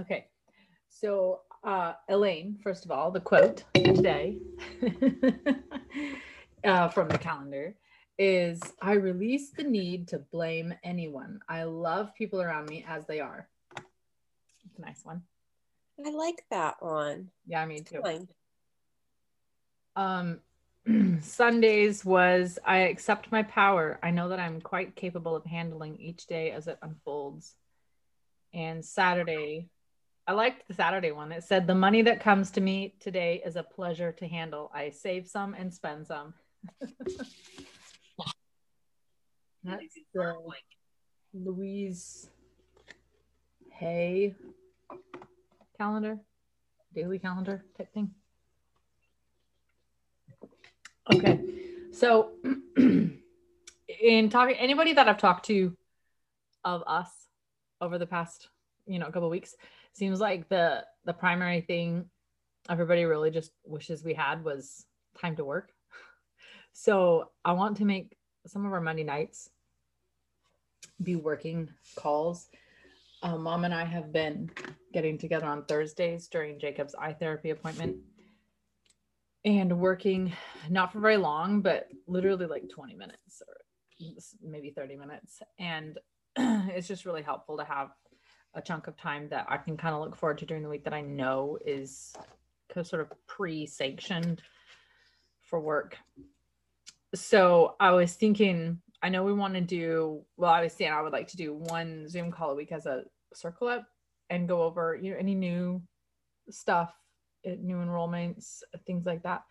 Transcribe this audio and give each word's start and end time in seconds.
Okay. 0.00 0.26
So, 0.88 1.40
uh, 1.62 1.92
Elaine, 2.08 2.58
first 2.62 2.84
of 2.86 2.90
all, 2.90 3.10
the 3.10 3.20
quote 3.20 3.64
today 3.74 4.38
uh, 6.64 6.88
from 6.88 7.08
the 7.08 7.18
calendar 7.18 7.74
is 8.18 8.60
I 8.80 8.92
release 8.92 9.50
the 9.50 9.64
need 9.64 10.08
to 10.08 10.18
blame 10.18 10.74
anyone. 10.82 11.40
I 11.48 11.64
love 11.64 12.14
people 12.14 12.40
around 12.40 12.68
me 12.68 12.84
as 12.88 13.06
they 13.06 13.20
are. 13.20 13.48
It's 13.76 14.78
a 14.78 14.80
nice 14.80 15.04
one. 15.04 15.22
I 16.04 16.10
like 16.10 16.44
that 16.50 16.82
one. 16.82 17.30
Yeah, 17.46 17.64
me 17.66 17.80
too. 17.80 18.02
Um, 19.96 20.40
Sundays 21.20 22.04
was 22.06 22.58
I 22.64 22.78
accept 22.78 23.30
my 23.30 23.42
power. 23.42 23.98
I 24.02 24.10
know 24.10 24.30
that 24.30 24.40
I'm 24.40 24.62
quite 24.62 24.96
capable 24.96 25.36
of 25.36 25.44
handling 25.44 25.96
each 26.00 26.26
day 26.26 26.52
as 26.52 26.68
it 26.68 26.78
unfolds. 26.82 27.54
And 28.52 28.84
Saturday, 28.84 29.68
I 30.26 30.32
liked 30.32 30.68
the 30.68 30.74
Saturday 30.74 31.12
one. 31.12 31.32
It 31.32 31.44
said, 31.44 31.66
The 31.66 31.74
money 31.74 32.02
that 32.02 32.20
comes 32.20 32.50
to 32.52 32.60
me 32.60 32.94
today 33.00 33.42
is 33.44 33.56
a 33.56 33.62
pleasure 33.62 34.12
to 34.12 34.28
handle. 34.28 34.70
I 34.74 34.90
save 34.90 35.26
some 35.26 35.54
and 35.54 35.72
spend 35.72 36.06
some. 36.06 36.34
That's 39.62 39.98
the 40.14 40.34
Louise 41.34 42.28
Hay 43.72 44.34
calendar, 45.76 46.18
daily 46.94 47.18
calendar 47.18 47.64
type 47.76 47.92
thing. 47.92 48.10
Okay. 51.12 51.40
So, 51.92 52.32
in 52.76 54.30
talking, 54.30 54.56
anybody 54.56 54.92
that 54.92 55.08
I've 55.08 55.18
talked 55.18 55.46
to 55.46 55.76
of 56.64 56.82
us 56.86 57.08
over 57.80 57.98
the 57.98 58.06
past, 58.06 58.48
you 58.86 58.98
know, 58.98 59.06
a 59.06 59.12
couple 59.12 59.30
weeks, 59.30 59.54
seems 59.92 60.20
like 60.20 60.48
the 60.48 60.84
the 61.04 61.12
primary 61.12 61.60
thing 61.60 62.06
everybody 62.68 63.04
really 63.04 63.30
just 63.30 63.52
wishes 63.64 64.04
we 64.04 64.14
had 64.14 64.44
was 64.44 64.86
time 65.20 65.36
to 65.36 65.44
work. 65.44 65.72
So 66.72 67.30
I 67.44 67.52
want 67.52 67.78
to 67.78 67.84
make 67.84 68.16
some 68.46 68.64
of 68.64 68.72
our 68.72 68.80
Monday 68.80 69.02
nights 69.02 69.50
be 71.02 71.16
working 71.16 71.68
calls. 71.96 72.48
Uh, 73.24 73.36
Mom 73.36 73.64
and 73.64 73.74
I 73.74 73.84
have 73.84 74.12
been 74.12 74.50
getting 74.94 75.18
together 75.18 75.46
on 75.46 75.64
Thursdays 75.64 76.28
during 76.28 76.60
Jacob's 76.60 76.94
eye 76.94 77.12
therapy 77.12 77.50
appointment 77.50 77.96
and 79.44 79.78
working 79.78 80.32
not 80.68 80.92
for 80.92 81.00
very 81.00 81.16
long, 81.16 81.60
but 81.60 81.88
literally 82.06 82.46
like 82.46 82.68
20 82.68 82.94
minutes 82.94 83.42
or 83.46 83.56
maybe 84.42 84.70
30 84.70 84.96
minutes. 84.96 85.42
And 85.58 85.98
it's 86.36 86.88
just 86.88 87.04
really 87.04 87.22
helpful 87.22 87.58
to 87.58 87.64
have 87.64 87.88
a 88.54 88.62
chunk 88.62 88.86
of 88.86 88.96
time 88.96 89.28
that 89.28 89.46
I 89.48 89.56
can 89.56 89.76
kind 89.76 89.94
of 89.94 90.00
look 90.00 90.16
forward 90.16 90.38
to 90.38 90.46
during 90.46 90.62
the 90.62 90.68
week 90.68 90.84
that 90.84 90.94
I 90.94 91.00
know 91.00 91.58
is 91.64 92.14
sort 92.82 93.02
of 93.02 93.12
pre 93.26 93.66
sanctioned 93.66 94.42
for 95.42 95.60
work. 95.60 95.96
So 97.14 97.74
I 97.80 97.90
was 97.90 98.14
thinking, 98.14 98.80
I 99.02 99.08
know 99.08 99.24
we 99.24 99.32
want 99.32 99.54
to 99.54 99.60
do, 99.60 100.22
well, 100.36 100.52
I 100.52 100.62
was 100.62 100.72
saying 100.72 100.92
I 100.92 101.02
would 101.02 101.12
like 101.12 101.28
to 101.28 101.36
do 101.36 101.54
one 101.54 102.08
Zoom 102.08 102.30
call 102.30 102.50
a 102.50 102.54
week 102.54 102.70
as 102.70 102.86
a 102.86 103.02
circle 103.34 103.68
up 103.68 103.86
and 104.28 104.48
go 104.48 104.62
over, 104.62 104.98
you 105.00 105.12
know, 105.12 105.18
any 105.18 105.34
new 105.34 105.82
stuff, 106.50 106.92
eh, 107.44 107.56
new 107.60 107.76
enrollments, 107.76 108.62
things 108.86 109.06
like 109.06 109.22
that. 109.24 109.42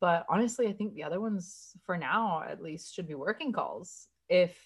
But 0.00 0.26
honestly, 0.28 0.68
I 0.68 0.72
think 0.72 0.94
the 0.94 1.04
other 1.04 1.20
ones 1.20 1.72
for 1.84 1.96
now, 1.96 2.42
at 2.48 2.62
least, 2.62 2.94
should 2.94 3.08
be 3.08 3.14
working 3.14 3.52
calls. 3.52 4.08
If 4.28 4.56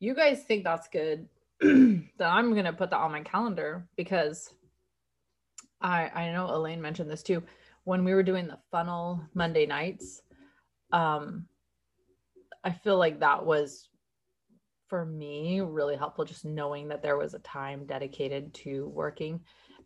you 0.00 0.14
guys 0.14 0.42
think 0.44 0.64
that's 0.64 0.88
good, 0.88 1.28
then 1.60 2.10
I'm 2.20 2.54
gonna 2.54 2.72
put 2.72 2.90
that 2.90 2.98
on 2.98 3.12
my 3.12 3.22
calendar 3.22 3.86
because 3.96 4.52
I 5.80 6.08
I 6.08 6.32
know 6.32 6.54
Elaine 6.54 6.82
mentioned 6.82 7.10
this 7.10 7.22
too. 7.22 7.42
When 7.84 8.04
we 8.04 8.14
were 8.14 8.22
doing 8.22 8.46
the 8.48 8.58
funnel 8.70 9.22
Monday 9.34 9.66
nights, 9.66 10.22
um, 10.92 11.46
I 12.64 12.72
feel 12.72 12.98
like 12.98 13.20
that 13.20 13.46
was 13.46 13.88
for 14.88 15.04
me 15.04 15.60
really 15.60 15.96
helpful 15.96 16.24
just 16.24 16.44
knowing 16.44 16.88
that 16.88 17.02
there 17.02 17.16
was 17.16 17.34
a 17.34 17.38
time 17.40 17.86
dedicated 17.86 18.52
to 18.54 18.88
working 18.88 19.40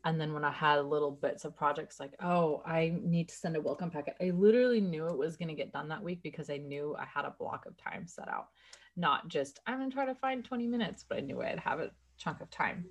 and 0.05 0.21
then 0.21 0.33
when 0.33 0.45
i 0.45 0.51
had 0.51 0.85
little 0.85 1.11
bits 1.11 1.45
of 1.45 1.57
projects 1.57 1.99
like 1.99 2.13
oh 2.23 2.63
i 2.67 2.93
need 3.03 3.29
to 3.29 3.35
send 3.35 3.57
a 3.57 3.61
welcome 3.61 3.91
packet 3.91 4.15
i 4.21 4.31
literally 4.31 4.81
knew 4.81 5.07
it 5.07 5.17
was 5.17 5.37
going 5.37 5.49
to 5.49 5.55
get 5.55 5.73
done 5.73 5.89
that 5.89 6.03
week 6.03 6.21
because 6.23 6.51
i 6.51 6.57
knew 6.57 6.95
i 6.99 7.05
had 7.05 7.25
a 7.25 7.35
block 7.39 7.65
of 7.67 7.77
time 7.77 8.07
set 8.07 8.29
out 8.29 8.49
not 8.97 9.29
just 9.29 9.61
I'm 9.67 9.79
gonna 9.79 9.91
try 9.91 10.07
to 10.07 10.15
find 10.15 10.45
20 10.45 10.67
minutes, 10.67 11.05
but 11.09 11.19
I 11.19 11.21
knew 11.21 11.43
I'd 11.43 11.59
have 11.59 11.81
a 11.81 11.91
chunk 12.19 12.41
of 12.41 12.51
time. 12.51 12.85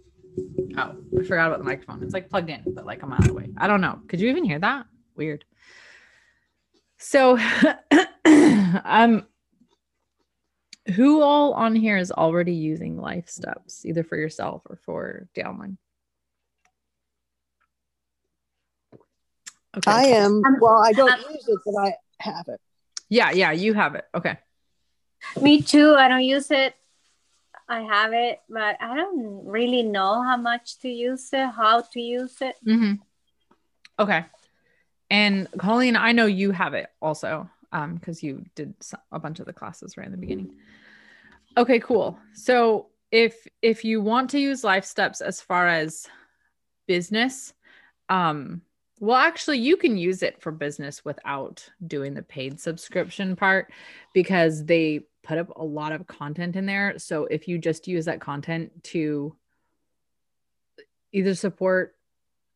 Oh, 0.78 0.96
I 1.20 1.24
forgot 1.24 1.48
about 1.48 1.60
the 1.60 1.66
microphone. 1.66 2.04
It's 2.04 2.14
like 2.14 2.30
plugged 2.30 2.50
in, 2.50 2.64
but 2.68 2.86
like 2.86 3.04
a 3.04 3.08
mile 3.08 3.30
away. 3.30 3.50
I 3.58 3.68
don't 3.68 3.82
know. 3.82 4.00
Could 4.08 4.20
you 4.20 4.30
even 4.30 4.44
hear 4.44 4.60
that? 4.60 4.86
Weird. 5.16 5.46
So, 6.98 7.38
um, 8.26 9.26
who 10.96 11.22
all 11.22 11.54
on 11.54 11.76
here 11.76 11.98
is 11.98 12.12
already 12.12 12.54
using 12.54 12.98
life 12.98 13.30
steps, 13.30 13.86
either 13.86 14.04
for 14.04 14.18
yourself 14.18 14.64
or 14.66 14.78
for 14.84 15.28
downline? 15.36 15.78
Okay. 19.78 19.92
I 19.92 20.04
am. 20.04 20.42
Well, 20.60 20.78
I 20.78 20.94
don't 20.94 21.20
use 21.32 21.48
it, 21.48 21.60
but 21.66 21.76
I 21.78 21.94
have 22.20 22.48
it. 22.48 22.60
Yeah, 23.08 23.32
yeah, 23.32 23.52
you 23.52 23.74
have 23.74 23.96
it. 23.96 24.06
Okay. 24.16 24.38
Me 25.42 25.62
too. 25.62 25.96
I 25.96 26.08
don't 26.08 26.24
use 26.24 26.52
it. 26.52 26.76
I 27.68 27.82
have 27.82 28.14
it, 28.14 28.40
but 28.50 28.78
I 28.82 28.96
don't 28.96 29.46
really 29.46 29.84
know 29.84 30.24
how 30.24 30.38
much 30.38 30.80
to 30.80 30.90
use 30.90 31.30
it, 31.34 31.48
how 31.50 31.82
to 31.82 32.02
use 32.02 32.36
it. 32.42 32.56
Mm-hmm. 32.66 32.94
Okay. 34.00 34.26
And 35.12 35.48
Colleen, 35.58 35.96
I 35.96 36.12
know 36.12 36.26
you 36.26 36.52
have 36.52 36.74
it 36.74 36.88
also 37.02 37.50
um 37.72 37.96
because 37.96 38.24
you 38.24 38.44
did 38.56 38.74
a 39.12 39.20
bunch 39.20 39.40
of 39.40 39.46
the 39.46 39.54
classes 39.54 39.98
right 39.98 40.06
in 40.06 40.12
the 40.12 40.18
beginning. 40.18 40.56
Okay, 41.58 41.80
cool. 41.80 42.18
So 42.34 42.88
if 43.12 43.48
if 43.62 43.86
you 43.86 44.02
want 44.02 44.32
to 44.32 44.40
use 44.40 44.64
life 44.64 44.86
steps 44.86 45.22
as 45.22 45.42
far 45.42 45.68
as 45.68 46.08
business, 46.88 47.54
um 48.10 48.62
well, 49.02 49.16
actually, 49.16 49.60
you 49.60 49.78
can 49.78 49.98
use 49.98 50.24
it 50.24 50.42
for 50.42 50.52
business 50.52 51.06
without 51.06 51.66
doing 51.88 52.14
the 52.14 52.22
paid 52.22 52.60
subscription 52.60 53.38
part 53.38 53.72
because 54.14 54.66
they 54.66 55.06
put 55.30 55.38
up 55.38 55.56
a 55.56 55.64
lot 55.64 55.92
of 55.92 56.08
content 56.08 56.56
in 56.56 56.66
there. 56.66 56.98
So 56.98 57.26
if 57.26 57.48
you 57.48 57.60
just 57.60 57.88
use 57.88 58.06
that 58.06 58.20
content 58.20 58.84
to 58.86 59.36
either 61.12 61.36
support 61.36 61.96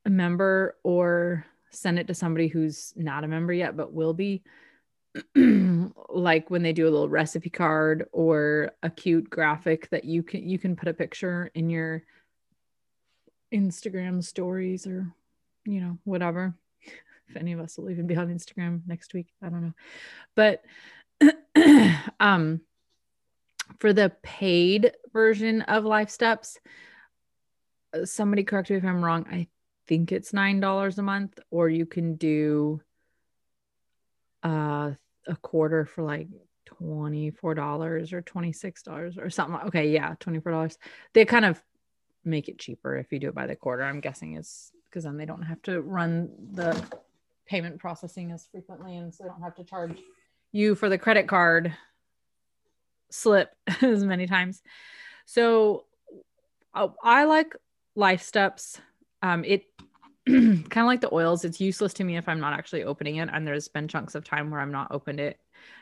a 0.05 0.09
member 0.09 0.75
or 0.83 1.45
send 1.69 1.99
it 1.99 2.07
to 2.07 2.15
somebody 2.15 2.47
who's 2.47 2.91
not 2.95 3.23
a 3.23 3.27
member 3.27 3.53
yet 3.53 3.77
but 3.77 3.93
will 3.93 4.15
be, 4.15 4.41
like 6.09 6.49
when 6.49 6.63
they 6.63 6.73
do 6.73 6.85
a 6.87 6.89
little 6.89 7.09
recipe 7.09 7.51
card 7.51 8.07
or 8.11 8.71
a 8.81 8.89
cute 8.89 9.29
graphic 9.29 9.87
that 9.91 10.03
you 10.03 10.23
can 10.23 10.49
you 10.49 10.57
can 10.57 10.75
put 10.75 10.89
a 10.89 10.93
picture 10.93 11.51
in 11.53 11.69
your 11.69 12.01
Instagram 13.53 14.23
stories 14.23 14.87
or 14.87 15.13
you 15.65 15.79
know, 15.79 15.99
whatever. 16.05 16.55
if 17.27 17.37
any 17.37 17.53
of 17.53 17.59
us 17.59 17.77
will 17.77 17.91
even 17.91 18.07
be 18.07 18.15
on 18.15 18.33
Instagram 18.33 18.81
next 18.87 19.13
week, 19.13 19.27
I 19.43 19.49
don't 19.49 19.61
know. 19.61 19.73
But 20.35 20.63
um 22.19 22.61
for 23.79 23.93
the 23.93 24.11
paid 24.21 24.93
version 25.11 25.61
of 25.63 25.83
Life 25.83 26.09
Steps, 26.09 26.57
somebody 28.05 28.43
correct 28.43 28.69
me 28.69 28.77
if 28.77 28.85
I'm 28.85 29.03
wrong. 29.03 29.25
I 29.29 29.47
think 29.87 30.11
it's 30.11 30.31
$9 30.31 30.97
a 30.97 31.01
month 31.01 31.39
or 31.51 31.69
you 31.69 31.85
can 31.85 32.15
do 32.15 32.81
uh 34.43 34.91
a 35.27 35.35
quarter 35.41 35.85
for 35.85 36.03
like 36.03 36.27
$24 36.81 38.13
or 38.13 38.21
$26 38.21 39.17
or 39.17 39.29
something. 39.29 39.53
Like, 39.53 39.65
Okay, 39.67 39.89
yeah, 39.91 40.15
$24. 40.19 40.77
They 41.13 41.25
kind 41.25 41.45
of 41.45 41.61
make 42.25 42.49
it 42.49 42.59
cheaper 42.59 42.97
if 42.97 43.11
you 43.11 43.19
do 43.19 43.29
it 43.29 43.35
by 43.35 43.47
the 43.47 43.55
quarter. 43.55 43.83
I'm 43.83 43.99
guessing 43.99 44.35
is 44.35 44.71
because 44.85 45.03
then 45.03 45.17
they 45.17 45.25
don't 45.25 45.43
have 45.43 45.61
to 45.63 45.81
run 45.81 46.29
the 46.51 46.81
payment 47.45 47.79
processing 47.79 48.31
as 48.31 48.47
frequently 48.51 48.95
and 48.95 49.13
so 49.13 49.23
they 49.23 49.29
don't 49.29 49.41
have 49.41 49.55
to 49.55 49.63
charge 49.63 49.97
you 50.53 50.75
for 50.75 50.87
the 50.87 50.97
credit 50.97 51.27
card 51.27 51.75
slip 53.09 53.49
as 53.81 54.03
many 54.03 54.27
times. 54.27 54.61
So 55.25 55.85
uh, 56.73 56.87
i 57.03 57.25
like 57.25 57.55
life 57.95 58.21
steps. 58.21 58.79
Um 59.21 59.43
it 59.43 59.65
kind 60.25 60.77
of 60.77 60.85
like 60.85 61.01
the 61.01 61.13
oils. 61.13 61.43
It's 61.43 61.59
useless 61.59 61.93
to 61.95 62.03
me 62.03 62.15
if 62.15 62.29
i'm 62.29 62.39
not 62.39 62.53
actually 62.53 62.83
opening 62.83 63.17
it 63.17 63.29
and 63.31 63.45
there's 63.45 63.67
been 63.67 63.87
chunks 63.89 64.15
of 64.15 64.23
time 64.23 64.49
where 64.49 64.61
i'm 64.61 64.71
not 64.71 64.91
opened 64.91 65.19
it. 65.19 65.39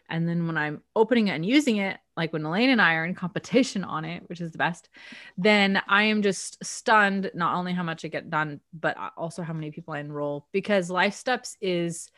And 0.10 0.28
then 0.28 0.46
when 0.46 0.58
I'm 0.58 0.82
opening 0.96 1.28
it 1.28 1.32
and 1.32 1.46
using 1.46 1.78
it, 1.78 1.98
like 2.18 2.34
when 2.34 2.46
Elaine 2.46 2.70
and 2.70 2.82
I 2.82 2.96
are 2.96 3.06
in 3.06 3.16
competition 3.26 3.84
on 3.84 4.06
it, 4.06 4.24
which 4.28 4.42
is 4.42 4.52
the 4.52 4.58
best, 4.58 4.90
then 5.38 5.82
I 5.88 6.04
am 6.04 6.22
just 6.22 6.64
stunned 6.64 7.32
not 7.34 7.56
only 7.56 7.74
how 7.74 7.84
much 7.84 8.04
I 8.04 8.10
get 8.10 8.30
done, 8.30 8.60
but 8.74 8.98
also 9.16 9.42
how 9.42 9.54
many 9.54 9.72
people 9.72 9.94
I 9.94 10.00
enroll. 10.00 10.48
Because 10.52 10.90
Life 10.90 11.16
Steps 11.16 11.58
is 11.62 12.10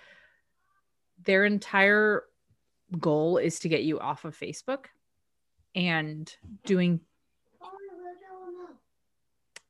their 1.24 1.46
entire 1.46 2.24
goal 3.00 3.38
is 3.38 3.60
to 3.60 3.70
get 3.70 3.84
you 3.84 4.00
off 4.00 4.26
of 4.26 4.38
Facebook 4.38 4.86
and 5.76 6.32
doing 6.66 7.00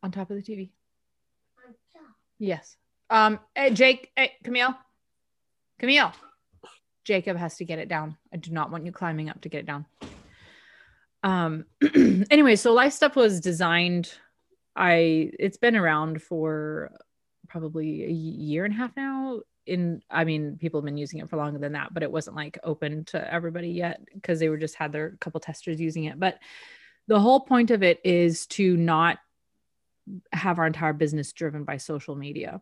on 0.02 0.12
top 0.12 0.30
of 0.30 0.36
the 0.36 0.44
TV. 0.44 0.70
Yes. 2.40 2.76
Um, 3.10 3.40
hey, 3.56 3.72
Jake, 3.72 4.12
hey, 4.16 4.34
Camille, 4.44 4.76
Camille, 5.80 6.12
Jacob 7.06 7.38
has 7.38 7.58
to 7.58 7.66
get 7.66 7.80
it 7.80 7.88
down. 7.88 8.18
I 8.34 8.38
do 8.38 8.52
not 8.52 8.72
want 8.72 8.86
you 8.86 8.92
climbing 8.92 9.30
up 9.30 9.42
to 9.42 9.50
get 9.50 9.60
it 9.60 9.66
down. 9.66 9.86
Um, 11.24 11.66
anyway, 12.32 12.56
so 12.56 12.74
Life 12.74 12.94
Step 12.94 13.16
was 13.16 13.40
designed. 13.40 14.14
I 14.76 15.32
it's 15.40 15.58
been 15.58 15.76
around 15.76 16.22
for 16.22 16.92
probably 17.48 18.04
a 18.04 18.10
year 18.10 18.66
and 18.66 18.74
a 18.74 18.78
half 18.78 18.96
now. 18.98 19.42
In 19.66 20.02
I 20.10 20.24
mean, 20.24 20.58
people 20.58 20.80
have 20.80 20.86
been 20.86 20.98
using 20.98 21.20
it 21.20 21.30
for 21.30 21.38
longer 21.38 21.60
than 21.60 21.74
that, 21.74 21.94
but 21.94 22.04
it 22.04 22.12
wasn't 22.12 22.36
like 22.36 22.58
open 22.64 23.06
to 23.06 23.34
everybody 23.34 23.70
yet 23.70 24.02
because 24.14 24.40
they 24.40 24.50
were 24.50 24.58
just 24.58 24.76
had 24.76 24.92
their 24.92 25.12
couple 25.20 25.40
testers 25.40 25.80
using 25.80 26.06
it. 26.06 26.20
But 26.20 26.40
the 27.08 27.20
whole 27.20 27.42
point 27.42 27.72
of 27.72 27.84
it 27.84 28.00
is 28.04 28.46
to 28.48 28.76
not 28.78 29.20
have 30.32 30.60
our 30.60 30.68
entire 30.68 30.94
business 30.94 31.32
driven 31.32 31.64
by 31.64 31.78
social 31.78 32.16
media. 32.16 32.62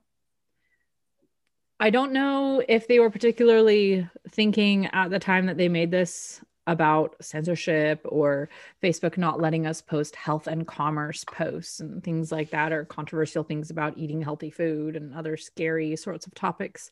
I 1.79 1.89
don't 1.89 2.13
know 2.13 2.63
if 2.67 2.87
they 2.87 2.99
were 2.99 3.09
particularly 3.09 4.07
thinking 4.29 4.85
at 4.87 5.09
the 5.09 5.17
time 5.17 5.47
that 5.47 5.57
they 5.57 5.67
made 5.67 5.89
this 5.89 6.39
about 6.67 7.15
censorship 7.21 8.01
or 8.05 8.49
Facebook 8.83 9.17
not 9.17 9.41
letting 9.41 9.65
us 9.65 9.81
post 9.81 10.15
health 10.15 10.47
and 10.47 10.67
commerce 10.67 11.23
posts 11.23 11.79
and 11.79 12.03
things 12.03 12.31
like 12.31 12.51
that, 12.51 12.71
or 12.71 12.85
controversial 12.85 13.43
things 13.43 13.69
about 13.69 13.97
eating 13.97 14.21
healthy 14.21 14.49
food 14.49 14.95
and 14.95 15.13
other 15.13 15.37
scary 15.37 15.95
sorts 15.95 16.27
of 16.27 16.33
topics. 16.35 16.91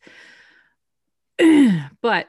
but 2.02 2.28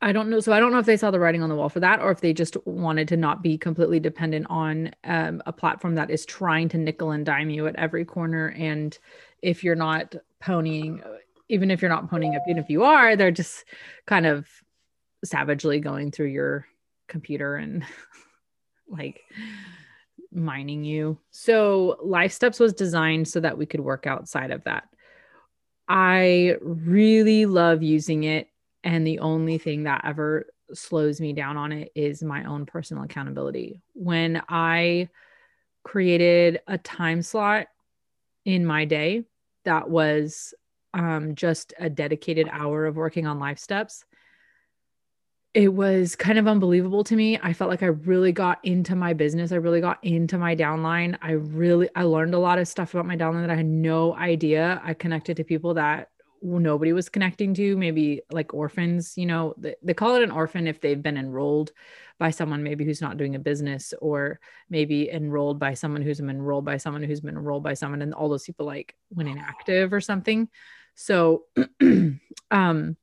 I 0.00 0.12
don't 0.12 0.30
know. 0.30 0.38
So 0.38 0.52
I 0.52 0.60
don't 0.60 0.70
know 0.70 0.78
if 0.78 0.86
they 0.86 0.96
saw 0.96 1.10
the 1.10 1.18
writing 1.18 1.42
on 1.42 1.48
the 1.48 1.56
wall 1.56 1.68
for 1.68 1.80
that, 1.80 2.00
or 2.00 2.12
if 2.12 2.20
they 2.20 2.32
just 2.32 2.56
wanted 2.66 3.08
to 3.08 3.16
not 3.16 3.42
be 3.42 3.58
completely 3.58 3.98
dependent 3.98 4.46
on 4.48 4.92
um, 5.02 5.42
a 5.46 5.52
platform 5.52 5.96
that 5.96 6.10
is 6.10 6.24
trying 6.24 6.68
to 6.68 6.78
nickel 6.78 7.10
and 7.10 7.26
dime 7.26 7.50
you 7.50 7.66
at 7.66 7.74
every 7.76 8.04
corner. 8.04 8.54
And 8.56 8.96
if 9.42 9.64
you're 9.64 9.74
not 9.74 10.14
ponying, 10.40 11.02
even 11.48 11.70
if 11.72 11.82
you're 11.82 11.88
not 11.88 12.08
ponying 12.08 12.36
up, 12.36 12.42
even 12.48 12.62
if 12.62 12.70
you 12.70 12.84
are, 12.84 13.16
they're 13.16 13.32
just 13.32 13.64
kind 14.06 14.26
of 14.26 14.46
savagely 15.24 15.80
going 15.80 16.10
through 16.10 16.26
your 16.26 16.66
computer 17.08 17.56
and 17.56 17.84
like 18.88 19.22
mining 20.32 20.84
you. 20.84 21.18
So 21.30 21.98
Life 22.02 22.32
Steps 22.32 22.60
was 22.60 22.72
designed 22.72 23.28
so 23.28 23.40
that 23.40 23.58
we 23.58 23.66
could 23.66 23.80
work 23.80 24.06
outside 24.06 24.50
of 24.50 24.64
that. 24.64 24.88
I 25.88 26.56
really 26.60 27.46
love 27.46 27.82
using 27.82 28.24
it 28.24 28.48
and 28.84 29.06
the 29.06 29.18
only 29.20 29.58
thing 29.58 29.84
that 29.84 30.02
ever 30.04 30.46
slows 30.74 31.20
me 31.20 31.32
down 31.32 31.56
on 31.56 31.72
it 31.72 31.90
is 31.94 32.22
my 32.22 32.44
own 32.44 32.66
personal 32.66 33.04
accountability. 33.04 33.80
When 33.94 34.42
I 34.48 35.08
created 35.82 36.60
a 36.66 36.78
time 36.78 37.22
slot 37.22 37.68
in 38.44 38.66
my 38.66 38.84
day 38.84 39.24
that 39.64 39.88
was 39.88 40.54
um, 40.94 41.34
just 41.34 41.74
a 41.78 41.90
dedicated 41.90 42.48
hour 42.50 42.86
of 42.86 42.96
working 42.96 43.26
on 43.26 43.38
life 43.38 43.58
steps, 43.58 44.04
it 45.58 45.74
was 45.74 46.14
kind 46.14 46.38
of 46.38 46.46
unbelievable 46.46 47.02
to 47.02 47.16
me. 47.16 47.36
I 47.42 47.52
felt 47.52 47.68
like 47.68 47.82
I 47.82 47.86
really 47.86 48.30
got 48.30 48.64
into 48.64 48.94
my 48.94 49.12
business. 49.12 49.50
I 49.50 49.56
really 49.56 49.80
got 49.80 49.98
into 50.04 50.38
my 50.38 50.54
downline. 50.54 51.18
I 51.20 51.32
really 51.32 51.88
I 51.96 52.04
learned 52.04 52.34
a 52.34 52.38
lot 52.38 52.60
of 52.60 52.68
stuff 52.68 52.94
about 52.94 53.06
my 53.06 53.16
downline 53.16 53.40
that 53.40 53.50
I 53.50 53.56
had 53.56 53.66
no 53.66 54.14
idea. 54.14 54.80
I 54.84 54.94
connected 54.94 55.36
to 55.36 55.42
people 55.42 55.74
that 55.74 56.10
nobody 56.40 56.92
was 56.92 57.08
connecting 57.08 57.54
to 57.54 57.76
maybe 57.76 58.22
like 58.30 58.54
orphans 58.54 59.14
you 59.18 59.26
know 59.26 59.52
they, 59.58 59.74
they 59.82 59.92
call 59.92 60.14
it 60.14 60.22
an 60.22 60.30
orphan 60.30 60.68
if 60.68 60.80
they've 60.80 61.02
been 61.02 61.16
enrolled 61.16 61.72
by 62.20 62.30
someone 62.30 62.62
maybe 62.62 62.84
who's 62.84 63.02
not 63.02 63.16
doing 63.16 63.34
a 63.34 63.40
business 63.40 63.92
or 64.00 64.38
maybe 64.70 65.10
enrolled 65.10 65.58
by 65.58 65.74
someone 65.74 66.00
who's 66.00 66.20
been 66.20 66.30
enrolled 66.30 66.64
by 66.64 66.76
someone 66.76 67.02
who's 67.02 67.18
been 67.20 67.34
enrolled 67.34 67.64
by 67.64 67.74
someone 67.74 68.02
and 68.02 68.14
all 68.14 68.28
those 68.28 68.44
people 68.44 68.64
like 68.64 68.94
went 69.10 69.28
inactive 69.28 69.92
or 69.92 70.00
something 70.00 70.48
so 70.94 71.42
um 72.52 72.96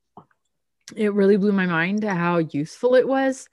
it 0.96 1.14
really 1.14 1.38
blew 1.38 1.52
my 1.52 1.66
mind 1.66 2.04
how 2.04 2.38
useful 2.38 2.96
it 2.96 3.08
was 3.08 3.48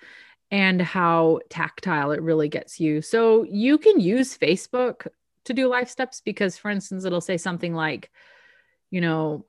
and 0.51 0.83
how 0.83 1.41
tactile 1.49 2.13
it 2.13 2.21
really 2.21 2.49
gets 2.49 2.79
you 2.79 3.01
so 3.01 3.45
you 3.45 3.79
can 3.79 4.01
use 4.01 4.37
facebook 4.37 5.07
to 5.45 5.55
do 5.55 5.69
life 5.69 5.89
steps 5.89 6.21
because 6.21 6.57
for 6.57 6.71
instance 6.71 7.05
it'll 7.05 7.21
say 7.21 7.37
something 7.37 7.75
like 7.75 8.11
you 8.91 9.01
know 9.01 9.45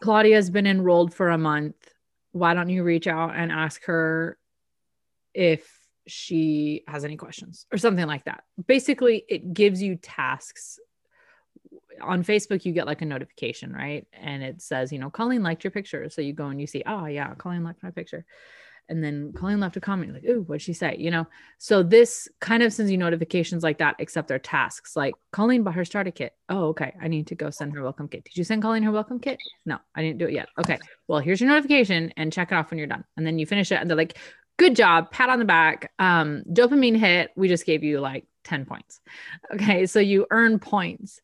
Claudia's 0.00 0.50
been 0.50 0.66
enrolled 0.66 1.14
for 1.14 1.30
a 1.30 1.38
month. 1.38 1.76
Why 2.32 2.54
don't 2.54 2.68
you 2.68 2.84
reach 2.84 3.06
out 3.06 3.34
and 3.34 3.50
ask 3.50 3.84
her 3.84 4.38
if 5.34 5.68
she 6.06 6.82
has 6.86 7.04
any 7.04 7.16
questions 7.16 7.66
or 7.72 7.78
something 7.78 8.06
like 8.06 8.24
that? 8.24 8.44
Basically, 8.66 9.24
it 9.28 9.52
gives 9.54 9.82
you 9.82 9.96
tasks. 9.96 10.78
On 12.00 12.22
Facebook, 12.22 12.64
you 12.64 12.72
get 12.72 12.86
like 12.86 13.02
a 13.02 13.06
notification, 13.06 13.72
right? 13.72 14.06
And 14.12 14.42
it 14.42 14.62
says, 14.62 14.92
you 14.92 14.98
know, 14.98 15.10
Colleen 15.10 15.42
liked 15.42 15.64
your 15.64 15.70
picture. 15.70 16.08
So 16.10 16.20
you 16.22 16.32
go 16.32 16.46
and 16.46 16.60
you 16.60 16.66
see, 16.66 16.82
oh, 16.86 17.06
yeah, 17.06 17.34
Colleen 17.34 17.64
liked 17.64 17.82
my 17.82 17.90
picture 17.90 18.24
and 18.88 19.02
then 19.02 19.32
Colleen 19.32 19.60
left 19.60 19.76
a 19.76 19.80
comment 19.80 20.14
like, 20.14 20.24
"Ooh, 20.24 20.42
what'd 20.42 20.62
she 20.62 20.72
say?" 20.72 20.96
You 20.98 21.10
know. 21.10 21.26
So 21.58 21.82
this 21.82 22.28
kind 22.40 22.62
of 22.62 22.72
sends 22.72 22.90
you 22.90 22.98
notifications 22.98 23.62
like 23.62 23.78
that, 23.78 23.96
except 23.98 24.28
they're 24.28 24.38
tasks. 24.38 24.96
Like 24.96 25.14
Colleen 25.32 25.62
bought 25.62 25.74
her 25.74 25.84
starter 25.84 26.10
kit. 26.10 26.32
Oh, 26.48 26.68
okay. 26.68 26.94
I 27.00 27.08
need 27.08 27.26
to 27.28 27.34
go 27.34 27.50
send 27.50 27.74
her 27.74 27.82
welcome 27.82 28.08
kit. 28.08 28.24
Did 28.24 28.36
you 28.36 28.44
send 28.44 28.62
Colleen 28.62 28.82
her 28.84 28.92
welcome 28.92 29.18
kit? 29.18 29.38
No, 29.64 29.78
I 29.94 30.02
didn't 30.02 30.18
do 30.18 30.26
it 30.26 30.32
yet. 30.32 30.48
Okay. 30.58 30.78
Well, 31.08 31.20
here's 31.20 31.40
your 31.40 31.50
notification, 31.50 32.12
and 32.16 32.32
check 32.32 32.52
it 32.52 32.54
off 32.54 32.70
when 32.70 32.78
you're 32.78 32.86
done. 32.86 33.04
And 33.16 33.26
then 33.26 33.38
you 33.38 33.46
finish 33.46 33.72
it, 33.72 33.80
and 33.80 33.90
they're 33.90 33.96
like, 33.96 34.18
"Good 34.56 34.76
job, 34.76 35.10
pat 35.10 35.30
on 35.30 35.38
the 35.38 35.44
back. 35.44 35.92
Um, 35.98 36.44
dopamine 36.50 36.96
hit. 36.96 37.30
We 37.36 37.48
just 37.48 37.66
gave 37.66 37.82
you 37.82 38.00
like 38.00 38.26
10 38.44 38.66
points." 38.66 39.00
Okay, 39.54 39.86
so 39.86 40.00
you 40.00 40.26
earn 40.30 40.58
points 40.58 41.20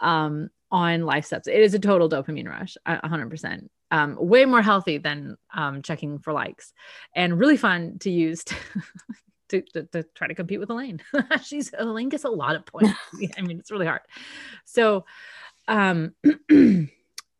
um, 0.00 0.50
on 0.70 1.02
life 1.02 1.24
steps. 1.24 1.46
It 1.46 1.60
is 1.60 1.74
a 1.74 1.78
total 1.78 2.08
dopamine 2.08 2.48
rush, 2.48 2.76
100% 2.86 3.68
um, 3.94 4.16
way 4.18 4.44
more 4.44 4.62
healthy 4.62 4.98
than 4.98 5.36
um, 5.54 5.82
checking 5.82 6.18
for 6.18 6.32
likes 6.32 6.72
and 7.14 7.38
really 7.38 7.56
fun 7.56 7.98
to 8.00 8.10
use 8.10 8.42
to, 8.44 8.56
to, 9.50 9.62
to, 9.72 9.82
to 9.84 10.02
try 10.14 10.26
to 10.26 10.34
compete 10.34 10.58
with 10.58 10.70
Elaine. 10.70 11.00
She's 11.44 11.72
Elaine 11.78 12.08
gets 12.08 12.24
a 12.24 12.28
lot 12.28 12.56
of 12.56 12.66
points. 12.66 12.98
I 13.38 13.42
mean, 13.42 13.60
it's 13.60 13.70
really 13.70 13.86
hard. 13.86 14.00
So, 14.64 15.04
um, 15.68 16.12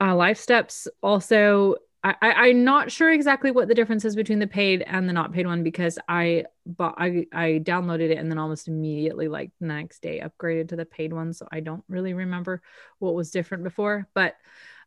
uh, 0.00 0.14
life 0.14 0.38
steps 0.38 0.86
also 1.02 1.74
I, 2.04 2.16
I 2.20 2.46
am 2.48 2.64
not 2.64 2.92
sure 2.92 3.10
exactly 3.10 3.50
what 3.50 3.66
the 3.66 3.74
difference 3.74 4.04
is 4.04 4.14
between 4.14 4.38
the 4.38 4.46
paid 4.46 4.82
and 4.82 5.08
the 5.08 5.12
not 5.14 5.32
paid 5.32 5.46
one 5.46 5.62
because 5.62 5.98
I 6.06 6.44
but 6.66 6.94
I 6.98 7.26
I 7.32 7.62
downloaded 7.64 8.10
it 8.10 8.18
and 8.18 8.30
then 8.30 8.38
almost 8.38 8.68
immediately 8.68 9.26
like 9.26 9.50
the 9.58 9.68
next 9.68 10.02
day 10.02 10.22
upgraded 10.22 10.68
to 10.68 10.76
the 10.76 10.84
paid 10.84 11.14
one 11.14 11.32
so 11.32 11.48
I 11.50 11.60
don't 11.60 11.82
really 11.88 12.12
remember 12.12 12.60
what 12.98 13.14
was 13.14 13.30
different 13.30 13.64
before 13.64 14.06
but 14.12 14.36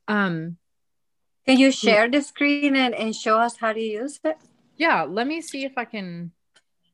um 0.08 0.58
can 1.48 1.58
you 1.58 1.72
share 1.72 2.10
the 2.10 2.22
screen 2.22 2.75
and, 2.75 2.94
and 2.94 3.15
show 3.15 3.39
us 3.39 3.56
how 3.56 3.72
to 3.72 3.80
use 3.80 4.20
it? 4.25 4.36
Yeah, 4.75 5.03
let 5.03 5.25
me 5.25 5.39
see 5.39 5.63
if 5.63 5.77
I 5.77 5.86
can. 5.86 6.34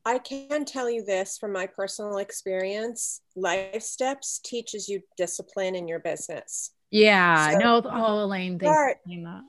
I 0.06 0.18
can 0.18 0.64
tell 0.64 0.88
you 0.88 1.04
this 1.04 1.36
from 1.38 1.52
my 1.52 1.66
personal 1.66 2.18
experience 2.18 3.20
Life 3.34 3.82
Steps 3.82 4.38
teaches 4.44 4.88
you 4.88 5.00
discipline 5.16 5.74
in 5.74 5.88
your 5.88 5.98
business. 5.98 6.70
Yeah, 6.94 7.50
so, 7.50 7.58
no, 7.58 7.82
oh, 7.86 8.22
Elaine, 8.22 8.56
start, 8.56 8.98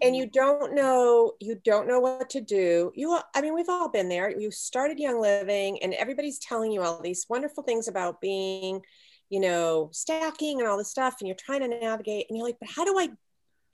and 0.02 0.16
you 0.16 0.26
don't 0.26 0.74
know, 0.74 1.34
you 1.40 1.62
don't 1.64 1.88
know 1.88 2.00
what 2.00 2.28
to 2.32 2.42
do. 2.42 2.92
You, 2.96 3.20
I 3.36 3.42
mean, 3.42 3.54
we've 3.54 3.70
all 3.70 3.88
been 3.88 4.10
there. 4.10 4.36
You 4.36 4.50
started 4.50 4.98
Young 4.98 5.22
Living, 5.22 5.78
and 5.84 5.94
everybody's 5.94 6.40
telling 6.40 6.72
you 6.72 6.82
all 6.82 7.00
these 7.04 7.28
wonderful 7.30 7.62
things 7.62 7.88
about 7.88 8.20
being, 8.20 8.82
you 9.30 9.40
know, 9.40 9.92
stacking 9.94 10.60
and 10.60 10.68
all 10.68 10.76
this 10.76 10.90
stuff, 10.90 11.18
and 11.20 11.28
you're 11.28 11.38
trying 11.40 11.60
to 11.60 11.68
navigate, 11.68 12.26
and 12.30 12.36
you're 12.36 12.48
like, 12.48 12.58
but 12.60 12.70
how 12.76 12.84
do 12.84 12.98
I 12.98 13.10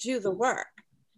do 0.01 0.19
the 0.19 0.31
work? 0.31 0.67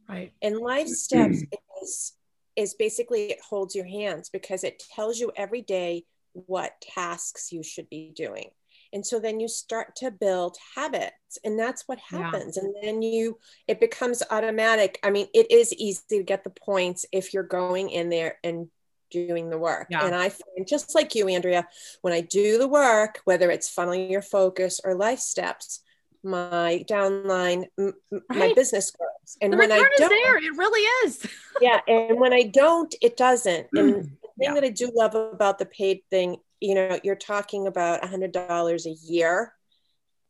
Right. 0.08 0.32
And 0.44 0.58
life 0.58 0.90
steps 0.90 1.44
is 1.82 2.14
is 2.56 2.76
basically 2.76 3.32
it 3.32 3.40
holds 3.42 3.74
your 3.74 3.88
hands 3.88 4.30
because 4.30 4.64
it 4.64 4.84
tells 4.94 5.20
you 5.20 5.32
every 5.36 5.64
day 5.64 6.04
what 6.34 6.74
tasks 6.82 7.52
you 7.52 7.64
should 7.64 7.90
be 7.90 8.14
doing. 8.16 8.52
And 8.94 9.06
so 9.06 9.20
then 9.20 9.40
you 9.40 9.48
start 9.48 9.96
to 9.98 10.12
build 10.12 10.58
habits 10.76 11.40
and 11.44 11.58
that's 11.58 11.88
what 11.88 12.00
happens. 12.00 12.58
Yeah. 12.58 12.64
And 12.64 12.76
then 12.82 13.02
you 13.02 13.40
it 13.68 13.80
becomes 13.80 14.24
automatic. 14.30 15.00
I 15.04 15.10
mean, 15.10 15.28
it 15.34 15.52
is 15.52 15.74
easy 15.74 16.02
to 16.10 16.24
get 16.24 16.44
the 16.44 16.52
points 16.52 17.06
if 17.12 17.34
you're 17.34 17.44
going 17.44 17.90
in 17.90 18.10
there 18.10 18.38
and 18.44 18.68
doing 19.10 19.50
the 19.50 19.58
work. 19.58 19.88
Yeah. 19.90 20.06
And 20.06 20.16
I 20.16 20.30
find 20.30 20.68
just 20.68 20.96
like 20.96 21.16
you, 21.16 21.28
Andrea, 21.28 21.68
when 22.02 22.14
I 22.14 22.22
do 22.22 22.58
the 22.58 22.68
work, 22.68 23.22
whether 23.26 23.50
it's 23.52 23.74
funneling 23.74 24.10
your 24.10 24.22
focus 24.22 24.80
or 24.84 24.96
life 24.96 25.20
steps, 25.20 25.82
my 26.24 26.84
downline, 26.90 27.66
m- 27.78 27.94
right. 28.12 28.24
my 28.30 28.54
business 28.54 28.92
grows. 28.92 29.38
And 29.42 29.54
the 29.54 29.58
when 29.58 29.72
I 29.72 29.78
don't, 29.78 30.10
there, 30.10 30.38
it 30.38 30.58
really 30.58 30.82
is. 31.06 31.28
yeah, 31.62 31.80
and 31.88 32.20
when 32.20 32.34
I 32.34 32.44
don't, 32.44 32.94
it 33.02 33.18
doesn't. 33.18 33.68
Mm. 33.76 33.80
And 33.80 33.94
the 33.94 34.02
thing 34.02 34.14
yeah. 34.40 34.54
that 34.54 34.64
I 34.64 34.70
do 34.70 34.92
love 34.94 35.16
about 35.16 35.60
the 35.60 35.66
paid 35.66 36.02
thing, 36.10 36.38
you 36.64 36.76
know, 36.76 36.98
you're 37.04 37.16
talking 37.16 37.68
about 37.68 38.06
a 38.06 38.08
hundred 38.08 38.32
dollars 38.32 38.86
a 38.86 38.96
year, 39.04 39.54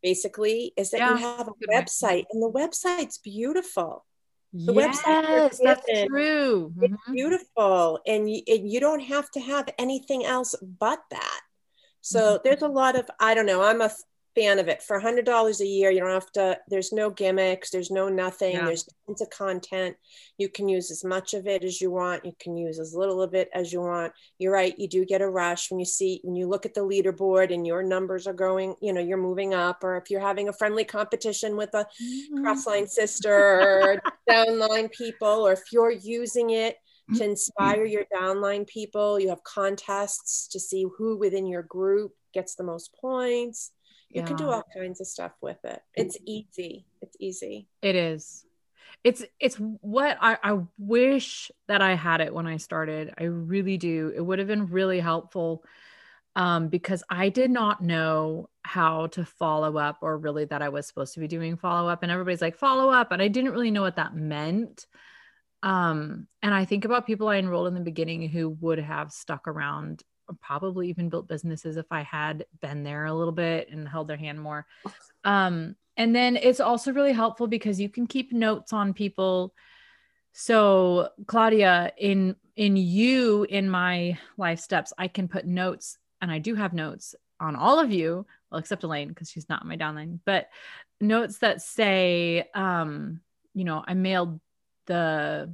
basically, 0.01 0.73
is 0.75 0.89
that 0.89 0.97
yeah. 0.97 1.11
you 1.11 1.17
have 1.17 1.47
a 1.47 1.71
website, 1.71 2.25
and 2.31 2.41
the 2.41 2.49
website's 2.49 3.19
beautiful. 3.19 4.03
The 4.51 4.73
yes, 4.73 5.01
website 5.03 5.57
that's 5.63 6.07
true. 6.07 6.73
It's 6.81 6.93
mm-hmm. 6.93 7.13
beautiful, 7.13 7.99
and 8.07 8.27
you, 8.27 8.41
and 8.47 8.67
you 8.67 8.79
don't 8.79 9.01
have 9.01 9.29
to 9.31 9.39
have 9.41 9.69
anything 9.77 10.25
else 10.25 10.55
but 10.79 11.03
that. 11.11 11.41
So 12.01 12.19
mm-hmm. 12.19 12.41
there's 12.43 12.63
a 12.63 12.67
lot 12.67 12.95
of 12.95 13.07
I 13.19 13.35
don't 13.35 13.45
know. 13.45 13.61
I'm 13.61 13.81
a 13.81 13.91
fan 14.35 14.59
of 14.59 14.67
it. 14.67 14.81
For 14.81 14.99
hundred 14.99 15.25
dollars 15.25 15.61
a 15.61 15.65
year, 15.65 15.91
you 15.91 15.99
don't 15.99 16.09
have 16.09 16.31
to. 16.33 16.57
There's 16.67 16.91
no 16.91 17.09
gimmicks. 17.09 17.69
There's 17.69 17.91
no 17.91 18.09
nothing. 18.09 18.53
Yeah. 18.53 18.65
There's 18.65 18.87
tons 19.05 19.21
of 19.21 19.29
content. 19.29 19.95
You 20.37 20.49
can 20.49 20.67
use 20.67 20.91
as 20.91 21.03
much 21.03 21.33
of 21.33 21.47
it 21.47 21.63
as 21.63 21.79
you 21.81 21.91
want. 21.91 22.25
You 22.25 22.33
can 22.39 22.57
use 22.57 22.79
as 22.79 22.93
little 22.93 23.21
of 23.21 23.33
it 23.33 23.49
as 23.53 23.71
you 23.71 23.81
want. 23.81 24.13
You're 24.39 24.53
right. 24.53 24.77
You 24.77 24.87
do 24.87 25.05
get 25.05 25.21
a 25.21 25.29
rush 25.29 25.69
when 25.71 25.79
you 25.79 25.85
see 25.85 26.21
when 26.23 26.35
you 26.35 26.47
look 26.47 26.65
at 26.65 26.73
the 26.73 26.81
leaderboard 26.81 27.53
and 27.53 27.65
your 27.65 27.83
numbers 27.83 28.27
are 28.27 28.33
going. 28.33 28.75
You 28.81 28.93
know, 28.93 29.01
you're 29.01 29.17
moving 29.17 29.53
up. 29.53 29.83
Or 29.83 29.97
if 29.97 30.09
you're 30.09 30.21
having 30.21 30.49
a 30.49 30.53
friendly 30.53 30.85
competition 30.85 31.55
with 31.55 31.73
a 31.73 31.85
mm-hmm. 32.01 32.45
crossline 32.45 32.87
sister 32.87 33.33
or 33.33 34.01
downline 34.29 34.91
people, 34.91 35.47
or 35.47 35.53
if 35.53 35.71
you're 35.71 35.91
using 35.91 36.51
it 36.51 36.77
to 37.09 37.13
mm-hmm. 37.15 37.23
inspire 37.31 37.85
your 37.85 38.05
downline 38.13 38.65
people, 38.65 39.19
you 39.19 39.29
have 39.29 39.43
contests 39.43 40.47
to 40.47 40.59
see 40.59 40.85
who 40.97 41.17
within 41.17 41.45
your 41.45 41.63
group 41.63 42.13
gets 42.33 42.55
the 42.55 42.63
most 42.63 42.93
points. 42.99 43.71
You 44.13 44.23
can 44.23 44.35
do 44.35 44.49
all 44.49 44.63
kinds 44.75 45.01
of 45.01 45.07
stuff 45.07 45.33
with 45.41 45.57
it. 45.63 45.81
It's 45.95 46.17
easy. 46.25 46.85
It's 47.01 47.17
easy. 47.19 47.67
It 47.81 47.95
is. 47.95 48.45
It's 49.03 49.23
it's 49.39 49.55
what 49.55 50.17
I, 50.21 50.37
I 50.43 50.59
wish 50.77 51.51
that 51.67 51.81
I 51.81 51.95
had 51.95 52.21
it 52.21 52.33
when 52.33 52.47
I 52.47 52.57
started. 52.57 53.13
I 53.17 53.23
really 53.23 53.77
do. 53.77 54.13
It 54.15 54.21
would 54.21 54.39
have 54.39 54.47
been 54.47 54.67
really 54.67 54.99
helpful 54.99 55.63
um, 56.35 56.69
because 56.69 57.03
I 57.09 57.29
did 57.29 57.51
not 57.51 57.81
know 57.81 58.49
how 58.63 59.07
to 59.07 59.25
follow 59.25 59.77
up 59.77 59.97
or 60.01 60.17
really 60.17 60.45
that 60.45 60.61
I 60.61 60.69
was 60.69 60.87
supposed 60.87 61.13
to 61.15 61.19
be 61.19 61.27
doing 61.27 61.57
follow 61.57 61.89
up. 61.89 62.03
And 62.03 62.11
everybody's 62.11 62.41
like, 62.41 62.57
follow 62.57 62.89
up. 62.89 63.11
And 63.11 63.21
I 63.21 63.27
didn't 63.27 63.51
really 63.51 63.71
know 63.71 63.81
what 63.81 63.97
that 63.97 64.15
meant. 64.15 64.87
Um, 65.61 66.27
and 66.41 66.53
I 66.53 66.65
think 66.65 66.85
about 66.85 67.05
people 67.05 67.27
I 67.27 67.37
enrolled 67.37 67.67
in 67.67 67.73
the 67.73 67.81
beginning 67.81 68.27
who 68.29 68.49
would 68.61 68.79
have 68.79 69.11
stuck 69.11 69.47
around 69.47 70.03
probably 70.41 70.89
even 70.89 71.09
built 71.09 71.27
businesses 71.27 71.77
if 71.77 71.85
I 71.91 72.01
had 72.01 72.45
been 72.61 72.83
there 72.83 73.05
a 73.05 73.13
little 73.13 73.33
bit 73.33 73.69
and 73.69 73.87
held 73.87 74.07
their 74.07 74.17
hand 74.17 74.39
more. 74.39 74.65
Um, 75.25 75.77
and 75.95 76.13
then 76.13 76.35
it's 76.35 76.59
also 76.59 76.91
really 76.91 77.13
helpful 77.13 77.47
because 77.47 77.79
you 77.79 77.87
can 77.87 78.07
keep 78.07 78.33
notes 78.33 78.73
on 78.73 78.93
people. 78.93 79.53
So 80.33 81.09
Claudia, 81.27 81.93
in 81.97 82.35
in 82.57 82.75
you 82.75 83.43
in 83.43 83.69
my 83.69 84.17
life 84.37 84.59
steps, 84.59 84.91
I 84.97 85.07
can 85.07 85.29
put 85.29 85.45
notes, 85.45 85.97
and 86.21 86.29
I 86.29 86.39
do 86.39 86.55
have 86.55 86.73
notes 86.73 87.15
on 87.39 87.55
all 87.55 87.79
of 87.79 87.91
you, 87.91 88.25
well, 88.51 88.59
except 88.59 88.83
Elaine 88.83 89.09
because 89.09 89.29
she's 89.29 89.47
not 89.47 89.61
in 89.61 89.67
my 89.67 89.77
downline, 89.77 90.19
but 90.25 90.49
notes 90.99 91.39
that 91.39 91.61
say, 91.61 92.49
um, 92.53 93.21
you 93.53 93.63
know, 93.63 93.83
I 93.85 93.93
mailed 93.93 94.39
the 94.87 95.53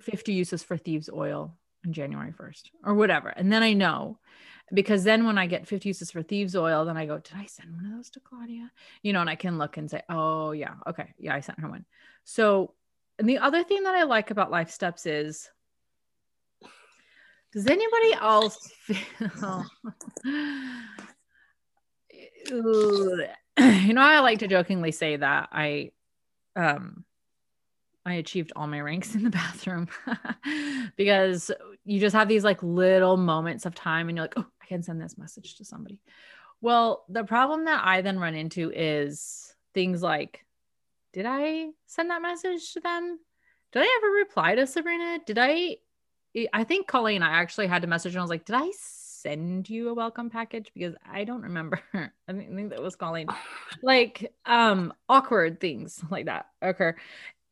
50 0.00 0.32
uses 0.32 0.62
for 0.62 0.76
thieves 0.76 1.10
oil 1.12 1.56
on 1.84 1.92
January 1.92 2.32
1st 2.32 2.70
or 2.84 2.94
whatever. 2.94 3.28
And 3.28 3.52
then 3.52 3.62
I 3.62 3.72
know 3.72 4.18
because 4.72 5.04
then 5.04 5.26
when 5.26 5.36
I 5.38 5.46
get 5.46 5.66
50 5.66 5.88
uses 5.88 6.10
for 6.10 6.22
thieves 6.22 6.56
oil, 6.56 6.84
then 6.84 6.96
I 6.96 7.06
go, 7.06 7.18
did 7.18 7.34
I 7.36 7.46
send 7.46 7.74
one 7.74 7.84
of 7.84 7.92
those 7.92 8.10
to 8.10 8.20
Claudia? 8.20 8.70
You 9.02 9.12
know, 9.12 9.20
and 9.20 9.28
I 9.28 9.34
can 9.34 9.58
look 9.58 9.76
and 9.76 9.90
say, 9.90 10.02
oh, 10.08 10.52
yeah, 10.52 10.74
okay. 10.86 11.12
Yeah, 11.18 11.34
I 11.34 11.40
sent 11.40 11.60
her 11.60 11.68
one. 11.68 11.84
So, 12.24 12.72
and 13.18 13.28
the 13.28 13.38
other 13.38 13.64
thing 13.64 13.82
that 13.82 13.94
I 13.94 14.04
like 14.04 14.30
about 14.30 14.50
Life 14.50 14.70
Steps 14.70 15.04
is 15.06 15.50
does 17.52 17.66
anybody 17.66 18.14
else 18.14 18.70
feel 18.80 18.96
you 23.58 23.92
know, 23.92 24.00
I 24.00 24.20
like 24.20 24.38
to 24.38 24.48
jokingly 24.48 24.92
say 24.92 25.16
that 25.16 25.50
I 25.52 25.90
um 26.56 27.04
I 28.04 28.14
achieved 28.14 28.52
all 28.56 28.66
my 28.66 28.80
ranks 28.80 29.14
in 29.14 29.24
the 29.24 29.30
bathroom 29.30 29.88
because 30.96 31.50
you 31.84 32.00
just 32.00 32.14
have 32.14 32.28
these 32.28 32.44
like 32.44 32.62
little 32.62 33.16
moments 33.16 33.66
of 33.66 33.74
time 33.74 34.08
and 34.08 34.16
you're 34.16 34.24
like, 34.24 34.34
oh, 34.36 34.46
I 34.62 34.66
can 34.66 34.82
send 34.82 35.00
this 35.00 35.18
message 35.18 35.56
to 35.56 35.64
somebody. 35.64 36.00
Well, 36.60 37.04
the 37.08 37.24
problem 37.24 37.64
that 37.64 37.82
I 37.84 38.02
then 38.02 38.18
run 38.18 38.34
into 38.34 38.70
is 38.74 39.54
things 39.74 40.02
like, 40.02 40.44
did 41.12 41.26
I 41.26 41.70
send 41.86 42.10
that 42.10 42.22
message 42.22 42.72
to 42.72 42.80
them? 42.80 43.18
Did 43.72 43.82
I 43.82 44.00
ever 44.00 44.12
reply 44.12 44.54
to 44.54 44.66
Sabrina? 44.66 45.18
Did 45.26 45.38
I? 45.38 45.76
I 46.52 46.64
think 46.64 46.86
Colleen, 46.86 47.22
I 47.22 47.32
actually 47.32 47.66
had 47.66 47.82
to 47.82 47.88
message 47.88 48.14
and 48.14 48.20
I 48.20 48.22
was 48.22 48.30
like, 48.30 48.46
did 48.46 48.56
I 48.56 48.70
send 49.22 49.68
you 49.70 49.88
a 49.88 49.94
welcome 49.94 50.30
package? 50.30 50.70
Because 50.74 50.94
I 51.10 51.24
don't 51.24 51.42
remember. 51.42 51.80
I 51.94 52.32
think 52.32 52.70
that 52.70 52.82
was 52.82 52.96
Colleen. 52.96 53.28
Like 53.84 54.32
um 54.46 54.92
awkward 55.08 55.58
things 55.58 56.00
like 56.08 56.26
that 56.26 56.46
occur. 56.60 56.94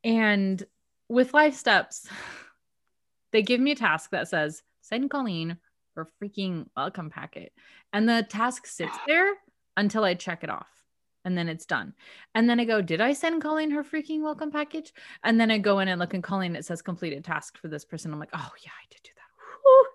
And 0.04 0.62
with 1.08 1.34
life 1.34 1.54
steps, 1.54 2.08
they 3.32 3.42
give 3.42 3.60
me 3.60 3.72
a 3.72 3.76
task 3.76 4.10
that 4.10 4.28
says 4.28 4.62
send 4.80 5.10
Colleen 5.10 5.58
her 5.96 6.08
freaking 6.22 6.66
welcome 6.76 7.10
packet. 7.10 7.52
And 7.92 8.08
the 8.08 8.26
task 8.28 8.66
sits 8.66 8.96
there 9.06 9.34
until 9.76 10.04
I 10.04 10.14
check 10.14 10.44
it 10.44 10.50
off. 10.50 10.68
And 11.24 11.36
then 11.36 11.50
it's 11.50 11.66
done. 11.66 11.92
And 12.34 12.48
then 12.48 12.60
I 12.60 12.64
go, 12.64 12.80
Did 12.80 13.02
I 13.02 13.12
send 13.12 13.42
Colleen 13.42 13.70
her 13.72 13.84
freaking 13.84 14.22
welcome 14.22 14.50
package? 14.50 14.92
And 15.22 15.38
then 15.38 15.50
I 15.50 15.58
go 15.58 15.80
in 15.80 15.88
and 15.88 16.00
look 16.00 16.14
and 16.14 16.22
Colleen, 16.22 16.56
it 16.56 16.64
says 16.64 16.80
completed 16.80 17.24
task 17.24 17.58
for 17.58 17.68
this 17.68 17.84
person. 17.84 18.12
I'm 18.12 18.18
like, 18.18 18.30
Oh, 18.32 18.50
yeah, 18.64 18.70
I 18.72 18.86
did 18.90 19.02
do 19.02 19.10
that. 19.16 19.60
Whew. 19.62 19.86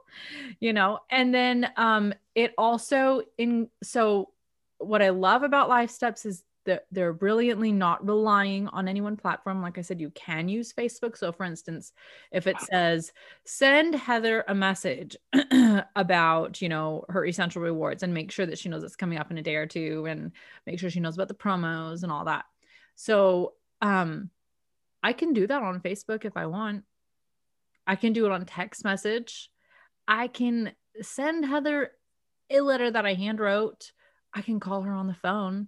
You 0.60 0.74
know, 0.74 1.00
and 1.10 1.34
then 1.34 1.72
um, 1.78 2.14
it 2.36 2.54
also 2.60 3.24
in 3.40 3.70
so 3.82 4.30
what 4.78 5.02
I 5.02 5.10
love 5.10 5.42
about 5.42 5.70
Life 5.70 5.90
Steps 5.90 6.26
is 6.26 6.44
that 6.66 6.86
they're 6.92 7.14
brilliantly 7.14 7.72
not 7.72 8.06
relying 8.06 8.68
on 8.70 8.88
any 8.88 9.02
one 9.02 9.16
platform. 9.16 9.62
Like 9.62 9.78
I 9.78 9.82
said, 9.82 10.02
you 10.02 10.10
can 10.12 10.48
use 10.50 10.74
Facebook. 10.74 11.18
So, 11.18 11.32
for 11.32 11.44
instance, 11.44 11.94
if 12.32 12.48
it 12.48 12.60
says 12.62 13.12
send 13.46 13.96
Heather 13.96 14.44
a 14.48 14.56
message 14.56 15.16
about, 15.96 16.62
you 16.62 16.70
know, 16.70 17.06
her 17.10 17.26
essential 17.26 17.62
rewards 17.62 18.04
and 18.04 18.14
make 18.14 18.32
sure 18.32 18.46
that 18.46 18.60
she 18.60 18.70
knows 18.70 18.84
it's 18.84 18.96
coming 18.96 19.18
up 19.18 19.32
in 19.32 19.38
a 19.38 19.44
day 19.44 19.56
or 19.56 19.68
two 19.68 20.06
and 20.08 20.32
make 20.66 20.80
sure 20.80 20.90
she 20.90 21.00
knows 21.00 21.16
about 21.16 21.28
the 21.28 21.34
promos 21.34 22.04
and 22.04 22.12
all 22.12 22.26
that. 22.26 22.46
So, 22.96 23.54
um, 23.82 24.30
I 25.04 25.14
can 25.14 25.34
do 25.34 25.46
that 25.46 25.62
on 25.62 25.82
Facebook 25.82 26.26
if 26.26 26.36
I 26.36 26.48
want. 26.48 26.84
I 27.86 27.96
can 27.96 28.14
do 28.14 28.26
it 28.26 28.32
on 28.32 28.46
text 28.46 28.84
message. 28.84 29.52
I 30.08 30.28
can 30.28 30.72
send 31.02 31.46
Heather 31.46 31.92
a 32.50 32.62
letter 32.62 32.90
that 32.90 33.06
I 33.06 33.14
hand 33.14 33.40
wrote. 33.40 33.92
I 34.34 34.42
can 34.42 34.60
call 34.60 34.82
her 34.82 34.94
on 34.94 35.08
the 35.08 35.14
phone. 35.14 35.68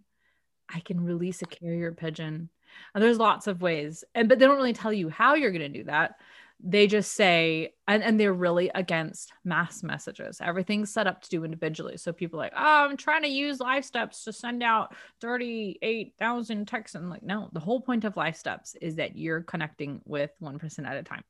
I 0.69 0.79
can 0.79 1.03
release 1.03 1.41
a 1.41 1.45
carrier 1.45 1.91
pigeon. 1.91 2.49
And 2.93 3.03
there's 3.03 3.17
lots 3.17 3.47
of 3.47 3.61
ways. 3.61 4.03
And 4.13 4.29
but 4.29 4.39
they 4.39 4.45
don't 4.45 4.57
really 4.57 4.73
tell 4.73 4.93
you 4.93 5.09
how 5.09 5.35
you're 5.35 5.51
going 5.51 5.71
to 5.71 5.79
do 5.79 5.85
that. 5.85 6.19
They 6.59 6.87
just 6.87 7.11
say, 7.11 7.73
and, 7.87 8.03
and 8.03 8.19
they're 8.19 8.33
really 8.33 8.71
against 8.73 9.31
mass 9.43 9.83
messages. 9.83 10.41
Everything's 10.41 10.91
set 10.91 11.05
up 11.05 11.21
to 11.21 11.29
do 11.29 11.43
individually. 11.43 11.97
So 11.97 12.11
people 12.11 12.39
like, 12.39 12.53
oh, 12.55 12.87
I'm 12.89 12.97
trying 12.97 13.21
to 13.21 13.27
use 13.27 13.59
Life 13.59 13.85
Steps 13.85 14.23
to 14.23 14.33
send 14.33 14.63
out 14.63 14.95
38,000 15.21 16.67
texts. 16.67 16.95
And 16.95 17.11
like, 17.11 17.21
no, 17.21 17.49
the 17.53 17.59
whole 17.59 17.79
point 17.79 18.05
of 18.05 18.17
Life 18.17 18.37
Steps 18.37 18.75
is 18.81 18.95
that 18.95 19.15
you're 19.15 19.41
connecting 19.41 20.01
with 20.05 20.31
one 20.39 20.57
person 20.57 20.87
at 20.87 20.97
a 20.97 21.03
time. 21.03 21.23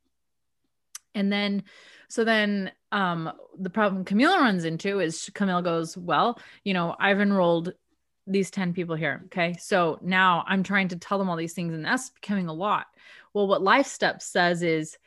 And 1.14 1.32
then, 1.32 1.64
so 2.08 2.24
then 2.24 2.72
um, 2.92 3.32
the 3.58 3.70
problem 3.70 4.06
Camille 4.06 4.40
runs 4.40 4.64
into 4.64 5.00
is 5.00 5.30
Camille 5.34 5.64
goes, 5.64 5.98
Well, 5.98 6.40
you 6.64 6.74
know, 6.74 6.96
I've 7.00 7.20
enrolled 7.20 7.74
these 8.28 8.52
10 8.52 8.74
people 8.74 8.96
here. 8.96 9.22
Okay. 9.26 9.56
So 9.60 9.98
now 10.02 10.44
I'm 10.48 10.62
trying 10.62 10.90
to 10.90 10.98
tell 10.98 11.18
them 11.18 11.30
all 11.30 11.38
these 11.38 11.54
things, 11.54 11.74
and 11.74 11.84
that's 11.84 12.10
becoming 12.10 12.48
a 12.48 12.54
lot. 12.54 12.88
Well, 13.34 13.48
what 13.48 13.64
Life 13.64 13.88
Steps 13.88 14.26
says 14.26 14.62
is, 14.62 14.98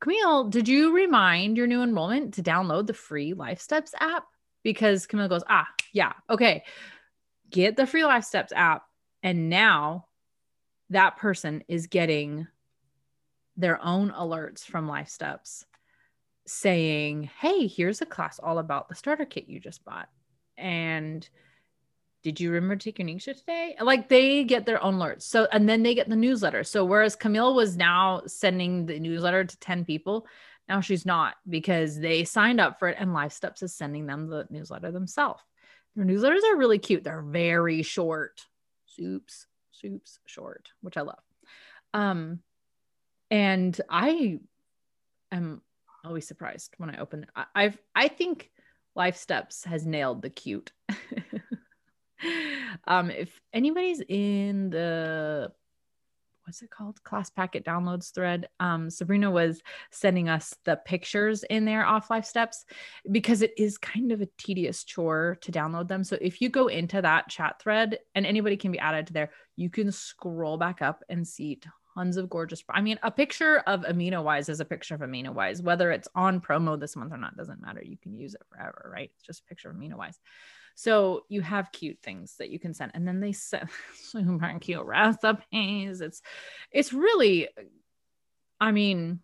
Camille, 0.00 0.44
did 0.44 0.68
you 0.68 0.94
remind 0.94 1.56
your 1.56 1.66
new 1.66 1.82
enrollment 1.82 2.34
to 2.34 2.42
download 2.42 2.86
the 2.86 2.94
free 2.94 3.34
Life 3.34 3.60
Steps 3.60 3.94
app? 3.98 4.24
Because 4.62 5.06
Camille 5.06 5.28
goes, 5.28 5.42
Ah, 5.48 5.66
yeah. 5.92 6.12
Okay. 6.30 6.62
Get 7.50 7.76
the 7.76 7.86
free 7.86 8.04
Life 8.04 8.24
Steps 8.24 8.52
app. 8.54 8.84
And 9.22 9.50
now 9.50 10.06
that 10.90 11.16
person 11.16 11.64
is 11.66 11.88
getting 11.88 12.46
their 13.56 13.82
own 13.84 14.10
alerts 14.10 14.64
from 14.64 14.86
Life 14.86 15.08
Steps 15.08 15.64
saying, 16.46 17.30
Hey, 17.40 17.66
here's 17.66 18.00
a 18.00 18.06
class 18.06 18.38
all 18.38 18.58
about 18.58 18.88
the 18.88 18.94
starter 18.94 19.24
kit 19.24 19.48
you 19.48 19.58
just 19.58 19.84
bought. 19.84 20.08
And 20.56 21.28
did 22.22 22.40
you 22.40 22.50
remember 22.50 22.76
to 22.76 22.84
take 22.84 22.98
your 22.98 23.06
NingXia 23.08 23.38
today? 23.38 23.76
Like 23.80 24.08
they 24.08 24.44
get 24.44 24.66
their 24.66 24.82
own 24.82 24.94
alerts. 24.94 25.22
So, 25.22 25.46
and 25.52 25.68
then 25.68 25.82
they 25.82 25.94
get 25.94 26.08
the 26.08 26.16
newsletter. 26.16 26.64
So, 26.64 26.84
whereas 26.84 27.16
Camille 27.16 27.54
was 27.54 27.76
now 27.76 28.22
sending 28.26 28.86
the 28.86 28.98
newsletter 28.98 29.44
to 29.44 29.58
10 29.60 29.84
people, 29.84 30.26
now 30.68 30.80
she's 30.80 31.06
not 31.06 31.36
because 31.48 31.98
they 31.98 32.24
signed 32.24 32.60
up 32.60 32.78
for 32.78 32.88
it 32.88 32.96
and 32.98 33.14
Life 33.14 33.32
Steps 33.32 33.62
is 33.62 33.74
sending 33.74 34.06
them 34.06 34.28
the 34.28 34.46
newsletter 34.50 34.90
themselves. 34.90 35.42
Their 35.96 36.04
newsletters 36.04 36.44
are 36.44 36.56
really 36.56 36.78
cute. 36.78 37.04
They're 37.04 37.22
very 37.22 37.82
short, 37.82 38.44
soups, 38.86 39.46
soups 39.72 40.18
short, 40.26 40.68
which 40.80 40.96
I 40.96 41.02
love. 41.02 41.22
Um, 41.94 42.40
and 43.30 43.80
I 43.88 44.40
am 45.32 45.62
always 46.04 46.26
surprised 46.26 46.74
when 46.78 46.90
I 46.90 46.98
open. 46.98 47.26
I, 47.34 47.44
I've 47.54 47.78
I 47.94 48.08
think 48.08 48.50
Life 48.94 49.16
Steps 49.16 49.64
has 49.64 49.86
nailed 49.86 50.22
the 50.22 50.30
cute. 50.30 50.72
um, 52.86 53.10
if 53.10 53.40
anybody's 53.52 54.02
in 54.08 54.70
the 54.70 55.52
what's 56.48 56.62
it 56.62 56.70
called? 56.70 57.02
Class 57.04 57.28
packet 57.28 57.62
downloads 57.62 58.10
thread 58.10 58.48
um, 58.58 58.88
sabrina 58.88 59.30
was 59.30 59.60
sending 59.90 60.30
us 60.30 60.54
the 60.64 60.76
pictures 60.76 61.44
in 61.44 61.66
there 61.66 61.84
off 61.84 62.08
life 62.08 62.24
steps 62.24 62.64
because 63.12 63.42
it 63.42 63.52
is 63.58 63.76
kind 63.76 64.12
of 64.12 64.22
a 64.22 64.28
tedious 64.38 64.82
chore 64.82 65.36
to 65.42 65.52
download 65.52 65.88
them. 65.88 66.02
So 66.02 66.16
if 66.22 66.40
you 66.40 66.48
go 66.48 66.68
into 66.68 67.02
that 67.02 67.28
chat 67.28 67.60
thread 67.60 67.98
and 68.14 68.24
anybody 68.24 68.56
can 68.56 68.72
be 68.72 68.78
added 68.78 69.08
to 69.08 69.12
there 69.12 69.30
you 69.56 69.68
can 69.68 69.92
scroll 69.92 70.56
back 70.56 70.80
up 70.80 71.02
and 71.10 71.26
see 71.26 71.60
tons 71.94 72.16
of 72.16 72.30
gorgeous 72.30 72.62
i 72.70 72.80
mean 72.80 72.96
a 73.02 73.10
picture 73.10 73.58
of 73.66 73.80
AminoWise 73.82 74.48
is 74.48 74.60
a 74.60 74.64
picture 74.64 74.94
of 74.94 75.02
AminoWise. 75.02 75.62
Whether 75.62 75.90
it's 75.90 76.08
on 76.14 76.40
promo 76.40 76.80
this 76.80 76.96
month 76.96 77.12
or 77.12 77.18
not 77.18 77.36
doesn't 77.36 77.60
matter. 77.60 77.82
You 77.84 77.98
can 77.98 78.16
use 78.16 78.34
it 78.34 78.40
forever 78.48 78.90
right? 78.90 79.10
It's 79.16 79.26
just 79.26 79.42
a 79.42 79.44
picture 79.44 79.68
of 79.68 79.76
AminoWise 79.76 80.16
so 80.78 81.24
you 81.28 81.40
have 81.40 81.72
cute 81.72 81.98
things 82.04 82.36
that 82.38 82.50
you 82.50 82.60
can 82.60 82.72
send, 82.72 82.92
and 82.94 83.06
then 83.06 83.18
they 83.18 83.32
send 83.32 83.68
super 83.96 84.58
cute 84.60 84.86
recipes. 84.86 86.00
It's 86.00 86.22
it's 86.70 86.92
really, 86.92 87.48
I 88.60 88.70
mean, 88.70 89.18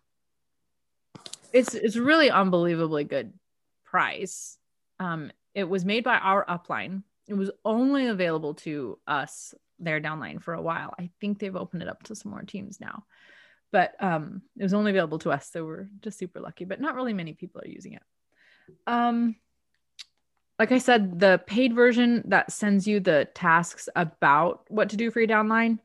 it's 1.53 1.73
it's 1.75 1.95
really 1.95 2.29
unbelievably 2.29 3.05
good 3.05 3.35
price. 3.85 4.59
Um, 4.99 5.31
it 5.55 5.69
was 5.69 5.85
made 5.85 6.03
by 6.03 6.17
our 6.17 6.45
upline. 6.45 7.05
It 7.29 7.35
was 7.35 7.53
only 7.65 8.09
available 8.09 8.55
to 8.55 8.99
us 9.07 9.55
there 9.79 10.01
downline 10.01 10.43
for 10.43 10.55
a 10.55 10.63
while. 10.63 10.93
I 10.99 11.11
think 11.21 11.39
they've 11.39 11.55
opened 11.55 11.83
it 11.83 11.89
up 11.89 12.03
to 12.05 12.17
some 12.17 12.33
more 12.33 12.43
teams 12.43 12.81
now. 12.81 13.05
But 13.71 13.95
um, 14.03 14.43
it 14.59 14.65
was 14.65 14.75
only 14.75 14.91
available 14.91 15.21
to 15.21 15.31
us, 15.31 15.49
so 15.53 15.65
we're 15.65 15.87
just 16.01 16.19
super 16.19 16.41
lucky. 16.41 16.65
But 16.65 16.81
not 16.81 16.97
really 16.97 17.13
many 17.13 17.33
people 17.33 17.61
are 17.61 17.69
using 17.69 17.93
it. 17.93 18.03
Um, 18.89 19.37
like 20.59 20.73
I 20.73 20.79
said, 20.79 21.19
the 21.19 21.41
paid 21.47 21.75
version 21.75 22.23
that 22.27 22.53
sends 22.53 22.87
you 22.87 23.01
the 23.01 23.29
tasks 23.35 23.89
about 23.97 24.65
what 24.69 24.91
to 24.91 24.97
do 24.97 25.11
for 25.11 25.21
your 25.21 25.29
downline 25.29 25.79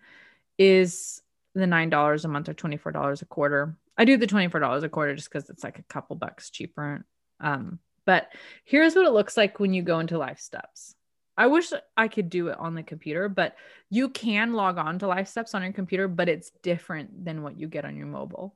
is 0.57 1.21
the 1.55 1.65
$9 1.65 2.25
a 2.25 2.27
month 2.27 2.49
or 2.49 2.53
$24 2.53 3.21
a 3.21 3.25
quarter. 3.25 3.75
I 3.97 4.05
do 4.05 4.17
the 4.17 4.27
$24 4.27 4.83
a 4.83 4.89
quarter 4.89 5.15
just 5.15 5.29
because 5.29 5.49
it's 5.49 5.63
like 5.63 5.79
a 5.79 5.83
couple 5.83 6.15
bucks 6.15 6.49
cheaper. 6.51 7.05
Um, 7.39 7.79
but 8.05 8.29
here's 8.63 8.95
what 8.95 9.05
it 9.05 9.13
looks 9.13 9.37
like 9.37 9.59
when 9.59 9.73
you 9.73 9.81
go 9.81 9.99
into 9.99 10.17
Life 10.17 10.39
Steps. 10.39 10.95
I 11.35 11.47
wish 11.47 11.71
I 11.95 12.07
could 12.07 12.29
do 12.29 12.49
it 12.49 12.59
on 12.59 12.75
the 12.75 12.83
computer, 12.83 13.29
but 13.29 13.55
you 13.89 14.09
can 14.09 14.53
log 14.53 14.77
on 14.77 14.99
to 14.99 15.07
Life 15.07 15.29
Steps 15.29 15.55
on 15.55 15.63
your 15.63 15.73
computer, 15.73 16.07
but 16.07 16.29
it's 16.29 16.51
different 16.61 17.25
than 17.25 17.43
what 17.43 17.57
you 17.57 17.67
get 17.67 17.85
on 17.85 17.95
your 17.95 18.07
mobile 18.07 18.55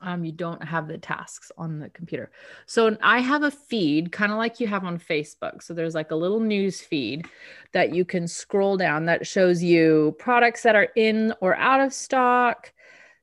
um, 0.00 0.24
you 0.24 0.32
don't 0.32 0.62
have 0.62 0.86
the 0.88 0.98
tasks 0.98 1.50
on 1.58 1.78
the 1.78 1.88
computer. 1.90 2.30
So 2.66 2.96
I 3.02 3.20
have 3.20 3.42
a 3.42 3.50
feed, 3.50 4.12
kind 4.12 4.32
of 4.32 4.38
like 4.38 4.60
you 4.60 4.66
have 4.66 4.84
on 4.84 4.98
Facebook. 4.98 5.62
So 5.62 5.74
there's 5.74 5.94
like 5.94 6.10
a 6.10 6.16
little 6.16 6.40
news 6.40 6.80
feed 6.80 7.26
that 7.72 7.94
you 7.94 8.04
can 8.04 8.28
scroll 8.28 8.76
down 8.76 9.06
that 9.06 9.26
shows 9.26 9.62
you 9.62 10.14
products 10.18 10.62
that 10.62 10.76
are 10.76 10.88
in 10.96 11.34
or 11.40 11.56
out 11.56 11.80
of 11.80 11.92
stock, 11.92 12.72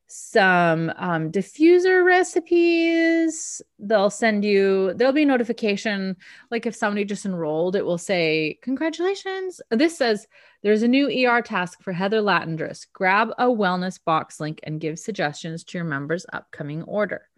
some 0.06 0.92
um, 0.96 1.32
diffuser 1.32 2.04
recipes. 2.04 3.60
They'll 3.78 4.10
send 4.10 4.44
you, 4.44 4.94
there'll 4.94 5.12
be 5.12 5.24
notification. 5.24 6.16
Like 6.50 6.66
if 6.66 6.74
somebody 6.74 7.04
just 7.04 7.26
enrolled, 7.26 7.76
it 7.76 7.84
will 7.84 7.98
say, 7.98 8.58
Congratulations. 8.62 9.60
This 9.70 9.98
says, 9.98 10.26
There's 10.62 10.82
a 10.82 10.88
new 10.88 11.08
ER 11.08 11.42
task 11.42 11.82
for 11.82 11.92
Heather 11.92 12.20
Latendress. 12.20 12.86
Grab 12.92 13.30
a 13.38 13.46
wellness 13.46 13.98
box 14.02 14.38
link 14.38 14.60
and 14.62 14.80
give 14.80 14.98
suggestions 14.98 15.64
to 15.64 15.78
your 15.78 15.84
members' 15.84 16.26
upcoming 16.32 16.82
order. 16.84 17.28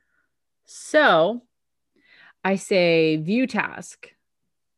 So 0.66 1.42
I 2.44 2.56
say, 2.56 3.16
View 3.16 3.46
task, 3.46 4.08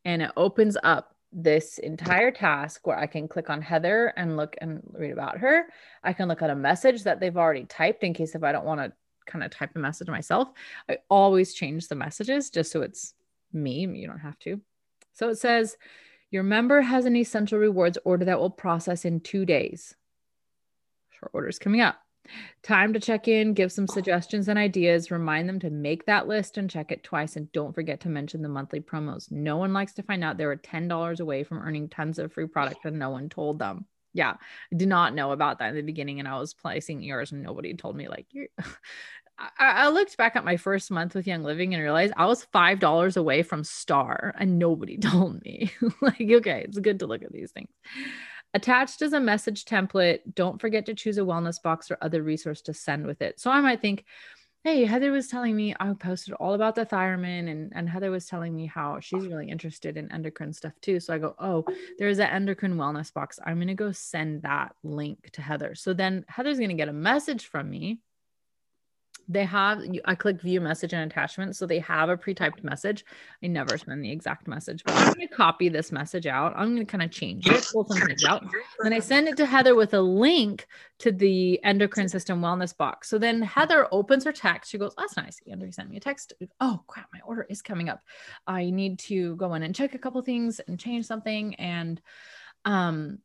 and 0.05 0.21
it 0.21 0.31
opens 0.37 0.77
up 0.81 1.10
this 1.31 1.77
entire 1.77 2.31
task 2.31 2.85
where 2.85 2.97
I 2.97 3.07
can 3.07 3.27
click 3.27 3.49
on 3.49 3.61
Heather 3.61 4.13
and 4.17 4.35
look 4.35 4.55
and 4.59 4.81
read 4.93 5.11
about 5.11 5.37
her. 5.37 5.65
I 6.03 6.13
can 6.13 6.27
look 6.27 6.41
at 6.41 6.49
a 6.49 6.55
message 6.55 7.03
that 7.03 7.19
they've 7.19 7.37
already 7.37 7.65
typed 7.65 8.03
in 8.03 8.13
case 8.13 8.35
if 8.35 8.43
I 8.43 8.51
don't 8.51 8.65
want 8.65 8.81
to 8.81 8.91
kind 9.25 9.43
of 9.43 9.51
type 9.51 9.71
a 9.75 9.79
message 9.79 10.07
myself. 10.09 10.49
I 10.89 10.97
always 11.09 11.53
change 11.53 11.87
the 11.87 11.95
messages 11.95 12.49
just 12.49 12.71
so 12.71 12.81
it's 12.81 13.13
me. 13.53 13.87
You 13.87 14.07
don't 14.07 14.19
have 14.19 14.39
to. 14.39 14.59
So 15.13 15.29
it 15.29 15.37
says, 15.37 15.77
Your 16.31 16.43
member 16.43 16.81
has 16.81 17.05
an 17.05 17.15
essential 17.15 17.59
rewards 17.59 17.97
order 18.03 18.25
that 18.25 18.39
will 18.39 18.49
process 18.49 19.05
in 19.05 19.21
two 19.21 19.45
days. 19.45 19.95
Short 21.11 21.31
orders 21.33 21.59
coming 21.59 21.81
up. 21.81 21.97
Time 22.63 22.93
to 22.93 22.99
check 22.99 23.27
in, 23.27 23.53
give 23.53 23.71
some 23.71 23.87
oh. 23.89 23.93
suggestions 23.93 24.47
and 24.47 24.57
ideas, 24.59 25.11
remind 25.11 25.49
them 25.49 25.59
to 25.59 25.69
make 25.69 26.05
that 26.05 26.27
list 26.27 26.57
and 26.57 26.69
check 26.69 26.91
it 26.91 27.03
twice. 27.03 27.35
And 27.35 27.51
don't 27.51 27.73
forget 27.73 28.01
to 28.01 28.09
mention 28.09 28.41
the 28.41 28.49
monthly 28.49 28.79
promos. 28.79 29.31
No 29.31 29.57
one 29.57 29.73
likes 29.73 29.93
to 29.93 30.03
find 30.03 30.23
out 30.23 30.37
they 30.37 30.45
were 30.45 30.57
$10 30.57 31.19
away 31.19 31.43
from 31.43 31.59
earning 31.59 31.89
tons 31.89 32.19
of 32.19 32.31
free 32.33 32.47
product 32.47 32.85
and 32.85 32.99
no 32.99 33.09
one 33.09 33.29
told 33.29 33.59
them. 33.59 33.85
Yeah, 34.13 34.31
I 34.71 34.75
did 34.75 34.89
not 34.89 35.15
know 35.15 35.31
about 35.31 35.59
that 35.59 35.69
in 35.69 35.75
the 35.75 35.81
beginning. 35.81 36.19
And 36.19 36.27
I 36.27 36.37
was 36.37 36.53
placing 36.53 37.03
ears 37.03 37.31
and 37.31 37.43
nobody 37.43 37.73
told 37.73 37.95
me, 37.95 38.07
like, 38.07 38.27
you're. 38.31 38.47
I, 39.57 39.85
I 39.85 39.89
looked 39.89 40.17
back 40.17 40.35
at 40.35 40.45
my 40.45 40.57
first 40.57 40.91
month 40.91 41.15
with 41.15 41.25
Young 41.25 41.43
Living 41.43 41.73
and 41.73 41.81
realized 41.81 42.13
I 42.15 42.25
was 42.25 42.43
five 42.51 42.79
dollars 42.79 43.17
away 43.17 43.41
from 43.41 43.63
Star, 43.63 44.35
and 44.37 44.59
nobody 44.59 44.97
told 44.99 45.41
me. 45.41 45.71
like, 46.01 46.21
okay, 46.21 46.63
it's 46.67 46.77
good 46.79 46.99
to 46.99 47.07
look 47.07 47.23
at 47.23 47.31
these 47.31 47.51
things. 47.51 47.69
Attached 48.53 49.01
is 49.01 49.13
a 49.13 49.19
message 49.19 49.63
template. 49.65 50.19
Don't 50.35 50.59
forget 50.59 50.85
to 50.87 50.93
choose 50.93 51.17
a 51.17 51.21
wellness 51.21 51.61
box 51.61 51.89
or 51.89 51.97
other 52.01 52.21
resource 52.21 52.61
to 52.63 52.73
send 52.73 53.05
with 53.05 53.21
it. 53.21 53.39
So 53.39 53.49
I 53.49 53.61
might 53.61 53.81
think, 53.81 54.03
hey, 54.63 54.83
Heather 54.85 55.11
was 55.11 55.27
telling 55.27 55.55
me 55.55 55.73
I 55.79 55.91
posted 55.93 56.33
all 56.35 56.53
about 56.53 56.75
the 56.75 56.85
Thyromin, 56.85 57.49
and, 57.49 57.71
and 57.73 57.89
Heather 57.89 58.11
was 58.11 58.27
telling 58.27 58.55
me 58.55 58.65
how 58.67 58.99
she's 58.99 59.25
really 59.25 59.49
interested 59.49 59.97
in 59.97 60.11
endocrine 60.11 60.53
stuff 60.53 60.73
too. 60.81 60.99
So 60.99 61.13
I 61.13 61.17
go, 61.17 61.33
oh, 61.39 61.65
there's 61.97 62.19
an 62.19 62.29
endocrine 62.29 62.75
wellness 62.75 63.13
box. 63.13 63.39
I'm 63.45 63.55
going 63.55 63.69
to 63.69 63.73
go 63.73 63.91
send 63.91 64.43
that 64.43 64.75
link 64.83 65.31
to 65.33 65.41
Heather. 65.41 65.73
So 65.73 65.93
then 65.93 66.25
Heather's 66.27 66.57
going 66.57 66.69
to 66.69 66.75
get 66.75 66.89
a 66.89 66.93
message 66.93 67.47
from 67.47 67.69
me 67.69 67.99
they 69.27 69.45
have 69.45 69.81
i 70.05 70.15
click 70.15 70.41
view 70.41 70.59
message 70.61 70.93
and 70.93 71.09
attachment 71.09 71.55
so 71.55 71.65
they 71.65 71.79
have 71.79 72.09
a 72.09 72.17
pre-typed 72.17 72.63
message. 72.63 73.05
I 73.43 73.47
never 73.47 73.77
send 73.77 74.03
the 74.03 74.11
exact 74.11 74.47
message 74.47 74.83
but 74.83 74.95
i'm 74.95 75.13
going 75.13 75.27
to 75.27 75.33
copy 75.33 75.69
this 75.69 75.91
message 75.91 76.27
out. 76.27 76.53
I'm 76.55 76.75
going 76.75 76.85
to 76.85 76.91
kind 76.91 77.03
of 77.03 77.11
change 77.11 77.47
it 77.47 77.67
pull 77.71 77.85
some 77.85 78.01
things 78.01 78.23
out. 78.23 78.45
Then 78.81 78.93
i 78.93 78.99
send 78.99 79.27
it 79.27 79.37
to 79.37 79.45
heather 79.45 79.75
with 79.75 79.93
a 79.93 80.01
link 80.01 80.67
to 80.99 81.11
the 81.11 81.63
endocrine 81.63 82.09
system 82.09 82.41
wellness 82.41 82.75
box. 82.75 83.09
So 83.09 83.17
then 83.17 83.41
heather 83.41 83.87
opens 83.91 84.23
her 84.25 84.31
text. 84.31 84.71
She 84.71 84.77
goes 84.77 84.93
that's 84.97 85.17
nice 85.17 85.39
andrea 85.49 85.71
sent 85.71 85.89
me. 85.89 85.97
A 85.97 85.99
text 85.99 86.33
oh 86.59 86.83
crap 86.87 87.09
my 87.13 87.19
order 87.25 87.45
is 87.49 87.61
coming 87.61 87.89
up. 87.89 88.01
I 88.47 88.69
need 88.69 88.99
to 88.99 89.35
go 89.35 89.53
in 89.53 89.63
and 89.63 89.75
check 89.75 89.95
a 89.95 89.99
couple 89.99 90.21
things 90.21 90.59
and 90.59 90.79
change 90.79 91.05
something 91.05 91.55
and 91.55 92.01
um 92.65 93.19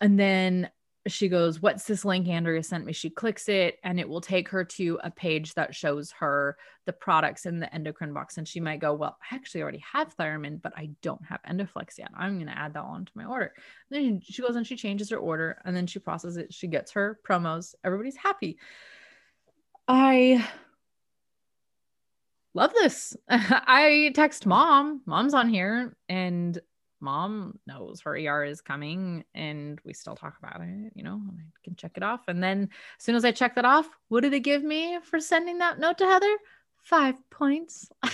and 0.00 0.18
then 0.18 0.70
she 1.06 1.28
goes, 1.28 1.62
What's 1.62 1.84
this 1.84 2.04
link 2.04 2.28
Andrea 2.28 2.62
sent 2.62 2.84
me? 2.84 2.92
She 2.92 3.08
clicks 3.08 3.48
it 3.48 3.78
and 3.82 3.98
it 3.98 4.08
will 4.08 4.20
take 4.20 4.48
her 4.50 4.64
to 4.64 4.98
a 5.02 5.10
page 5.10 5.54
that 5.54 5.74
shows 5.74 6.12
her 6.12 6.56
the 6.84 6.92
products 6.92 7.46
in 7.46 7.58
the 7.58 7.72
endocrine 7.74 8.12
box. 8.12 8.36
And 8.36 8.46
she 8.46 8.60
might 8.60 8.80
go, 8.80 8.92
Well, 8.92 9.16
I 9.30 9.34
actually 9.34 9.62
already 9.62 9.82
have 9.92 10.14
Thyromin, 10.16 10.60
but 10.60 10.74
I 10.76 10.90
don't 11.02 11.24
have 11.24 11.40
Endoflex 11.48 11.98
yet. 11.98 12.10
I'm 12.16 12.34
going 12.34 12.48
to 12.48 12.58
add 12.58 12.74
that 12.74 12.82
on 12.82 13.06
to 13.06 13.12
my 13.14 13.24
order. 13.24 13.52
And 13.90 14.04
then 14.04 14.20
she 14.22 14.42
goes 14.42 14.56
and 14.56 14.66
she 14.66 14.76
changes 14.76 15.10
her 15.10 15.16
order 15.16 15.60
and 15.64 15.74
then 15.74 15.86
she 15.86 15.98
processes 15.98 16.36
it. 16.36 16.52
She 16.52 16.66
gets 16.66 16.92
her 16.92 17.18
promos. 17.26 17.74
Everybody's 17.82 18.16
happy. 18.16 18.58
I 19.88 20.46
love 22.52 22.72
this. 22.74 23.16
I 23.28 24.12
text 24.14 24.44
mom, 24.44 25.00
mom's 25.06 25.34
on 25.34 25.48
here, 25.48 25.96
and 26.08 26.58
mom 27.00 27.58
knows 27.66 28.00
her 28.02 28.16
ER 28.16 28.44
is 28.44 28.60
coming 28.60 29.24
and 29.34 29.80
we 29.84 29.92
still 29.92 30.14
talk 30.14 30.36
about 30.38 30.60
it, 30.60 30.92
you 30.94 31.02
know, 31.02 31.20
I 31.26 31.64
can 31.64 31.76
check 31.76 31.92
it 31.96 32.02
off. 32.02 32.28
And 32.28 32.42
then 32.42 32.68
as 32.98 33.04
soon 33.04 33.14
as 33.14 33.24
I 33.24 33.32
check 33.32 33.54
that 33.54 33.64
off, 33.64 33.88
what 34.08 34.22
do 34.22 34.30
they 34.30 34.40
give 34.40 34.62
me 34.62 34.98
for 35.02 35.20
sending 35.20 35.58
that 35.58 35.78
note 35.78 35.98
to 35.98 36.06
Heather? 36.06 36.36
Five 36.82 37.16
points. 37.30 37.90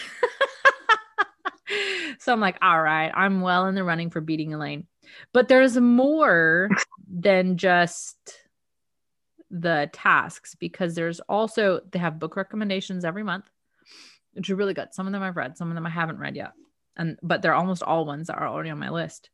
so 2.18 2.32
I'm 2.32 2.40
like, 2.40 2.58
all 2.62 2.80
right, 2.80 3.10
I'm 3.14 3.40
well 3.40 3.66
in 3.66 3.74
the 3.74 3.84
running 3.84 4.10
for 4.10 4.20
beating 4.20 4.52
Elaine. 4.52 4.86
But 5.32 5.48
there's 5.48 5.76
more 5.76 6.68
than 7.08 7.56
just 7.56 8.16
the 9.50 9.88
tasks 9.92 10.54
because 10.56 10.94
there's 10.94 11.20
also, 11.20 11.80
they 11.90 11.98
have 11.98 12.18
book 12.18 12.36
recommendations 12.36 13.04
every 13.04 13.22
month, 13.22 13.48
which 14.34 14.50
are 14.50 14.56
really 14.56 14.74
good. 14.74 14.92
Some 14.92 15.06
of 15.06 15.12
them 15.12 15.22
I've 15.22 15.36
read, 15.36 15.56
some 15.56 15.68
of 15.68 15.74
them 15.74 15.86
I 15.86 15.90
haven't 15.90 16.18
read 16.18 16.36
yet 16.36 16.52
and 16.96 17.18
but 17.22 17.42
they're 17.42 17.54
almost 17.54 17.82
all 17.82 18.04
ones 18.04 18.28
that 18.28 18.38
are 18.38 18.48
already 18.48 18.70
on 18.70 18.78
my 18.78 18.90
list. 18.90 19.30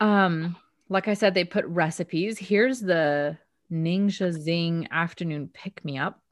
Um 0.00 0.56
like 0.90 1.08
i 1.08 1.14
said 1.14 1.34
they 1.34 1.44
put 1.44 1.66
recipes. 1.66 2.38
Here's 2.38 2.80
the 2.80 3.36
NingXia 3.70 4.36
Zyng 4.46 4.90
afternoon 4.90 5.50
pick 5.52 5.84
me 5.84 5.98
up 5.98 6.22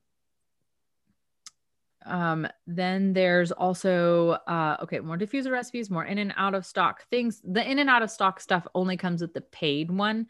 um 2.07 2.47
then 2.67 3.13
there's 3.13 3.51
also 3.53 4.31
uh 4.47 4.77
okay 4.81 5.01
more 5.01 5.19
diffuser 5.19 5.51
recipes 5.51 5.91
more 5.91 6.05
in 6.05 6.19
and 6.19 6.33
out 6.37 6.55
of 6.55 6.65
stock 6.65 7.07
things. 7.11 7.43
The 7.45 7.69
in 7.69 7.79
and 7.79 7.91
out 7.91 8.03
of 8.03 8.11
stock 8.11 8.41
stuff 8.41 8.67
only 8.75 8.97
comes 8.97 9.21
with 9.21 9.35
the 9.35 9.41
paid 9.41 9.91
one. 9.91 10.29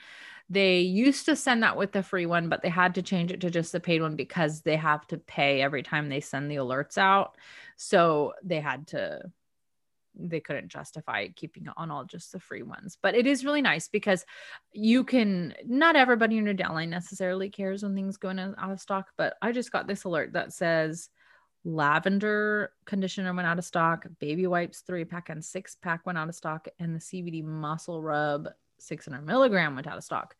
They 0.48 0.80
used 0.80 1.26
to 1.26 1.36
send 1.36 1.62
that 1.62 1.76
with 1.76 1.92
the 1.92 2.02
free 2.02 2.26
one 2.26 2.48
but 2.48 2.62
they 2.62 2.70
had 2.70 2.94
to 2.94 3.02
change 3.02 3.30
it 3.30 3.42
to 3.42 3.50
just 3.50 3.72
the 3.72 3.80
paid 3.80 4.00
one 4.00 4.16
because 4.16 4.62
they 4.62 4.76
have 4.76 5.06
to 5.08 5.18
pay 5.18 5.60
every 5.60 5.82
time 5.82 6.08
they 6.08 6.20
send 6.20 6.50
the 6.50 6.56
alerts 6.56 6.98
out. 6.98 7.36
So 7.76 8.32
they 8.42 8.60
had 8.60 8.86
to 8.88 9.20
they 10.18 10.40
couldn't 10.40 10.68
justify 10.68 11.28
keeping 11.28 11.66
on 11.76 11.90
all 11.90 12.04
just 12.04 12.32
the 12.32 12.40
free 12.40 12.62
ones. 12.62 12.96
But 13.00 13.14
it 13.14 13.26
is 13.26 13.44
really 13.44 13.62
nice 13.62 13.88
because 13.88 14.24
you 14.72 15.04
can 15.04 15.54
not 15.66 15.96
everybody 15.96 16.38
in 16.38 16.46
your 16.46 16.54
downline 16.54 16.88
necessarily 16.88 17.50
cares 17.50 17.82
when 17.82 17.94
things 17.94 18.16
go 18.16 18.30
in 18.30 18.38
out 18.38 18.70
of 18.70 18.80
stock, 18.80 19.08
but 19.16 19.36
I 19.42 19.52
just 19.52 19.72
got 19.72 19.86
this 19.86 20.04
alert 20.04 20.32
that 20.32 20.52
says 20.52 21.08
lavender 21.64 22.72
conditioner 22.84 23.34
went 23.34 23.48
out 23.48 23.58
of 23.58 23.64
stock, 23.64 24.06
baby 24.20 24.46
wipes 24.46 24.82
three 24.86 25.04
pack 25.04 25.28
and 25.28 25.44
six 25.44 25.74
pack 25.74 26.06
went 26.06 26.18
out 26.18 26.28
of 26.28 26.34
stock, 26.34 26.68
and 26.78 26.94
the 26.94 27.00
CBD 27.00 27.42
muscle 27.42 28.02
rub 28.02 28.48
600 28.78 29.24
milligram 29.24 29.74
went 29.74 29.86
out 29.86 29.98
of 29.98 30.04
stock. 30.04 30.36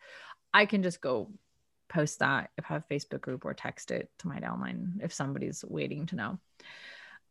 I 0.55 0.67
can 0.67 0.83
just 0.83 1.01
go 1.01 1.31
post 1.89 2.19
that 2.21 2.51
if 2.57 2.65
I 2.69 2.75
have 2.75 2.85
a 2.89 2.95
Facebook 2.95 3.21
group 3.21 3.45
or 3.45 3.55
text 3.55 3.91
it 3.91 4.11
to 4.19 4.29
my 4.29 4.41
downline 4.41 5.03
if 5.03 5.13
somebody's 5.13 5.65
waiting 5.67 6.07
to 6.07 6.17
know. 6.17 6.39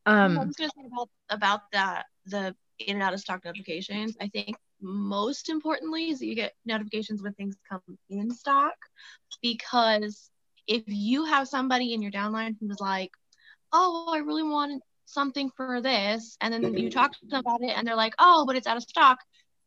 Um, 0.06 0.38
I 0.38 0.46
was 0.46 0.56
to 0.56 0.64
say 0.64 0.86
about 0.86 1.10
about 1.30 1.62
that 1.72 2.06
the 2.26 2.56
in 2.80 2.96
and 2.96 3.04
out 3.04 3.14
of 3.14 3.20
stock 3.20 3.44
notifications. 3.46 4.16
I 4.22 4.28
think 4.28 4.56
most 4.82 5.50
importantly 5.50 6.10
is 6.10 6.20
that 6.20 6.26
you 6.26 6.36
get 6.36 6.54
notifications 6.66 7.24
when 7.24 7.34
things 7.34 7.56
come 7.68 7.82
in 8.10 8.32
stock 8.32 8.76
because 9.42 10.30
if 10.68 10.84
you 10.88 11.26
have 11.26 11.48
somebody 11.48 11.94
in 11.94 12.02
your 12.02 12.12
downline 12.12 12.56
who's 12.60 12.80
like, 12.80 13.12
"Oh, 13.72 14.12
I 14.14 14.20
really 14.20 14.44
want 14.44 14.84
something 15.06 15.50
for 15.56 15.82
this," 15.82 16.38
and 16.42 16.54
then 16.54 16.78
you 16.78 16.90
talk 16.90 17.12
to 17.14 17.26
them 17.26 17.40
about 17.40 17.64
it 17.64 17.78
and 17.78 17.88
they're 17.88 17.96
like, 17.96 18.16
"Oh, 18.20 18.46
but 18.46 18.56
it's 18.56 18.68
out 18.68 18.78
of 18.78 18.84
stock," 18.84 19.20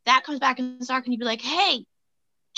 that 0.07 0.25
comes 0.25 0.39
back 0.39 0.59
in 0.59 0.83
stock 0.83 1.05
and 1.05 1.13
you'd 1.13 1.21
be 1.21 1.25
like, 1.25 1.43
"Hey, 1.43 1.85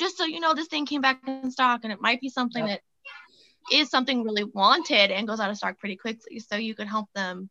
just 0.00 0.16
so 0.16 0.24
you 0.24 0.40
know, 0.40 0.54
this 0.54 0.68
thing 0.68 0.86
came 0.86 1.00
back 1.00 1.20
in 1.26 1.50
stock 1.50 1.80
and 1.84 1.92
it 1.92 2.00
might 2.00 2.20
be 2.20 2.28
something 2.28 2.66
yep. 2.66 2.80
that 2.80 3.76
is 3.76 3.90
something 3.90 4.22
really 4.24 4.44
wanted 4.44 5.10
and 5.10 5.28
goes 5.28 5.40
out 5.40 5.50
of 5.50 5.56
stock 5.56 5.78
pretty 5.78 5.96
quickly. 5.96 6.38
So 6.40 6.56
you 6.56 6.74
could 6.74 6.88
help 6.88 7.08
them. 7.14 7.50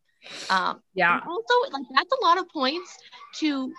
Um, 0.50 0.82
yeah. 0.94 1.20
Also, 1.26 1.54
like 1.72 1.86
that's 1.94 2.12
a 2.12 2.24
lot 2.24 2.38
of 2.38 2.48
points 2.48 2.98
to 3.36 3.72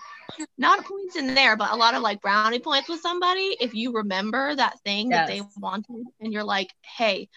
not 0.58 0.84
points 0.84 1.16
in 1.16 1.34
there, 1.34 1.56
but 1.56 1.72
a 1.72 1.76
lot 1.76 1.94
of 1.94 2.02
like 2.02 2.20
brownie 2.20 2.58
points 2.58 2.88
with 2.88 3.00
somebody. 3.00 3.56
If 3.60 3.74
you 3.74 3.92
remember 3.92 4.54
that 4.54 4.80
thing 4.80 5.10
yes. 5.10 5.28
that 5.28 5.32
they 5.32 5.42
wanted 5.58 6.04
and 6.20 6.32
you're 6.32 6.44
like, 6.44 6.70
hey, 6.82 7.28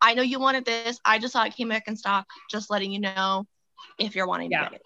I 0.00 0.14
know 0.14 0.22
you 0.22 0.40
wanted 0.40 0.64
this. 0.64 0.98
I 1.04 1.18
just 1.18 1.32
saw 1.32 1.44
it 1.44 1.54
came 1.54 1.68
back 1.68 1.88
in 1.88 1.96
stock. 1.96 2.26
Just 2.50 2.70
letting 2.70 2.92
you 2.92 3.00
know 3.00 3.46
if 3.98 4.14
you're 4.14 4.26
wanting 4.26 4.50
yeah. 4.50 4.64
to 4.64 4.70
get 4.70 4.74
it. 4.74 4.82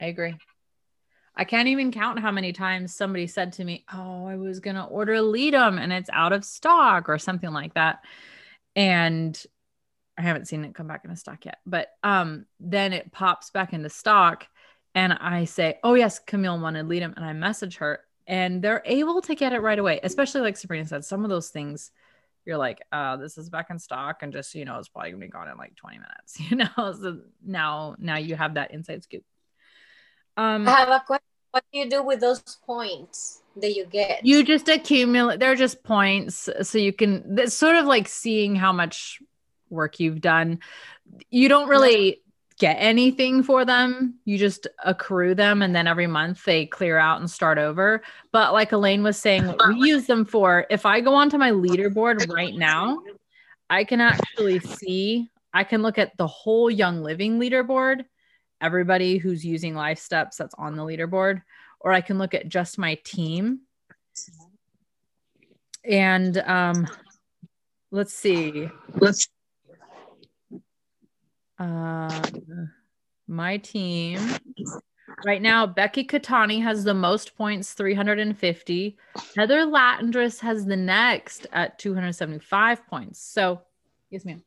I 0.00 0.06
agree. 0.06 0.34
I 1.36 1.44
can't 1.44 1.68
even 1.68 1.90
count 1.90 2.20
how 2.20 2.30
many 2.30 2.52
times 2.52 2.94
somebody 2.94 3.26
said 3.26 3.54
to 3.54 3.64
me, 3.64 3.84
Oh, 3.92 4.26
I 4.26 4.36
was 4.36 4.60
going 4.60 4.76
to 4.76 4.84
order 4.84 5.14
Ledum 5.14 5.80
and 5.80 5.92
it's 5.92 6.10
out 6.12 6.32
of 6.32 6.44
stock 6.44 7.08
or 7.08 7.18
something 7.18 7.50
like 7.50 7.74
that. 7.74 8.00
And 8.76 9.40
I 10.16 10.22
haven't 10.22 10.46
seen 10.46 10.64
it 10.64 10.74
come 10.74 10.86
back 10.86 11.04
into 11.04 11.16
stock 11.16 11.44
yet, 11.44 11.58
but 11.66 11.88
um, 12.02 12.46
then 12.60 12.92
it 12.92 13.12
pops 13.12 13.50
back 13.50 13.72
into 13.72 13.90
stock. 13.90 14.46
And 14.94 15.12
I 15.12 15.44
say, 15.46 15.78
Oh, 15.82 15.94
yes, 15.94 16.20
Camille 16.20 16.60
wanted 16.60 16.86
Ledum. 16.86 17.14
And 17.16 17.24
I 17.24 17.32
message 17.32 17.78
her 17.78 18.00
and 18.26 18.62
they're 18.62 18.82
able 18.84 19.20
to 19.22 19.34
get 19.34 19.52
it 19.52 19.60
right 19.60 19.78
away, 19.78 20.00
especially 20.02 20.40
like 20.40 20.56
Sabrina 20.56 20.86
said, 20.86 21.04
some 21.04 21.24
of 21.24 21.30
those 21.30 21.50
things 21.50 21.90
you're 22.44 22.58
like, 22.58 22.82
uh, 22.92 23.16
this 23.16 23.38
is 23.38 23.48
back 23.48 23.70
in 23.70 23.78
stock, 23.78 24.22
and 24.22 24.32
just 24.32 24.54
you 24.54 24.64
know, 24.64 24.78
it's 24.78 24.88
probably 24.88 25.12
gonna 25.12 25.24
be 25.24 25.28
gone 25.28 25.48
in 25.48 25.56
like 25.56 25.74
20 25.76 25.98
minutes, 25.98 26.40
you 26.50 26.56
know. 26.56 26.92
So 27.00 27.20
now 27.44 27.96
now 27.98 28.16
you 28.16 28.36
have 28.36 28.54
that 28.54 28.72
inside 28.72 29.02
scoop. 29.02 29.24
Um, 30.36 30.68
I 30.68 30.72
have 30.72 30.88
a 30.88 31.02
question. 31.06 31.24
What 31.52 31.64
do 31.72 31.78
you 31.78 31.88
do 31.88 32.02
with 32.02 32.20
those 32.20 32.40
points 32.66 33.42
that 33.56 33.74
you 33.74 33.86
get? 33.86 34.26
You 34.26 34.42
just 34.42 34.68
accumulate. 34.68 35.38
They're 35.38 35.54
just 35.54 35.84
points, 35.84 36.48
so 36.62 36.78
you 36.78 36.92
can. 36.92 37.38
It's 37.38 37.54
sort 37.54 37.76
of 37.76 37.86
like 37.86 38.08
seeing 38.08 38.56
how 38.56 38.72
much 38.72 39.22
work 39.74 40.00
you've 40.00 40.20
done. 40.20 40.60
You 41.30 41.48
don't 41.48 41.68
really 41.68 42.22
get 42.58 42.76
anything 42.78 43.42
for 43.42 43.64
them. 43.64 44.18
You 44.24 44.38
just 44.38 44.66
accrue 44.84 45.34
them, 45.34 45.62
and 45.62 45.74
then 45.74 45.86
every 45.86 46.06
month 46.06 46.44
they 46.44 46.66
clear 46.66 46.96
out 46.98 47.20
and 47.20 47.30
start 47.30 47.58
over. 47.58 48.02
But 48.32 48.52
like 48.52 48.72
Elaine 48.72 49.02
was 49.02 49.18
saying, 49.18 49.54
we 49.68 49.88
use 49.88 50.06
them 50.06 50.24
for. 50.24 50.66
If 50.70 50.86
I 50.86 51.00
go 51.00 51.14
onto 51.14 51.38
my 51.38 51.50
leaderboard 51.50 52.32
right 52.32 52.54
now, 52.54 53.02
I 53.68 53.84
can 53.84 54.00
actually 54.00 54.60
see. 54.60 55.28
I 55.52 55.64
can 55.64 55.82
look 55.82 55.98
at 55.98 56.16
the 56.16 56.26
whole 56.26 56.70
Young 56.70 57.02
Living 57.02 57.38
leaderboard 57.38 58.04
everybody 58.64 59.18
who's 59.18 59.44
using 59.44 59.74
life 59.74 59.98
steps 59.98 60.38
that's 60.38 60.54
on 60.56 60.74
the 60.74 60.82
leaderboard 60.82 61.42
or 61.80 61.92
i 61.92 62.00
can 62.00 62.18
look 62.18 62.32
at 62.32 62.48
just 62.48 62.78
my 62.78 62.98
team 63.04 63.60
and 65.84 66.38
um 66.46 66.86
let's 67.90 68.14
see 68.14 68.68
let's 68.94 69.28
uh 71.58 72.22
my 73.26 73.56
team 73.58 74.18
right 75.24 75.40
now 75.40 75.66
becky 75.66 76.04
katani 76.04 76.62
has 76.62 76.84
the 76.84 76.94
most 76.94 77.36
points 77.36 77.72
350 77.72 78.96
heather 79.36 79.60
latendress 79.60 80.40
has 80.40 80.64
the 80.66 80.76
next 80.76 81.46
at 81.52 81.78
275 81.78 82.86
points 82.86 83.20
so 83.20 83.60
yes 84.10 84.24
ma'am 84.24 84.42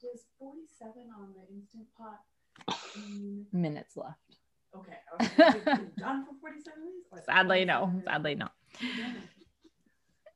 does 0.00 0.24
47 0.38 1.08
on 1.18 1.34
the 1.34 1.54
instant 1.54 1.86
pot 1.98 2.20
minutes 3.52 3.96
left. 3.96 4.18
Okay. 4.76 4.96
okay. 5.20 5.82
done 5.98 6.24
for 6.24 6.34
47 6.40 6.78
minutes? 6.84 7.26
Sadly, 7.26 7.64
no. 7.64 7.92
Sadly, 8.04 8.34
no. 8.36 8.48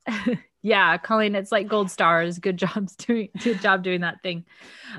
yeah, 0.61 0.97
Colleen, 0.97 1.35
it's 1.35 1.51
like 1.51 1.67
gold 1.67 1.91
stars. 1.91 2.39
Good 2.39 2.57
jobs 2.65 2.95
doing 2.95 3.29
good 3.43 3.61
job 3.61 3.83
doing 3.83 4.01
that 4.01 4.21
thing. 4.23 4.45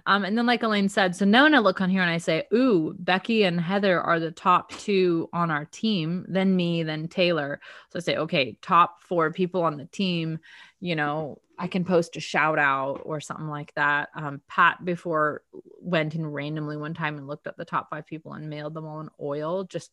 Um, 0.06 0.24
and 0.24 0.36
then 0.36 0.46
like 0.46 0.62
Elaine 0.62 0.88
said, 0.88 1.16
so 1.16 1.24
now 1.24 1.44
when 1.44 1.54
I 1.54 1.58
look 1.58 1.80
on 1.80 1.90
here 1.90 2.02
and 2.02 2.10
I 2.10 2.18
say, 2.18 2.44
ooh, 2.52 2.94
Becky 2.98 3.44
and 3.44 3.60
Heather 3.60 4.00
are 4.00 4.20
the 4.20 4.30
top 4.30 4.70
two 4.72 5.28
on 5.32 5.50
our 5.50 5.64
team, 5.66 6.24
then 6.28 6.54
me, 6.54 6.82
then 6.82 7.08
Taylor. 7.08 7.60
So 7.90 7.98
I 7.98 8.02
say, 8.02 8.16
okay, 8.16 8.56
top 8.62 9.02
four 9.02 9.32
people 9.32 9.62
on 9.62 9.76
the 9.76 9.86
team, 9.86 10.38
you 10.80 10.96
know, 10.96 11.40
I 11.58 11.68
can 11.68 11.84
post 11.84 12.16
a 12.16 12.20
shout 12.20 12.58
out 12.58 13.00
or 13.04 13.20
something 13.20 13.48
like 13.48 13.72
that. 13.74 14.10
Um, 14.14 14.42
Pat 14.46 14.84
before 14.84 15.42
went 15.80 16.14
in 16.14 16.26
randomly 16.26 16.76
one 16.76 16.92
time 16.92 17.16
and 17.16 17.26
looked 17.26 17.46
at 17.46 17.56
the 17.56 17.64
top 17.64 17.88
five 17.88 18.06
people 18.06 18.34
and 18.34 18.50
mailed 18.50 18.74
them 18.74 18.84
all 18.84 19.00
in 19.00 19.08
oil 19.20 19.64
just 19.64 19.90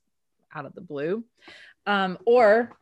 out 0.53 0.65
of 0.65 0.75
the 0.75 0.81
blue. 0.81 1.23
Um, 1.85 2.17
or 2.25 2.77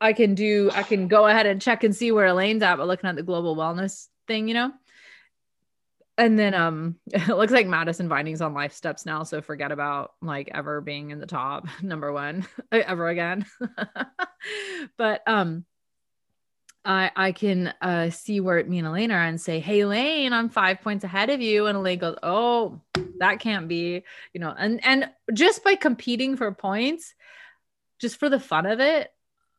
I 0.00 0.12
can 0.12 0.34
do, 0.34 0.70
I 0.72 0.82
can 0.82 1.08
go 1.08 1.26
ahead 1.26 1.46
and 1.46 1.60
check 1.62 1.84
and 1.84 1.94
see 1.94 2.12
where 2.12 2.26
Elaine's 2.26 2.62
at, 2.62 2.76
but 2.76 2.86
looking 2.86 3.08
at 3.08 3.16
the 3.16 3.22
global 3.22 3.56
wellness 3.56 4.08
thing, 4.26 4.48
you 4.48 4.54
know? 4.54 4.72
And 6.16 6.38
then 6.38 6.54
um 6.54 6.96
it 7.06 7.28
looks 7.28 7.52
like 7.52 7.66
Madison 7.66 8.08
Vining's 8.08 8.40
on 8.40 8.54
life 8.54 8.72
steps 8.72 9.06
now. 9.06 9.22
So 9.24 9.42
forget 9.42 9.72
about 9.72 10.12
like 10.22 10.50
ever 10.52 10.80
being 10.80 11.10
in 11.10 11.18
the 11.18 11.26
top 11.26 11.66
number 11.82 12.12
one 12.12 12.46
ever 12.72 13.08
again. 13.08 13.46
but 14.96 15.22
um 15.26 15.64
I, 16.86 17.10
I 17.16 17.32
can 17.32 17.72
uh, 17.80 18.10
see 18.10 18.40
where 18.40 18.62
me 18.62 18.78
and 18.78 18.86
Elaine 18.86 19.10
are 19.10 19.24
and 19.24 19.40
say, 19.40 19.58
Hey, 19.58 19.80
Elaine, 19.80 20.34
I'm 20.34 20.50
five 20.50 20.82
points 20.82 21.02
ahead 21.02 21.30
of 21.30 21.40
you. 21.40 21.66
And 21.66 21.78
Elaine 21.78 21.98
goes, 21.98 22.18
Oh, 22.22 22.82
that 23.20 23.40
can't 23.40 23.68
be, 23.68 24.04
you 24.34 24.40
know, 24.40 24.54
and, 24.56 24.84
and 24.84 25.08
just 25.32 25.64
by 25.64 25.76
competing 25.76 26.36
for 26.36 26.52
points, 26.52 27.14
just 28.00 28.18
for 28.18 28.28
the 28.28 28.40
fun 28.40 28.66
of 28.66 28.80
it, 28.80 29.10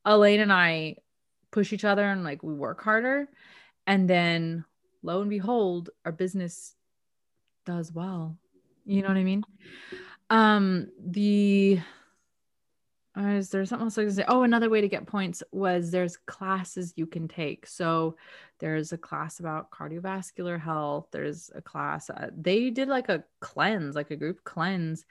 Elaine 0.06 0.40
and 0.40 0.54
I 0.54 0.98
push 1.52 1.74
each 1.74 1.86
other 1.86 2.04
and 2.04 2.24
like 2.24 2.44
we 2.44 2.54
work 2.54 2.84
harder. 2.84 3.28
And 3.88 4.10
then 4.10 4.66
lo 5.04 5.22
and 5.22 5.30
behold, 5.30 5.90
our 6.06 6.12
business 6.12 6.76
does 7.66 7.92
well. 7.92 8.38
You 8.86 9.02
know 9.02 9.08
what 9.08 9.18
I 9.18 9.24
mean? 9.24 9.44
Um, 10.30 10.88
the 11.00 11.80
uh, 13.18 13.30
is 13.30 13.50
there 13.50 13.66
something 13.66 13.86
else 13.86 13.98
I 13.98 14.04
was 14.04 14.16
say? 14.16 14.26
Oh, 14.28 14.44
another 14.44 14.70
way 14.70 14.82
to 14.82 14.90
get 14.90 15.06
points 15.06 15.42
was 15.52 15.90
there's 15.90 16.18
classes 16.18 16.94
you 16.98 17.06
can 17.06 17.28
take. 17.28 17.66
So 17.66 18.18
there's 18.60 18.92
a 18.92 18.98
class 18.98 19.40
about 19.40 19.72
cardiovascular 19.72 20.60
health. 20.60 21.08
There's 21.12 21.50
a 21.56 21.62
class, 21.62 22.10
uh, 22.10 22.30
they 22.36 22.70
did 22.70 22.90
like 22.90 23.08
a 23.08 23.24
cleanse, 23.40 23.96
like 23.96 24.12
a 24.12 24.16
group 24.18 24.44
cleanse. 24.44 25.06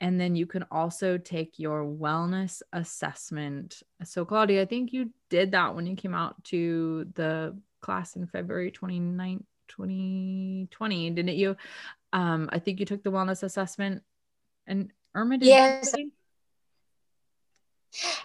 And 0.00 0.20
then 0.20 0.36
you 0.36 0.44
can 0.44 0.66
also 0.70 1.16
take 1.16 1.58
your 1.58 1.84
wellness 1.84 2.60
assessment. 2.74 3.82
So, 4.04 4.26
Claudia, 4.26 4.60
I 4.60 4.66
think 4.66 4.92
you 4.92 5.10
did 5.30 5.52
that 5.52 5.74
when 5.74 5.86
you 5.86 5.96
came 5.96 6.14
out 6.14 6.42
to 6.44 7.06
the 7.14 7.56
class 7.80 8.16
in 8.16 8.26
February 8.26 8.70
29, 8.70 9.44
2020, 9.68 11.10
didn't 11.10 11.36
you? 11.36 11.56
Um, 12.12 12.50
I 12.52 12.58
think 12.58 12.80
you 12.80 12.86
took 12.86 13.02
the 13.02 13.10
wellness 13.10 13.42
assessment 13.42 14.02
and 14.66 14.92
Irma 15.14 15.38
did. 15.38 15.48
Yes. 15.48 15.94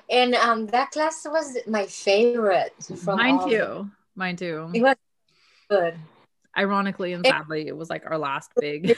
And 0.10 0.36
um, 0.36 0.68
that 0.68 0.92
class 0.92 1.26
was 1.26 1.58
my 1.68 1.86
favorite. 1.86 2.74
From 3.04 3.18
Mine 3.18 3.50
too. 3.50 3.90
Mine 4.16 4.36
too. 4.36 4.70
It 4.74 4.82
was 4.82 4.96
good. 5.70 5.96
Ironically 6.58 7.14
and 7.14 7.26
sadly, 7.26 7.68
it 7.68 7.76
was 7.76 7.90
like 7.90 8.04
our 8.06 8.18
last 8.18 8.52
big. 8.60 8.98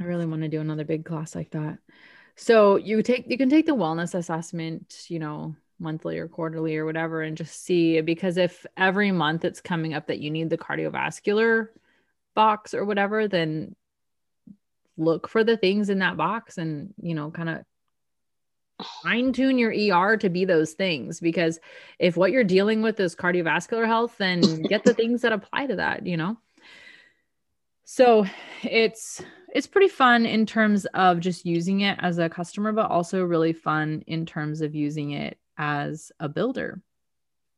I 0.00 0.04
really 0.04 0.26
want 0.26 0.42
to 0.42 0.48
do 0.48 0.60
another 0.60 0.84
big 0.84 1.04
class 1.04 1.34
like 1.34 1.50
that. 1.50 1.78
So 2.36 2.76
you 2.76 3.02
take 3.02 3.28
you 3.28 3.36
can 3.36 3.50
take 3.50 3.66
the 3.66 3.74
wellness 3.74 4.14
assessment, 4.14 5.06
you 5.08 5.18
know, 5.18 5.56
monthly 5.80 6.18
or 6.18 6.28
quarterly 6.28 6.76
or 6.76 6.84
whatever, 6.84 7.22
and 7.22 7.36
just 7.36 7.64
see 7.64 8.00
because 8.00 8.36
if 8.36 8.64
every 8.76 9.10
month 9.10 9.44
it's 9.44 9.60
coming 9.60 9.94
up 9.94 10.06
that 10.06 10.20
you 10.20 10.30
need 10.30 10.48
the 10.48 10.58
cardiovascular 10.58 11.68
box 12.34 12.74
or 12.74 12.84
whatever, 12.84 13.26
then 13.26 13.74
look 14.98 15.28
for 15.28 15.44
the 15.44 15.56
things 15.56 15.88
in 15.88 16.00
that 16.00 16.16
box 16.16 16.58
and, 16.58 16.92
you 17.00 17.14
know, 17.14 17.30
kind 17.30 17.48
of 17.48 17.64
fine 19.02 19.32
tune 19.32 19.58
your 19.58 19.72
ER 19.72 20.16
to 20.16 20.28
be 20.28 20.44
those 20.44 20.72
things. 20.72 21.20
Because 21.20 21.58
if 21.98 22.16
what 22.16 22.30
you're 22.30 22.44
dealing 22.44 22.82
with 22.82 23.00
is 23.00 23.16
cardiovascular 23.16 23.86
health, 23.86 24.16
then 24.18 24.40
get 24.62 24.84
the 24.84 24.94
things 24.94 25.22
that 25.22 25.32
apply 25.32 25.66
to 25.66 25.76
that, 25.76 26.06
you 26.06 26.16
know? 26.16 26.36
So 27.84 28.26
it's, 28.62 29.22
it's 29.54 29.66
pretty 29.66 29.88
fun 29.88 30.26
in 30.26 30.44
terms 30.44 30.84
of 30.86 31.20
just 31.20 31.46
using 31.46 31.80
it 31.80 31.98
as 32.00 32.18
a 32.18 32.28
customer, 32.28 32.72
but 32.72 32.90
also 32.90 33.24
really 33.24 33.54
fun 33.54 34.04
in 34.06 34.26
terms 34.26 34.60
of 34.60 34.74
using 34.74 35.12
it 35.12 35.38
as 35.56 36.12
a 36.20 36.28
builder. 36.28 36.82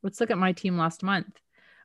Let's 0.02 0.20
look 0.20 0.30
at 0.30 0.38
my 0.38 0.52
team 0.52 0.78
last 0.78 1.02
month. 1.02 1.40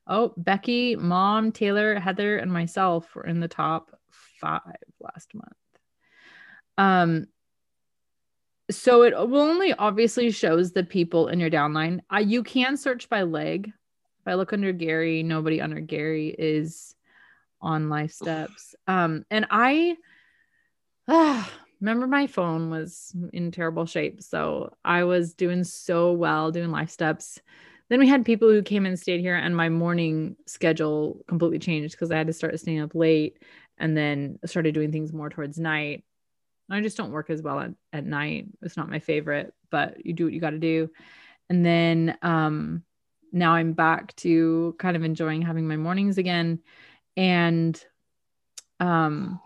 Oh, 0.08 0.34
Becky, 0.38 0.96
Mom, 0.96 1.52
Taylor, 1.52 2.00
Heather, 2.00 2.38
and 2.38 2.54
myself 2.54 3.15
were 3.15 3.26
in 3.26 3.39
the 3.39 3.48
top 3.48 4.00
five 4.39 4.62
last 5.00 5.34
month. 5.34 5.54
Um, 6.78 7.28
so 8.71 9.04
it 9.04 9.13
will 9.13 9.41
only 9.41 9.74
obviously 9.74 10.32
shows 10.32 10.71
the 10.71 10.84
people 10.84 11.28
in 11.28 11.39
your 11.39 11.50
downline. 11.50 12.00
Uh, 12.12 12.17
you 12.17 12.43
can 12.43 12.78
search 12.78 13.10
by 13.10 13.24
leg. 13.24 13.67
If 13.67 14.28
I 14.28 14.34
look 14.34 14.54
under 14.54 14.71
Gary, 14.71 15.21
nobody 15.24 15.62
under 15.62 15.80
Gary 15.80 16.30
is 16.30 16.95
on 17.62 17.89
life 17.89 18.12
steps. 18.12 18.76
Um, 18.88 19.26
and 19.30 19.45
I 19.52 19.95
uh, 21.08 21.45
remember 21.80 22.08
my 22.08 22.28
phone 22.28 22.69
was 22.71 23.15
in 23.34 23.52
terrible 23.52 23.86
shape. 23.86 24.24
So 24.24 24.74
I 24.84 25.04
was 25.04 25.36
doing 25.36 25.63
so 25.63 26.13
well 26.13 26.52
doing 26.52 26.71
life 26.71 26.89
steps 26.89 27.39
then 27.89 28.00
we 28.00 28.08
had 28.08 28.26
people 28.26 28.50
who 28.50 28.63
came 28.63 28.86
and 28.86 29.00
stayed 29.00 29.19
here 29.19 29.36
and 29.36 29.56
my 29.56 29.69
morning 29.69 30.36
schedule 30.45 31.24
completely 31.28 31.60
changed 31.60 31.93
because 31.93 32.12
i 32.12 32.17
had 32.17 32.28
to 32.28 32.34
start 32.34 32.60
staying 32.60 32.82
up 32.82 32.95
late 32.95 33.38
and 33.78 33.96
then 33.96 34.40
started 34.46 34.74
doing 34.74 34.92
things 34.92 35.14
more 35.14 35.30
towards 35.30 35.60
night. 35.60 36.04
I 36.70 36.82
just 36.82 36.98
don't 36.98 37.12
work 37.12 37.30
as 37.30 37.42
well 37.42 37.60
at, 37.60 37.72
at 37.94 38.06
night. 38.06 38.48
It's 38.62 38.78
not 38.78 38.90
my 38.90 39.00
favorite 39.00 39.54
but 39.76 40.06
you 40.06 40.14
do 40.14 40.24
what 40.24 40.34
you 40.34 40.40
got 40.40 40.52
to 40.52 40.60
do. 40.60 40.90
And 41.50 41.66
then 41.66 42.18
um 42.22 42.84
now 43.34 43.54
i'm 43.54 43.74
back 43.74 44.16
to 44.16 44.74
kind 44.80 44.96
of 44.96 45.04
enjoying 45.04 45.42
having 45.42 45.68
my 45.68 45.76
mornings 45.76 46.18
again. 46.18 46.60
And 47.18 47.84
um 48.80 49.42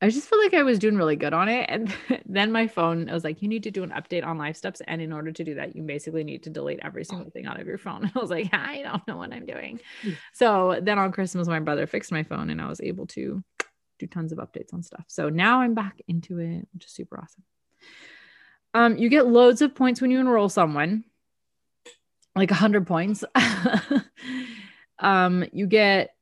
I 0.00 0.10
just 0.10 0.28
feel 0.28 0.38
like 0.38 0.54
I 0.54 0.62
was 0.62 0.78
doing 0.78 0.96
really 0.96 1.16
good 1.16 1.32
on 1.32 1.48
it. 1.48 1.66
And 1.68 1.92
then 2.26 2.52
my 2.52 2.68
phone, 2.68 3.08
I 3.08 3.14
was 3.14 3.24
like, 3.24 3.42
you 3.42 3.48
need 3.48 3.64
to 3.64 3.70
do 3.70 3.82
an 3.82 3.90
update 3.90 4.24
on 4.24 4.38
life 4.38 4.56
steps. 4.56 4.80
And 4.86 5.02
in 5.02 5.12
order 5.12 5.32
to 5.32 5.44
do 5.44 5.54
that, 5.56 5.74
you 5.74 5.82
basically 5.82 6.22
need 6.22 6.44
to 6.44 6.50
delete 6.50 6.78
every 6.82 7.04
single 7.04 7.30
thing 7.30 7.46
out 7.46 7.60
of 7.60 7.66
your 7.66 7.78
phone. 7.78 8.04
And 8.04 8.12
I 8.16 8.18
was 8.18 8.30
like, 8.30 8.52
I 8.52 8.82
don't 8.82 9.06
know 9.08 9.16
what 9.16 9.32
I'm 9.32 9.46
doing. 9.46 9.80
Hmm. 10.02 10.10
So 10.32 10.78
then 10.80 10.98
on 10.98 11.10
Christmas, 11.12 11.48
my 11.48 11.60
brother 11.60 11.86
fixed 11.86 12.12
my 12.12 12.22
phone 12.22 12.50
and 12.50 12.60
I 12.60 12.68
was 12.68 12.80
able 12.80 13.06
to 13.08 13.42
do 13.98 14.06
tons 14.06 14.30
of 14.30 14.38
updates 14.38 14.72
on 14.72 14.82
stuff. 14.82 15.04
So 15.08 15.28
now 15.28 15.60
I'm 15.60 15.74
back 15.74 16.00
into 16.06 16.38
it, 16.38 16.68
which 16.72 16.86
is 16.86 16.92
super 16.92 17.18
awesome. 17.18 17.42
Um, 18.74 18.96
you 18.98 19.08
get 19.08 19.26
loads 19.26 19.62
of 19.62 19.74
points 19.74 20.00
when 20.00 20.12
you 20.12 20.20
enroll 20.20 20.48
someone, 20.48 21.04
like 22.36 22.50
100 22.50 22.86
points. 22.86 23.24
um, 25.00 25.44
you 25.52 25.66
get 25.66 26.14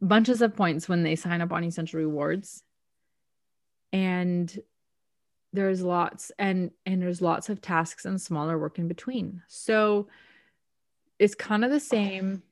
bunches 0.00 0.42
of 0.42 0.56
points 0.56 0.88
when 0.88 1.02
they 1.02 1.16
sign 1.16 1.40
up 1.40 1.52
on 1.52 1.64
essential 1.64 2.00
rewards. 2.00 2.62
And 3.92 4.56
there's 5.52 5.82
lots 5.82 6.30
and 6.38 6.70
and 6.86 7.02
there's 7.02 7.20
lots 7.20 7.48
of 7.48 7.60
tasks 7.60 8.04
and 8.04 8.20
smaller 8.20 8.58
work 8.58 8.78
in 8.78 8.88
between. 8.88 9.42
So 9.48 10.08
it's 11.18 11.34
kind 11.34 11.64
of 11.64 11.70
the 11.70 11.80
same 11.80 12.42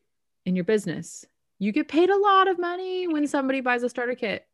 in 0.44 0.56
your 0.56 0.64
business. 0.64 1.24
You 1.58 1.72
get 1.72 1.88
paid 1.88 2.11
a 2.11 2.16
lot 2.16 2.48
of 2.48 2.58
money 2.58 3.08
when 3.08 3.26
somebody 3.26 3.61
buys 3.61 3.82
a 3.82 3.88
starter 3.88 4.14
kit. 4.14 4.46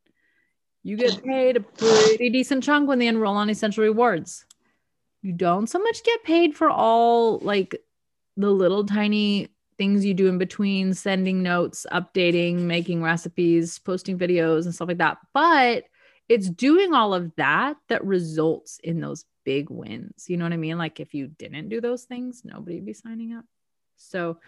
You 0.83 0.97
get 0.97 1.25
paid 1.25 1.57
a 1.57 1.61
pretty 1.61 2.29
decent 2.29 2.63
chunk 2.63 2.89
when 2.89 2.99
they 2.99 3.07
enroll 3.07 3.37
on 3.37 3.49
essential 3.49 3.85
rewards. 3.85 4.45
You 5.23 5.33
don't 5.33 5.67
so 5.67 5.79
much 5.79 6.05
get 6.05 6.23
paid 6.25 6.55
for 6.55 6.69
all 6.69 7.39
like 7.39 7.83
the 8.37 8.51
little 8.51 8.85
tiny 8.85 9.49
things 9.77 10.05
you 10.05 10.15
do 10.15 10.29
in 10.29 10.39
between 10.39 10.95
sending 10.95 11.43
notes, 11.43 11.87
updating, 11.93 12.61
making 12.61 13.03
recipes, 13.03 13.79
posting 13.79 14.19
videos, 14.19 14.65
and 14.65 14.75
stuff 14.75 14.89
like 14.89 14.99
that. 14.99 15.19
But 15.33 15.85
it's 16.29 16.49
doing 16.49 16.95
all 16.95 17.15
of 17.15 17.35
that 17.37 17.77
that 17.89 18.05
results 18.05 18.79
in 18.83 19.01
those 19.01 19.25
big 19.45 19.71
wins. 19.71 20.25
You 20.29 20.37
know 20.37 20.45
what 20.45 20.53
I 20.53 20.57
mean? 20.59 20.79
Like 20.79 21.01
if 21.01 21.15
you 21.15 21.29
didn't 21.29 21.69
do 21.69 21.81
those 21.81 22.05
things, 22.05 22.43
nobody'd 22.45 22.87
be 22.87 22.95
signing 22.95 23.35
up. 23.35 23.45
So 23.97 24.39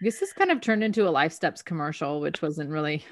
this 0.00 0.32
kind 0.32 0.50
of 0.50 0.60
turned 0.60 0.82
into 0.82 1.06
a 1.06 1.10
Life 1.10 1.32
Steps 1.32 1.62
commercial, 1.62 2.20
which 2.20 2.40
wasn't 2.40 2.70
really 2.70 3.04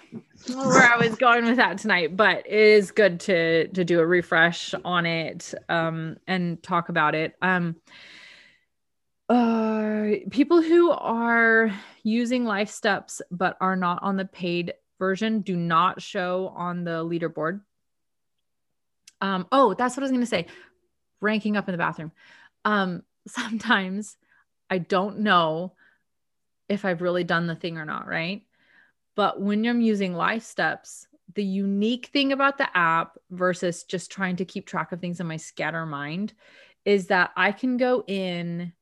where 0.46 0.90
I 0.90 0.96
was 0.96 1.16
going 1.16 1.44
with 1.44 1.56
that 1.56 1.78
tonight, 1.78 2.16
but 2.16 2.46
it 2.46 2.52
is 2.52 2.90
good 2.90 3.20
to 3.20 3.68
to 3.68 3.84
do 3.84 4.00
a 4.00 4.06
refresh 4.06 4.74
on 4.84 5.04
it 5.04 5.52
um, 5.68 6.16
and 6.26 6.62
talk 6.62 6.88
about 6.88 7.14
it. 7.14 7.34
Um, 7.42 7.76
uh, 9.28 10.10
people 10.30 10.62
who 10.62 10.90
are 10.90 11.70
using 12.02 12.44
life 12.44 12.70
steps 12.70 13.20
but 13.30 13.56
are 13.60 13.76
not 13.76 14.02
on 14.02 14.16
the 14.16 14.24
paid 14.24 14.74
version 14.98 15.40
do 15.40 15.56
not 15.56 16.00
show 16.00 16.52
on 16.56 16.84
the 16.84 17.04
leaderboard. 17.04 17.60
Um, 19.20 19.46
oh, 19.52 19.74
that's 19.74 19.96
what 19.96 20.02
I 20.02 20.04
was 20.04 20.10
going 20.10 20.22
to 20.22 20.26
say. 20.26 20.46
Ranking 21.20 21.56
up 21.56 21.68
in 21.68 21.72
the 21.72 21.78
bathroom. 21.78 22.12
Um, 22.64 23.02
sometimes 23.28 24.16
I 24.70 24.78
don't 24.78 25.20
know 25.20 25.74
if 26.68 26.84
I've 26.84 27.02
really 27.02 27.24
done 27.24 27.46
the 27.46 27.54
thing 27.54 27.78
or 27.78 27.84
not, 27.84 28.06
right? 28.06 28.42
But 29.14 29.40
when 29.40 29.66
I'm 29.66 29.80
using 29.80 30.14
life 30.14 30.44
steps, 30.44 31.06
the 31.34 31.44
unique 31.44 32.06
thing 32.12 32.32
about 32.32 32.58
the 32.58 32.68
app 32.76 33.18
versus 33.30 33.84
just 33.84 34.10
trying 34.10 34.36
to 34.36 34.44
keep 34.44 34.66
track 34.66 34.92
of 34.92 35.00
things 35.00 35.20
in 35.20 35.26
my 35.26 35.36
scatter 35.36 35.84
mind 35.84 36.32
is 36.84 37.08
that 37.08 37.32
I 37.36 37.52
can 37.52 37.76
go 37.76 38.04
in 38.06 38.72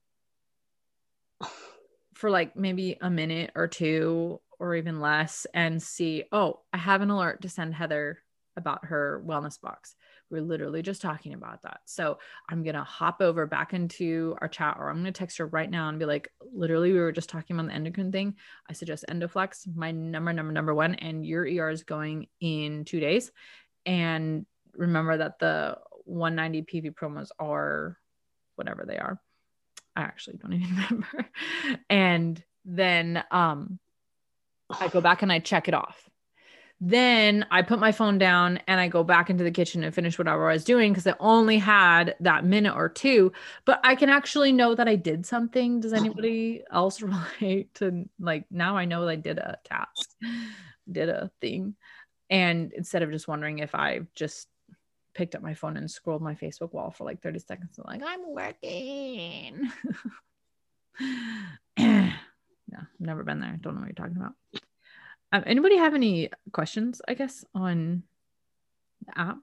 for 2.17 2.31
like 2.31 2.57
maybe 2.57 2.97
a 3.03 3.11
minute 3.11 3.53
or 3.55 3.69
two 3.69 4.41
or 4.59 4.75
even 4.75 5.01
less 5.01 5.47
and 5.53 5.83
see, 5.83 6.25
oh, 6.33 6.61
I 6.73 6.79
have 6.79 7.03
an 7.03 7.11
alert 7.11 7.43
to 7.43 7.51
send 7.51 7.75
Heather 7.75 8.23
about 8.57 8.87
her 8.87 9.23
wellness 9.27 9.61
box. 9.61 9.95
We're 10.31 10.41
literally 10.41 10.81
just 10.81 11.03
talking 11.03 11.35
about 11.35 11.61
that. 11.63 11.81
So 11.85 12.19
I'm 12.49 12.63
going 12.63 12.75
to 12.75 12.83
hop 12.83 13.21
over 13.21 13.47
back 13.47 13.75
into 13.75 14.35
our 14.41 14.49
chat 14.49 14.79
or 14.79 14.89
I'm 14.89 14.97
going 14.97 15.13
to 15.13 15.13
text 15.13 15.37
her 15.37 15.47
right 15.47 15.71
now 15.71 15.91
and 15.91 15.99
be 15.99 16.07
like, 16.07 16.31
literally, 16.55 16.91
we 16.91 16.99
were 16.99 17.13
just 17.13 17.29
talking 17.29 17.55
about 17.55 17.69
the 17.69 17.75
endocrine 17.75 18.13
thing. 18.13 18.37
I 18.69 18.73
suggest 18.73 19.05
Endoflex, 19.11 19.67
my 19.77 19.91
number, 19.91 20.33
number, 20.33 20.53
number 20.53 20.75
one, 20.75 20.95
and 20.95 21.25
your 21.25 21.43
ER 21.43 21.69
is 21.69 21.85
going 21.85 22.29
in 22.41 22.87
two 22.87 22.99
days. 22.99 23.31
And 23.85 24.47
remember 24.73 25.19
that 25.19 25.39
the 25.39 25.77
190 26.07 26.63
PV 26.63 26.95
promos 26.95 27.29
are 27.39 27.99
whatever 28.55 28.87
they 28.89 28.97
are. 28.97 29.21
I 29.97 30.03
actually 30.03 30.37
don't 30.37 30.53
even 30.53 30.77
remember. 30.77 31.27
and 31.89 32.43
then 32.65 33.25
um 33.31 33.79
I 34.81 34.89
go 34.89 35.01
back 35.01 35.23
and 35.23 35.33
I 35.33 35.39
check 35.39 35.69
it 35.69 35.75
off. 35.75 36.09
Then 36.81 37.47
I 37.51 37.63
put 37.63 37.79
my 37.79 37.93
phone 37.93 38.19
down 38.19 38.61
and 38.67 38.79
I 38.79 38.89
go 38.89 39.03
back 39.03 39.31
into 39.31 39.45
the 39.45 39.51
kitchen 39.51 39.83
and 39.83 39.95
finish 39.95 40.19
whatever 40.19 40.51
I 40.51 40.53
was 40.53 40.65
doing 40.65 40.93
because 40.93 41.07
I 41.07 41.15
only 41.21 41.57
had 41.57 42.17
that 42.21 42.45
minute 42.45 42.75
or 42.75 42.91
two. 42.91 43.33
But 43.65 43.81
I 43.83 43.95
can 43.95 44.11
actually 44.11 44.53
know 44.53 44.75
that 44.75 44.89
I 44.89 44.97
did 44.97 45.25
something. 45.25 45.81
Does 45.81 45.95
anybody 45.95 46.65
else 46.71 47.01
relate 47.41 47.73
to 47.77 48.07
like 48.21 48.45
now 48.51 48.77
I 48.77 48.85
know 48.85 49.09
I 49.09 49.17
did 49.17 49.39
a 49.39 49.59
task, 49.65 50.11
did 50.91 51.09
a 51.09 51.31
thing. 51.41 51.77
And 52.29 52.73
instead 52.73 53.03
of 53.03 53.11
just 53.11 53.29
wondering 53.29 53.61
if 53.61 53.75
I 53.75 54.01
just 54.15 54.49
picked 55.17 55.35
up 55.35 55.43
my 55.43 55.55
phone 55.55 55.79
and 55.79 55.91
scrolled 55.91 56.21
my 56.21 56.35
Facebook 56.35 56.73
wall 56.75 56.91
for 56.91 57.05
like 57.05 57.23
30 57.23 57.39
seconds. 57.39 57.81
Like, 57.83 58.03
I'm 58.05 58.21
working. 58.27 59.71
yeah, 61.79 62.13
I've 62.79 63.01
never 63.01 63.25
been 63.25 63.41
there. 63.41 63.57
Don't 63.61 63.75
know 63.75 63.81
what 63.81 63.89
you're 63.89 63.95
talking 63.95 64.19
about. 64.19 64.35
Um, 65.33 65.43
anybody 65.47 65.79
have 65.79 65.95
any 65.95 66.31
questions, 66.53 67.01
I 67.09 67.15
guess, 67.15 67.45
on 67.55 68.03
the 69.07 69.19
app 69.19 69.39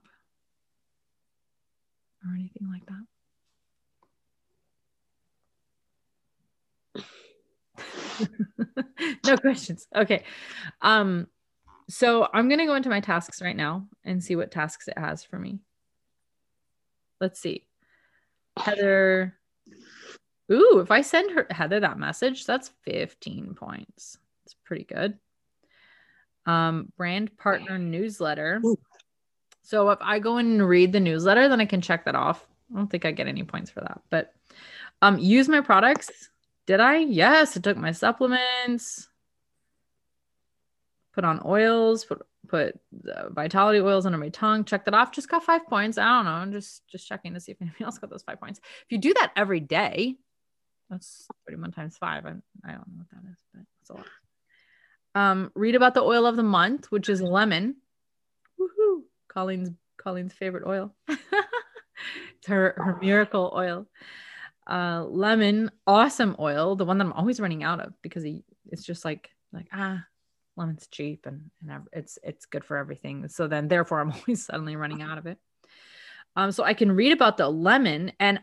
or 2.24 2.34
anything 2.34 2.68
like 2.70 2.86
that? 2.86 3.04
no 9.26 9.36
questions. 9.36 9.88
Okay. 9.94 10.22
Um, 10.80 11.26
so 11.88 12.28
I'm 12.32 12.48
going 12.48 12.60
to 12.60 12.66
go 12.66 12.74
into 12.74 12.88
my 12.88 13.00
tasks 13.00 13.42
right 13.42 13.56
now 13.56 13.86
and 14.04 14.22
see 14.22 14.36
what 14.36 14.50
tasks 14.50 14.88
it 14.88 14.98
has 14.98 15.22
for 15.22 15.38
me. 15.38 15.58
Let's 17.20 17.40
see. 17.40 17.66
Heather. 18.56 19.36
Ooh, 20.50 20.80
if 20.80 20.90
I 20.90 21.02
send 21.02 21.32
her 21.32 21.46
Heather 21.50 21.80
that 21.80 21.98
message, 21.98 22.46
that's 22.46 22.70
15 22.84 23.54
points. 23.54 24.18
It's 24.44 24.54
pretty 24.64 24.84
good. 24.84 25.18
Um, 26.46 26.92
brand 26.96 27.36
partner 27.38 27.78
newsletter. 27.78 28.62
So 29.62 29.90
if 29.90 29.98
I 30.02 30.18
go 30.18 30.38
in 30.38 30.46
and 30.46 30.68
read 30.68 30.92
the 30.92 31.00
newsletter, 31.00 31.48
then 31.48 31.60
I 31.60 31.66
can 31.66 31.80
check 31.80 32.04
that 32.04 32.14
off. 32.14 32.46
I 32.72 32.76
don't 32.76 32.90
think 32.90 33.04
I 33.04 33.10
get 33.12 33.28
any 33.28 33.42
points 33.42 33.70
for 33.70 33.80
that. 33.80 34.00
But 34.10 34.34
um, 35.00 35.18
use 35.18 35.48
my 35.48 35.60
products. 35.60 36.30
Did 36.66 36.80
I? 36.80 36.98
Yes, 36.98 37.56
I 37.56 37.60
took 37.60 37.76
my 37.76 37.92
supplements 37.92 39.08
put 41.14 41.24
on 41.24 41.40
oils, 41.44 42.04
put 42.04 42.22
put 42.48 42.78
the 42.92 43.28
vitality 43.30 43.80
oils 43.80 44.06
under 44.06 44.18
my 44.18 44.28
tongue, 44.28 44.64
check 44.64 44.84
that 44.84 44.94
off. 44.94 45.12
Just 45.12 45.28
got 45.28 45.44
five 45.44 45.66
points. 45.66 45.96
I 45.96 46.04
don't 46.04 46.24
know. 46.24 46.32
I'm 46.32 46.52
just 46.52 46.86
just 46.88 47.06
checking 47.06 47.34
to 47.34 47.40
see 47.40 47.52
if 47.52 47.60
anybody 47.60 47.84
else 47.84 47.98
got 47.98 48.10
those 48.10 48.22
five 48.22 48.40
points. 48.40 48.60
If 48.84 48.92
you 48.92 48.98
do 48.98 49.14
that 49.14 49.32
every 49.36 49.60
day, 49.60 50.16
that's 50.90 51.26
31 51.46 51.72
times 51.72 51.96
five. 51.96 52.26
I, 52.26 52.30
I 52.64 52.72
don't 52.72 52.88
know 52.88 52.98
what 52.98 53.10
that 53.10 53.30
is, 53.30 53.38
but 53.52 53.62
that's 53.80 53.90
a 53.90 53.94
lot. 53.94 54.06
Um, 55.16 55.52
read 55.54 55.76
about 55.76 55.94
the 55.94 56.02
oil 56.02 56.26
of 56.26 56.36
the 56.36 56.42
month, 56.42 56.90
which 56.90 57.08
is 57.08 57.22
lemon. 57.22 57.76
Woohoo! 58.60 59.02
Colleen's 59.28 59.70
Colleen's 59.96 60.32
favorite 60.32 60.64
oil. 60.66 60.94
it's 61.08 62.46
her 62.46 62.74
her 62.76 62.98
miracle 63.00 63.52
oil. 63.54 63.86
Uh, 64.66 65.04
lemon, 65.04 65.70
awesome 65.86 66.34
oil, 66.38 66.74
the 66.74 66.86
one 66.86 66.96
that 66.96 67.04
I'm 67.04 67.12
always 67.12 67.38
running 67.38 67.62
out 67.62 67.80
of 67.80 67.92
because 68.00 68.22
he, 68.22 68.44
it's 68.70 68.82
just 68.82 69.04
like 69.04 69.28
like 69.52 69.66
ah, 69.72 70.02
lemon's 70.56 70.86
cheap 70.86 71.26
and 71.26 71.50
and 71.68 71.82
it's 71.92 72.18
it's 72.22 72.46
good 72.46 72.64
for 72.64 72.76
everything. 72.76 73.28
So 73.28 73.46
then 73.46 73.68
therefore 73.68 74.00
I'm 74.00 74.12
always 74.26 74.44
suddenly 74.44 74.76
running 74.76 75.02
out 75.02 75.18
of 75.18 75.26
it. 75.26 75.38
Um, 76.36 76.52
so 76.52 76.64
I 76.64 76.74
can 76.74 76.92
read 76.92 77.12
about 77.12 77.36
the 77.36 77.48
lemon 77.48 78.12
and 78.18 78.40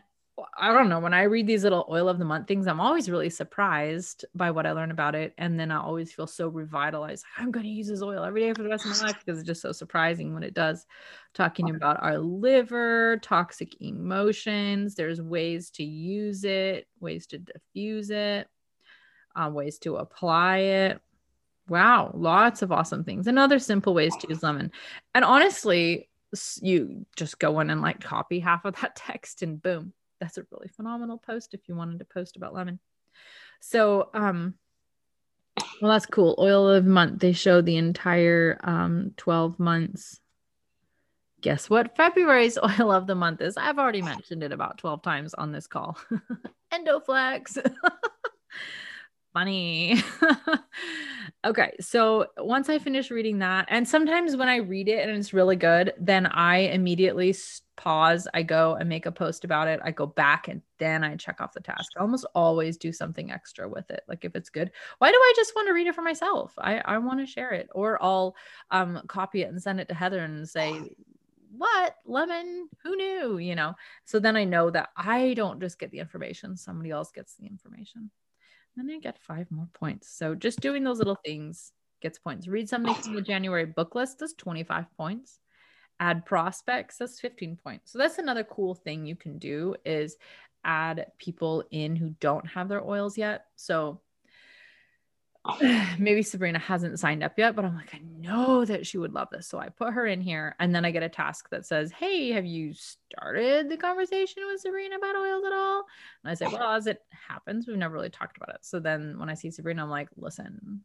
I 0.58 0.72
don't 0.72 0.88
know. 0.88 0.98
When 0.98 1.12
I 1.12 1.24
read 1.24 1.46
these 1.46 1.62
little 1.62 1.86
oil 1.90 2.08
of 2.08 2.18
the 2.18 2.24
month 2.24 2.48
things, 2.48 2.66
I'm 2.66 2.80
always 2.80 3.10
really 3.10 3.28
surprised 3.28 4.24
by 4.34 4.50
what 4.50 4.66
I 4.66 4.72
learn 4.72 4.90
about 4.90 5.14
it. 5.14 5.34
And 5.36 5.60
then 5.60 5.70
I 5.70 5.78
always 5.78 6.12
feel 6.12 6.26
so 6.26 6.48
revitalized. 6.48 7.24
I'm 7.36 7.50
going 7.50 7.64
to 7.64 7.70
use 7.70 7.88
this 7.88 8.02
oil 8.02 8.24
every 8.24 8.40
day 8.40 8.54
for 8.54 8.62
the 8.62 8.68
rest 8.70 8.86
of 8.86 8.92
my 8.92 9.08
life 9.08 9.18
because 9.24 9.38
it's 9.38 9.46
just 9.46 9.60
so 9.60 9.72
surprising 9.72 10.32
what 10.32 10.42
it 10.42 10.54
does. 10.54 10.86
Talking 11.34 11.74
about 11.74 12.02
our 12.02 12.18
liver, 12.18 13.18
toxic 13.22 13.80
emotions, 13.82 14.94
there's 14.94 15.20
ways 15.20 15.70
to 15.72 15.84
use 15.84 16.44
it, 16.44 16.86
ways 16.98 17.26
to 17.28 17.38
diffuse 17.38 18.10
it, 18.10 18.48
uh, 19.36 19.50
ways 19.52 19.78
to 19.80 19.96
apply 19.96 20.58
it. 20.58 21.02
Wow, 21.68 22.10
lots 22.14 22.62
of 22.62 22.72
awesome 22.72 23.04
things 23.04 23.26
and 23.26 23.38
other 23.38 23.58
simple 23.58 23.94
ways 23.94 24.16
to 24.16 24.28
use 24.28 24.42
lemon. 24.42 24.72
And 25.14 25.24
honestly, 25.24 26.08
you 26.60 27.06
just 27.16 27.38
go 27.38 27.60
in 27.60 27.70
and 27.70 27.80
like 27.80 28.00
copy 28.00 28.40
half 28.40 28.64
of 28.64 28.76
that 28.80 28.96
text 28.96 29.42
and 29.42 29.62
boom, 29.62 29.92
that's 30.20 30.38
a 30.38 30.46
really 30.50 30.68
phenomenal 30.68 31.18
post 31.18 31.54
if 31.54 31.68
you 31.68 31.74
wanted 31.74 31.98
to 31.98 32.04
post 32.04 32.36
about 32.36 32.54
lemon. 32.54 32.78
So, 33.60 34.10
um, 34.14 34.54
well, 35.80 35.92
that's 35.92 36.06
cool. 36.06 36.34
Oil 36.38 36.68
of 36.68 36.84
month. 36.84 37.20
They 37.20 37.32
show 37.32 37.60
the 37.60 37.76
entire 37.76 38.58
um 38.64 39.12
12 39.16 39.58
months. 39.58 40.20
Guess 41.40 41.68
what 41.68 41.96
February's 41.96 42.58
oil 42.80 42.92
of 42.92 43.06
the 43.06 43.14
month 43.14 43.40
is? 43.40 43.56
I've 43.56 43.78
already 43.78 44.02
mentioned 44.02 44.42
it 44.42 44.52
about 44.52 44.78
12 44.78 45.02
times 45.02 45.34
on 45.34 45.52
this 45.52 45.66
call. 45.66 45.98
Endoflex. 46.72 47.58
Funny. 49.32 50.02
Okay, 51.44 51.72
so 51.80 52.26
once 52.38 52.68
I 52.68 52.78
finish 52.78 53.10
reading 53.10 53.40
that, 53.40 53.66
and 53.68 53.86
sometimes 53.86 54.36
when 54.36 54.48
I 54.48 54.56
read 54.56 54.88
it 54.88 55.08
and 55.08 55.18
it's 55.18 55.32
really 55.32 55.56
good, 55.56 55.92
then 55.98 56.26
I 56.26 56.58
immediately 56.58 57.34
pause. 57.76 58.28
I 58.32 58.44
go 58.44 58.74
and 58.74 58.88
make 58.88 59.06
a 59.06 59.12
post 59.12 59.42
about 59.42 59.66
it. 59.66 59.80
I 59.82 59.90
go 59.90 60.06
back 60.06 60.46
and 60.46 60.62
then 60.78 61.02
I 61.02 61.16
check 61.16 61.40
off 61.40 61.52
the 61.52 61.60
task. 61.60 61.90
I 61.96 62.00
almost 62.00 62.26
always 62.36 62.76
do 62.76 62.92
something 62.92 63.32
extra 63.32 63.68
with 63.68 63.90
it. 63.90 64.04
Like 64.06 64.24
if 64.24 64.36
it's 64.36 64.50
good, 64.50 64.70
why 64.98 65.10
do 65.10 65.16
I 65.16 65.32
just 65.34 65.52
want 65.56 65.66
to 65.66 65.72
read 65.72 65.88
it 65.88 65.96
for 65.96 66.02
myself? 66.02 66.52
I, 66.58 66.78
I 66.78 66.98
want 66.98 67.18
to 67.18 67.26
share 67.26 67.50
it, 67.50 67.68
or 67.74 68.00
I'll 68.00 68.36
um, 68.70 69.00
copy 69.08 69.42
it 69.42 69.48
and 69.48 69.60
send 69.60 69.80
it 69.80 69.88
to 69.88 69.94
Heather 69.94 70.20
and 70.20 70.48
say, 70.48 70.80
what 71.56 71.96
lemon 72.06 72.66
who 72.82 72.96
knew 72.96 73.36
you 73.36 73.54
know 73.54 73.74
so 74.06 74.18
then 74.18 74.36
i 74.36 74.42
know 74.42 74.70
that 74.70 74.88
i 74.96 75.34
don't 75.34 75.60
just 75.60 75.78
get 75.78 75.90
the 75.90 75.98
information 75.98 76.56
somebody 76.56 76.90
else 76.90 77.10
gets 77.12 77.34
the 77.34 77.44
information 77.44 78.10
then 78.76 78.90
I 78.90 78.98
get 78.98 79.18
five 79.18 79.50
more 79.50 79.68
points. 79.74 80.08
So 80.08 80.34
just 80.34 80.60
doing 80.60 80.84
those 80.84 80.98
little 80.98 81.18
things 81.24 81.72
gets 82.00 82.18
points. 82.18 82.48
Read 82.48 82.68
something 82.68 82.94
from 82.94 83.14
the 83.14 83.22
January 83.22 83.66
book 83.66 83.94
list, 83.94 84.18
that's 84.18 84.34
25 84.34 84.86
points. 84.96 85.38
Add 86.00 86.26
prospects, 86.26 86.98
that's 86.98 87.20
15 87.20 87.56
points. 87.62 87.92
So 87.92 87.98
that's 87.98 88.18
another 88.18 88.44
cool 88.44 88.74
thing 88.74 89.06
you 89.06 89.16
can 89.16 89.38
do 89.38 89.76
is 89.84 90.16
add 90.64 91.06
people 91.18 91.64
in 91.70 91.96
who 91.96 92.14
don't 92.20 92.46
have 92.46 92.68
their 92.68 92.84
oils 92.84 93.16
yet. 93.16 93.46
So 93.56 94.00
maybe 95.98 96.22
Sabrina 96.22 96.58
hasn't 96.58 97.00
signed 97.00 97.22
up 97.22 97.36
yet, 97.36 97.56
but 97.56 97.64
I'm 97.64 97.74
like, 97.74 97.94
I 97.94 98.00
know 98.20 98.64
that 98.64 98.86
she 98.86 98.98
would 98.98 99.12
love 99.12 99.28
this. 99.32 99.48
So 99.48 99.58
I 99.58 99.70
put 99.70 99.92
her 99.92 100.06
in 100.06 100.20
here 100.20 100.54
and 100.60 100.74
then 100.74 100.84
I 100.84 100.90
get 100.92 101.02
a 101.02 101.08
task 101.08 101.48
that 101.50 101.66
says, 101.66 101.90
Hey, 101.90 102.30
have 102.30 102.46
you 102.46 102.72
started 102.74 103.68
the 103.68 103.76
conversation 103.76 104.44
with 104.46 104.60
Sabrina 104.60 104.96
about 104.96 105.16
oils 105.16 105.44
at 105.44 105.52
all? 105.52 105.84
And 106.22 106.30
I 106.30 106.34
say, 106.34 106.46
Well, 106.52 106.72
as 106.72 106.86
it 106.86 107.02
happens, 107.10 107.66
we've 107.66 107.76
never 107.76 107.94
really 107.94 108.10
talked 108.10 108.36
about 108.36 108.54
it. 108.54 108.60
So 108.62 108.78
then 108.78 109.18
when 109.18 109.28
I 109.28 109.34
see 109.34 109.50
Sabrina, 109.50 109.82
I'm 109.82 109.90
like, 109.90 110.08
Listen, 110.16 110.82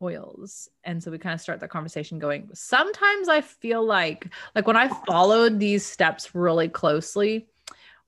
oils. 0.00 0.68
And 0.84 1.02
so 1.02 1.10
we 1.10 1.18
kind 1.18 1.34
of 1.34 1.40
start 1.40 1.60
the 1.60 1.68
conversation 1.68 2.18
going. 2.18 2.50
Sometimes 2.54 3.28
I 3.28 3.40
feel 3.40 3.84
like, 3.84 4.28
like 4.54 4.66
when 4.66 4.76
I 4.76 4.88
followed 5.06 5.58
these 5.58 5.84
steps 5.84 6.34
really 6.34 6.68
closely 6.68 7.48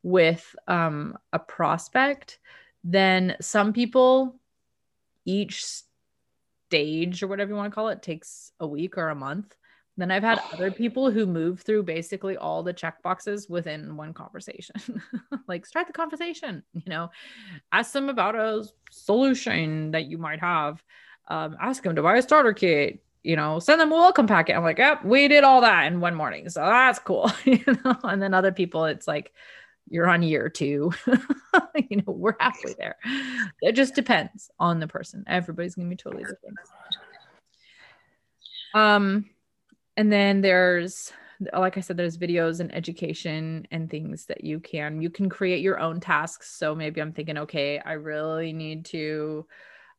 with 0.02 0.54
um, 0.68 1.16
a 1.32 1.38
prospect, 1.38 2.38
then 2.82 3.36
some 3.40 3.72
people 3.72 4.36
each 5.24 5.64
stage 6.68 7.22
or 7.22 7.28
whatever 7.28 7.50
you 7.50 7.56
want 7.56 7.70
to 7.70 7.74
call 7.74 7.88
it 7.88 8.02
takes 8.02 8.52
a 8.60 8.66
week 8.66 8.98
or 8.98 9.10
a 9.10 9.14
month. 9.14 9.54
Then 9.96 10.10
I've 10.10 10.22
had 10.22 10.40
other 10.52 10.70
people 10.82 11.10
who 11.10 11.26
move 11.26 11.60
through 11.60 11.84
basically 11.84 12.36
all 12.36 12.62
the 12.62 12.72
check 12.72 13.02
boxes 13.02 13.48
within 13.48 13.96
one 13.96 14.12
conversation. 14.12 15.02
like 15.48 15.66
start 15.66 15.86
the 15.86 15.92
conversation, 15.92 16.62
you 16.72 16.82
know, 16.86 17.10
ask 17.72 17.92
them 17.92 18.08
about 18.08 18.34
a 18.34 18.66
solution 18.90 19.92
that 19.92 20.06
you 20.06 20.18
might 20.18 20.40
have. 20.40 20.82
Um, 21.28 21.56
ask 21.60 21.82
them 21.82 21.96
to 21.96 22.02
buy 22.02 22.16
a 22.16 22.22
starter 22.22 22.52
kit, 22.52 23.02
you 23.22 23.36
know, 23.36 23.58
send 23.58 23.80
them 23.80 23.92
a 23.92 23.94
welcome 23.94 24.26
packet. 24.26 24.54
I'm 24.54 24.62
like, 24.62 24.78
yep, 24.78 25.04
we 25.04 25.26
did 25.28 25.44
all 25.44 25.62
that 25.62 25.86
in 25.86 26.00
one 26.00 26.14
morning. 26.14 26.50
So 26.50 26.60
that's 26.60 26.98
cool. 26.98 27.32
you 27.44 27.64
know, 27.66 27.96
and 28.02 28.20
then 28.20 28.34
other 28.34 28.52
people, 28.52 28.84
it's 28.84 29.08
like, 29.08 29.32
you're 29.88 30.08
on 30.08 30.22
year 30.22 30.48
two. 30.48 30.92
you 31.90 31.96
know, 31.98 32.12
we're 32.12 32.36
halfway 32.40 32.74
there. 32.74 32.96
It 33.62 33.72
just 33.72 33.94
depends 33.94 34.50
on 34.58 34.80
the 34.80 34.88
person. 34.88 35.24
Everybody's 35.26 35.74
gonna 35.74 35.88
be 35.88 35.96
totally 35.96 36.24
different. 36.24 36.58
Um, 38.74 39.30
and 39.96 40.12
then 40.12 40.40
there's 40.40 41.12
like 41.52 41.76
I 41.76 41.80
said, 41.80 41.96
there's 41.96 42.16
videos 42.16 42.60
and 42.60 42.74
education 42.74 43.66
and 43.70 43.90
things 43.90 44.26
that 44.26 44.44
you 44.44 44.60
can 44.60 45.00
you 45.00 45.10
can 45.10 45.28
create 45.28 45.62
your 45.62 45.78
own 45.78 46.00
tasks. 46.00 46.56
So 46.56 46.74
maybe 46.74 47.00
I'm 47.00 47.12
thinking, 47.12 47.38
okay, 47.38 47.78
I 47.78 47.92
really 47.92 48.52
need 48.52 48.84
to 48.86 49.46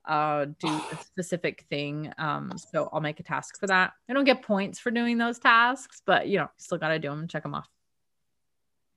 uh, 0.05 0.45
do 0.59 0.67
a 0.67 0.97
specific 1.05 1.65
thing. 1.69 2.11
Um, 2.17 2.53
so 2.57 2.89
I'll 2.91 3.01
make 3.01 3.19
a 3.19 3.23
task 3.23 3.59
for 3.59 3.67
that. 3.67 3.93
I 4.09 4.13
don't 4.13 4.25
get 4.25 4.43
points 4.43 4.79
for 4.79 4.91
doing 4.91 5.17
those 5.17 5.39
tasks, 5.39 6.01
but 6.05 6.27
you 6.27 6.37
know, 6.37 6.49
still 6.57 6.77
got 6.77 6.89
to 6.89 6.99
do 6.99 7.09
them 7.09 7.21
and 7.21 7.29
check 7.29 7.43
them 7.43 7.55
off. 7.55 7.69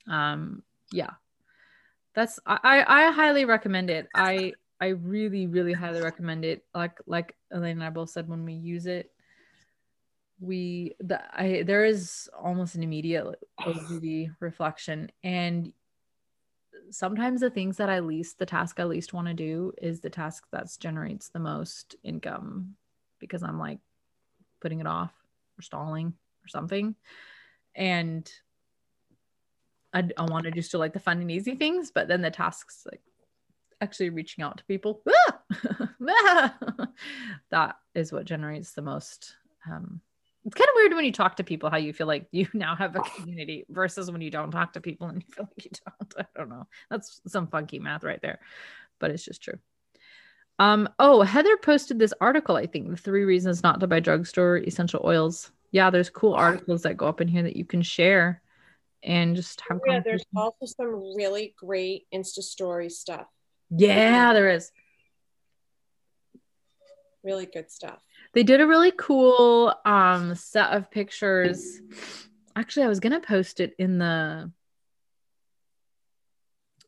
Um, 0.08 0.62
yeah. 0.92 1.10
That's 2.14 2.38
i 2.46 2.84
i 2.86 3.12
highly 3.12 3.44
recommend 3.44 3.90
it. 3.90 4.08
I 4.14 4.52
i 4.80 4.88
really 4.88 5.46
really 5.46 5.72
highly 5.72 6.00
recommend 6.00 6.44
it. 6.44 6.64
Like 6.74 6.98
like 7.06 7.36
elaine 7.50 7.72
and 7.72 7.84
i 7.84 7.90
both 7.90 8.10
said 8.10 8.28
when 8.28 8.44
we 8.44 8.54
use 8.54 8.86
it 8.86 9.10
we 10.40 10.94
the 11.00 11.20
i 11.38 11.62
there 11.62 11.84
is 11.84 12.28
almost 12.38 12.74
an 12.74 12.82
immediate 12.82 13.24
OCD 13.60 14.30
reflection. 14.40 15.10
And 15.22 15.72
sometimes 16.90 17.40
the 17.40 17.50
things 17.50 17.76
that 17.76 17.90
i 17.90 17.98
least 17.98 18.38
the 18.38 18.46
task 18.46 18.80
i 18.80 18.84
least 18.84 19.12
want 19.12 19.26
to 19.26 19.34
do 19.34 19.72
is 19.82 20.00
the 20.00 20.08
task 20.08 20.46
that 20.52 20.66
generates 20.80 21.28
the 21.28 21.38
most 21.38 21.96
income 22.02 22.74
because 23.18 23.42
i'm 23.42 23.58
like 23.58 23.78
putting 24.60 24.80
it 24.80 24.86
off 24.86 25.12
or 25.58 25.62
stalling 25.62 26.14
or 26.44 26.48
something. 26.48 26.94
And 27.74 28.30
I, 29.92 30.08
I 30.16 30.24
want 30.24 30.44
to 30.44 30.50
just 30.50 30.70
do 30.70 30.78
like 30.78 30.92
the 30.92 31.00
fun 31.00 31.20
and 31.20 31.30
easy 31.30 31.54
things, 31.54 31.90
but 31.90 32.08
then 32.08 32.22
the 32.22 32.30
tasks 32.30 32.86
like 32.90 33.00
actually 33.80 34.10
reaching 34.10 34.44
out 34.44 34.58
to 34.58 34.64
people, 34.64 35.02
that 37.50 37.76
is 37.94 38.12
what 38.12 38.24
generates 38.24 38.72
the 38.72 38.82
most. 38.82 39.34
Um, 39.70 40.00
it's 40.44 40.54
kind 40.54 40.68
of 40.68 40.74
weird 40.76 40.94
when 40.94 41.04
you 41.04 41.12
talk 41.12 41.36
to 41.36 41.44
people 41.44 41.68
how 41.68 41.76
you 41.76 41.92
feel 41.92 42.06
like 42.06 42.26
you 42.32 42.48
now 42.54 42.74
have 42.74 42.96
a 42.96 43.00
community 43.00 43.66
versus 43.68 44.10
when 44.10 44.20
you 44.20 44.30
don't 44.30 44.50
talk 44.50 44.72
to 44.74 44.80
people 44.80 45.08
and 45.08 45.22
you 45.26 45.34
feel 45.34 45.48
like 45.56 45.64
you 45.64 45.70
don't. 45.84 46.14
I 46.18 46.38
don't 46.38 46.48
know. 46.48 46.66
That's 46.90 47.20
some 47.26 47.48
funky 47.48 47.78
math 47.78 48.04
right 48.04 48.20
there, 48.22 48.40
but 48.98 49.10
it's 49.10 49.24
just 49.24 49.42
true. 49.42 49.58
Um, 50.58 50.88
oh, 50.98 51.22
Heather 51.22 51.56
posted 51.56 51.98
this 51.98 52.14
article, 52.20 52.56
I 52.56 52.66
think, 52.66 52.90
the 52.90 52.96
three 52.96 53.24
reasons 53.24 53.62
not 53.62 53.78
to 53.80 53.86
buy 53.86 54.00
drugstore 54.00 54.58
essential 54.58 55.00
oils. 55.04 55.52
Yeah, 55.70 55.90
there's 55.90 56.10
cool 56.10 56.34
articles 56.34 56.82
that 56.82 56.96
go 56.96 57.06
up 57.06 57.20
in 57.20 57.28
here 57.28 57.42
that 57.42 57.56
you 57.56 57.64
can 57.64 57.82
share 57.82 58.42
and 59.02 59.36
just 59.36 59.60
have 59.68 59.80
yeah 59.86 60.00
there's 60.00 60.24
also 60.34 60.66
some 60.66 61.14
really 61.16 61.54
great 61.58 62.06
insta 62.14 62.42
story 62.42 62.90
stuff. 62.90 63.26
Yeah 63.70 64.32
there 64.32 64.50
is. 64.50 64.70
Really 67.22 67.46
good 67.46 67.70
stuff. 67.70 68.00
They 68.32 68.42
did 68.42 68.60
a 68.60 68.66
really 68.66 68.92
cool 68.92 69.74
um 69.84 70.34
set 70.34 70.72
of 70.72 70.90
pictures. 70.90 71.80
Actually 72.56 72.86
i 72.86 72.88
was 72.88 73.00
gonna 73.00 73.20
post 73.20 73.60
it 73.60 73.74
in 73.78 73.98
the 73.98 74.50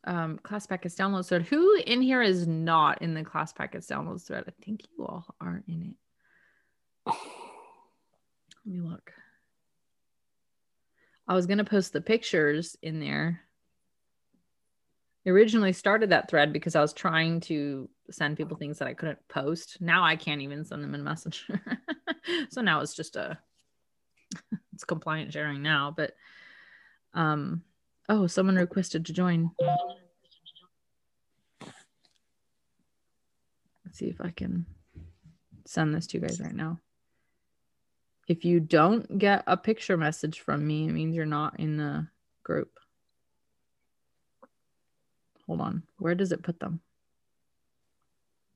um 0.05 0.39
class 0.43 0.67
packets 0.67 0.95
download 0.95 1.29
thread. 1.29 1.43
Who 1.43 1.77
in 1.77 2.01
here 2.03 2.23
is 2.23 2.47
not 2.47 3.03
in 3.03 3.15
the 3.15 3.23
class 3.25 3.53
packets 3.53 3.87
download 3.87 4.27
thread? 4.27 4.45
I 4.49 4.65
think 4.65 4.83
you 4.97 5.07
all 5.07 5.27
are 5.41 5.63
in 5.69 5.95
it. 5.95 5.97
Let 7.07 8.75
me 8.75 8.81
look. 8.81 9.13
I 11.31 11.35
was 11.35 11.47
gonna 11.47 11.63
post 11.65 11.93
the 11.93 12.01
pictures 12.01 12.77
in 12.83 12.99
there. 12.99 13.41
Originally 15.25 15.73
started 15.73 16.11
that 16.11 16.29
thread 16.29 16.53
because 16.53 16.75
I 16.75 16.81
was 16.81 16.93
trying 16.93 17.39
to 17.43 17.89
send 18.11 18.37
people 18.37 18.57
things 18.57 18.81
that 18.81 18.89
I 18.89 18.95
couldn't 18.95 19.21
post. 19.29 19.81
Now 19.81 20.03
I 20.03 20.17
can't 20.17 20.41
even 20.41 20.65
send 20.65 20.83
them 20.83 20.93
in 20.93 21.05
Messenger. 21.05 21.63
so 22.51 22.63
now 22.63 22.81
it's 22.81 22.97
just 22.97 23.15
a 23.15 23.39
it's 24.73 24.83
compliant 24.83 25.33
sharing 25.33 25.63
now, 25.63 25.95
but 25.97 26.15
um 27.15 27.63
oh, 28.09 28.27
someone 28.27 28.57
requested 28.57 29.07
to 29.07 29.13
join. 29.13 29.53
Let's 33.85 33.99
see 33.99 34.09
if 34.09 34.21
I 34.21 34.31
can 34.31 34.67
send 35.65 35.95
this 35.95 36.09
to 36.09 36.19
you 36.19 36.27
guys 36.27 36.41
right 36.41 36.57
now. 36.57 36.81
If 38.31 38.45
you 38.45 38.61
don't 38.61 39.19
get 39.19 39.43
a 39.49 39.57
picture 39.57 39.97
message 39.97 40.39
from 40.39 40.65
me, 40.65 40.87
it 40.87 40.93
means 40.93 41.17
you're 41.17 41.27
not 41.27 41.59
in 41.59 41.77
the 41.77 42.07
group. 42.45 42.79
Hold 45.49 45.61
on. 45.61 45.83
Where 45.99 46.15
does 46.15 46.31
it 46.31 46.45
put 46.45 46.61
them? 46.61 46.81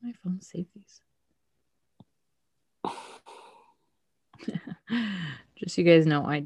My 0.01 0.13
phone 0.23 0.41
save 0.41 0.67
these. 0.77 1.01
Just 5.57 5.75
so 5.75 5.83
you 5.83 5.89
guys 5.91 6.07
know, 6.07 6.25
I 6.25 6.45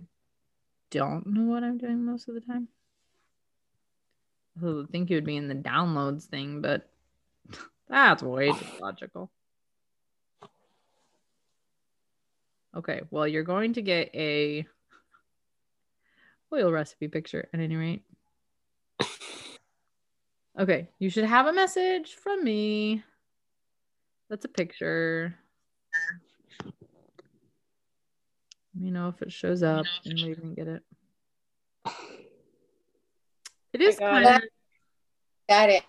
don't 0.90 1.26
know 1.26 1.52
what 1.52 1.62
I'm 1.62 1.76
doing 1.76 2.02
most 2.06 2.30
of 2.30 2.34
the 2.34 2.40
time. 2.40 2.68
I 4.56 4.84
think 4.90 5.10
it 5.10 5.16
would 5.16 5.26
be 5.26 5.36
in 5.36 5.48
the 5.48 5.54
downloads 5.54 6.24
thing, 6.24 6.62
but 6.62 6.88
that's 7.90 8.22
way 8.22 8.52
too 8.52 8.66
logical. 8.80 9.30
Okay, 12.78 13.00
well, 13.10 13.26
you're 13.26 13.42
going 13.42 13.72
to 13.72 13.82
get 13.82 14.10
a 14.14 14.64
oil 16.52 16.70
recipe 16.70 17.08
picture 17.08 17.48
at 17.52 17.60
any 17.60 17.76
rate. 17.76 18.02
Okay, 20.58 20.88
you 20.98 21.08
should 21.08 21.22
have 21.22 21.46
a 21.46 21.52
message 21.52 22.14
from 22.14 22.42
me. 22.42 23.04
That's 24.28 24.44
a 24.44 24.48
picture. 24.48 25.32
Let 26.64 26.74
me 28.82 28.90
know 28.90 29.08
if 29.08 29.22
it 29.22 29.30
shows 29.30 29.62
up 29.62 29.86
and 30.04 30.20
we 30.20 30.34
can 30.34 30.54
get 30.54 30.66
it. 30.66 30.82
It 33.72 33.82
is 33.82 33.98
kind 33.98 34.26
of 34.26 34.42
Got 35.48 35.68
it. 35.68 35.84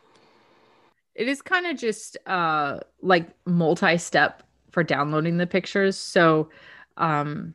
it 1.16 1.28
is 1.28 1.42
kind 1.42 1.66
of 1.66 1.78
just 1.78 2.18
uh 2.28 2.80
like 3.02 3.30
multi-step 3.46 4.44
for 4.72 4.84
downloading 4.84 5.38
the 5.38 5.48
pictures 5.48 5.98
so 5.98 6.50
um 7.00 7.54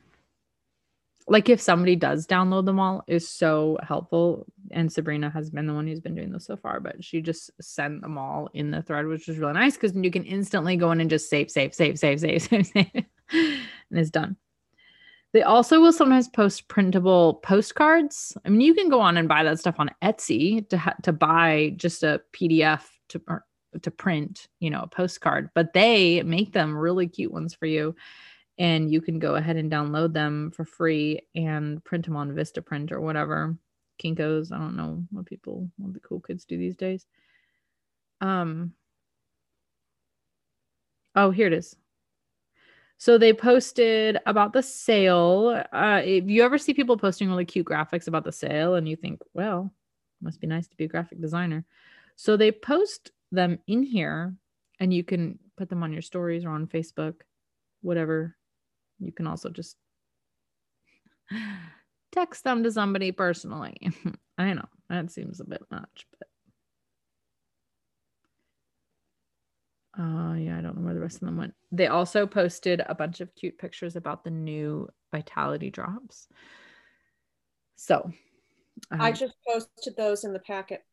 like 1.26 1.48
if 1.48 1.60
somebody 1.60 1.96
does 1.96 2.26
download 2.26 2.66
them 2.66 2.78
all 2.78 3.02
is 3.06 3.28
so 3.28 3.78
helpful 3.82 4.46
and 4.72 4.92
sabrina 4.92 5.30
has 5.30 5.50
been 5.50 5.66
the 5.66 5.72
one 5.72 5.86
who's 5.86 6.00
been 6.00 6.14
doing 6.14 6.32
this 6.32 6.46
so 6.46 6.56
far 6.56 6.80
but 6.80 7.02
she 7.02 7.20
just 7.20 7.50
sent 7.60 8.02
them 8.02 8.18
all 8.18 8.48
in 8.54 8.70
the 8.70 8.82
thread 8.82 9.06
which 9.06 9.26
was 9.26 9.38
really 9.38 9.52
nice 9.52 9.74
because 9.74 9.96
you 9.96 10.10
can 10.10 10.24
instantly 10.24 10.76
go 10.76 10.90
in 10.90 11.00
and 11.00 11.10
just 11.10 11.30
save 11.30 11.50
save 11.50 11.74
save 11.74 11.98
save 11.98 12.20
save 12.20 12.42
save 12.46 12.66
save 12.66 12.88
and 13.30 13.98
it's 13.98 14.10
done 14.10 14.36
they 15.34 15.42
also 15.42 15.80
will 15.80 15.92
sometimes 15.92 16.28
post 16.28 16.68
printable 16.68 17.34
postcards. 17.42 18.38
I 18.44 18.50
mean, 18.50 18.60
you 18.60 18.72
can 18.72 18.88
go 18.88 19.00
on 19.00 19.16
and 19.16 19.28
buy 19.28 19.42
that 19.42 19.58
stuff 19.58 19.74
on 19.80 19.90
Etsy 20.00 20.66
to 20.68 20.78
ha- 20.78 20.94
to 21.02 21.12
buy 21.12 21.74
just 21.76 22.04
a 22.04 22.22
PDF 22.32 22.82
to 23.08 23.20
to 23.82 23.90
print, 23.90 24.46
you 24.60 24.70
know, 24.70 24.82
a 24.82 24.86
postcard. 24.86 25.50
But 25.52 25.72
they 25.72 26.22
make 26.22 26.52
them 26.52 26.78
really 26.78 27.08
cute 27.08 27.32
ones 27.32 27.52
for 27.52 27.66
you, 27.66 27.96
and 28.58 28.90
you 28.90 29.00
can 29.00 29.18
go 29.18 29.34
ahead 29.34 29.56
and 29.56 29.70
download 29.70 30.12
them 30.12 30.50
for 30.50 30.64
free 30.64 31.20
and 31.34 31.82
print 31.84 32.04
them 32.04 32.16
on 32.16 32.32
VistaPrint 32.32 32.92
or 32.92 33.00
whatever. 33.00 33.56
Kinkos. 34.02 34.52
I 34.52 34.58
don't 34.58 34.76
know 34.76 35.04
what 35.10 35.26
people, 35.26 35.70
what 35.76 35.94
the 35.94 36.00
cool 36.00 36.20
kids 36.20 36.44
do 36.44 36.58
these 36.58 36.76
days. 36.76 37.06
Um. 38.20 38.72
Oh, 41.16 41.30
here 41.30 41.46
it 41.46 41.52
is. 41.52 41.76
So 42.98 43.18
they 43.18 43.32
posted 43.32 44.18
about 44.26 44.52
the 44.52 44.62
sale. 44.62 45.62
Uh, 45.72 46.00
if 46.04 46.24
you 46.24 46.42
ever 46.42 46.58
see 46.58 46.74
people 46.74 46.96
posting 46.96 47.28
really 47.28 47.44
cute 47.44 47.66
graphics 47.66 48.08
about 48.08 48.24
the 48.24 48.32
sale 48.32 48.76
and 48.76 48.88
you 48.88 48.96
think, 48.96 49.20
well, 49.32 49.72
must 50.22 50.40
be 50.40 50.46
nice 50.46 50.66
to 50.68 50.76
be 50.76 50.84
a 50.84 50.88
graphic 50.88 51.20
designer. 51.20 51.64
So 52.16 52.36
they 52.36 52.50
post 52.50 53.10
them 53.30 53.58
in 53.66 53.82
here 53.82 54.34
and 54.80 54.92
you 54.92 55.04
can 55.04 55.38
put 55.56 55.68
them 55.68 55.82
on 55.82 55.92
your 55.92 56.02
stories 56.02 56.44
or 56.44 56.50
on 56.50 56.66
Facebook, 56.66 57.14
whatever. 57.82 58.36
You 58.98 59.12
can 59.12 59.26
also 59.26 59.50
just 59.50 59.76
text 62.12 62.44
them 62.44 62.62
to 62.62 62.70
somebody 62.70 63.12
personally. 63.12 63.76
I 64.38 64.54
know 64.54 64.68
that 64.88 65.10
seems 65.10 65.40
a 65.40 65.44
bit 65.44 65.62
much, 65.70 66.06
but 66.18 66.28
Uh, 69.96 70.34
yeah, 70.34 70.58
I 70.58 70.60
don't 70.60 70.76
know 70.76 70.84
where 70.84 70.94
the 70.94 71.00
rest 71.00 71.16
of 71.16 71.20
them 71.20 71.36
went. 71.36 71.54
They 71.70 71.86
also 71.86 72.26
posted 72.26 72.82
a 72.84 72.94
bunch 72.94 73.20
of 73.20 73.34
cute 73.36 73.58
pictures 73.58 73.94
about 73.94 74.24
the 74.24 74.30
new 74.30 74.88
Vitality 75.12 75.70
drops. 75.70 76.26
So, 77.76 78.10
I 78.90 79.10
um, 79.10 79.14
just 79.14 79.34
posted 79.46 79.96
those 79.96 80.24
in 80.24 80.32
the 80.32 80.40
packet. 80.40 80.84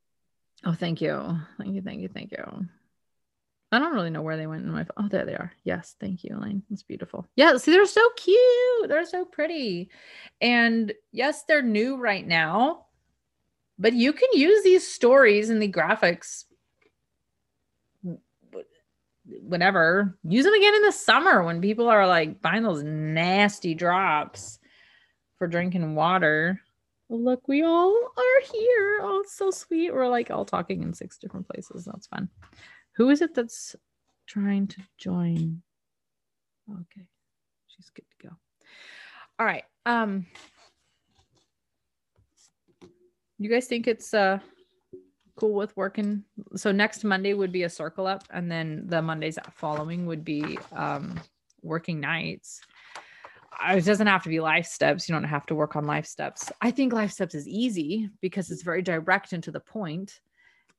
oh, 0.66 0.74
thank 0.74 1.02
you, 1.02 1.36
thank 1.58 1.74
you, 1.74 1.82
thank 1.82 2.02
you, 2.02 2.10
thank 2.14 2.32
you. 2.32 2.68
I 3.72 3.80
don't 3.80 3.94
really 3.94 4.10
know 4.10 4.22
where 4.22 4.38
they 4.38 4.48
went 4.48 4.66
in 4.66 4.72
my. 4.72 4.86
Oh, 4.98 5.08
there 5.08 5.26
they 5.26 5.36
are. 5.36 5.52
Yes, 5.64 5.96
thank 6.00 6.24
you, 6.24 6.36
Elaine. 6.36 6.64
It's 6.72 6.84
beautiful. 6.84 7.26
Yeah, 7.36 7.56
see, 7.58 7.72
they're 7.72 7.86
so 7.86 8.10
cute. 8.18 8.90
They're 8.90 9.06
so 9.06 9.26
pretty, 9.26 9.90
and 10.42 10.94
yes, 11.12 11.44
they're 11.44 11.62
new 11.62 11.98
right 11.98 12.28
now, 12.28 12.86
but 13.80 13.94
you 13.94 14.14
can 14.14 14.30
use 14.34 14.64
these 14.64 14.88
stories 14.88 15.50
and 15.50 15.62
the 15.62 15.72
graphics 15.72 16.46
whenever 19.44 20.18
use 20.24 20.46
them 20.46 20.54
again 20.54 20.76
in 20.76 20.82
the 20.82 20.92
summer 20.92 21.44
when 21.44 21.62
people 21.62 21.88
are 21.88 22.08
like 22.08 22.42
buying 22.42 22.64
those 22.64 22.84
nasty 22.84 23.74
drops 23.74 24.60
for 25.38 25.48
drinking 25.48 25.96
water 25.96 26.60
look 27.10 27.48
we 27.48 27.64
all 27.64 27.96
are 28.18 28.52
here 28.52 29.00
oh 29.04 29.22
it's 29.24 29.36
so 29.36 29.52
sweet 29.52 29.94
we're 29.94 30.08
like 30.08 30.32
all 30.32 30.46
talking 30.46 30.82
in 30.82 30.94
six 30.94 31.18
different 31.18 31.48
places 31.48 31.86
that's 31.86 32.08
fun 32.08 32.30
who 32.94 33.10
is 33.10 33.22
it 33.22 33.34
that's 33.34 33.76
trying 34.28 34.68
to 34.68 34.82
join? 34.98 35.62
Okay 36.70 37.08
she's 37.82 37.90
good 37.90 38.06
to 38.20 38.28
go. 38.28 38.36
All 39.40 39.46
right 39.46 39.64
um 39.86 40.26
you 43.38 43.50
guys 43.50 43.68
think 43.68 43.88
it's 43.88 44.14
uh 44.14 44.40
cool 45.36 45.54
with 45.54 45.76
working? 45.76 46.24
So 46.56 46.72
next 46.72 47.04
monday 47.04 47.34
would 47.34 47.52
be 47.52 47.64
a 47.64 47.70
circle 47.70 48.06
up 48.06 48.24
and 48.30 48.52
then 48.52 48.84
the 48.88 49.02
mondays 49.02 49.40
following 49.54 50.06
would 50.06 50.24
be 50.24 50.60
um 50.74 51.20
working 51.64 52.00
nights. 52.00 52.62
Uh, 53.60 53.76
it 53.76 53.86
doesn't 53.86 54.08
have 54.08 54.24
to 54.24 54.30
be 54.30 54.40
life 54.40 54.66
steps. 54.66 55.08
You 55.08 55.14
don't 55.14 55.24
have 55.24 55.46
to 55.48 55.56
work 55.56 55.76
on 55.76 55.86
life 55.86 56.06
steps. 56.06 56.52
I 56.62 56.72
think 56.72 56.94
life 56.94 57.12
steps 57.12 57.36
is 57.36 57.48
easy 57.48 58.10
because 58.22 58.50
it's 58.50 58.64
very 58.64 58.82
direct 58.82 59.34
and 59.34 59.44
to 59.44 59.52
the 59.52 59.60
point 59.60 60.20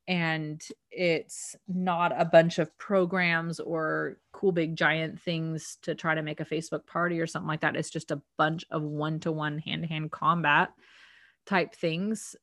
and 0.08 0.62
it's 0.90 1.54
not 1.68 2.12
a 2.20 2.24
bunch 2.24 2.58
of 2.58 2.76
programs 2.76 3.60
or 3.60 4.18
cool 4.32 4.52
big 4.52 4.74
giant 4.76 5.20
things 5.20 5.78
to 5.82 5.94
try 5.94 6.14
to 6.14 6.22
make 6.22 6.40
a 6.40 6.44
facebook 6.44 6.86
party 6.86 7.20
or 7.20 7.26
something 7.26 7.48
like 7.48 7.60
that 7.60 7.76
it's 7.76 7.90
just 7.90 8.10
a 8.10 8.20
bunch 8.36 8.64
of 8.70 8.82
one-to-one 8.82 9.58
hand-to-hand 9.58 10.10
combat 10.10 10.70
type 11.46 11.74
things 11.74 12.34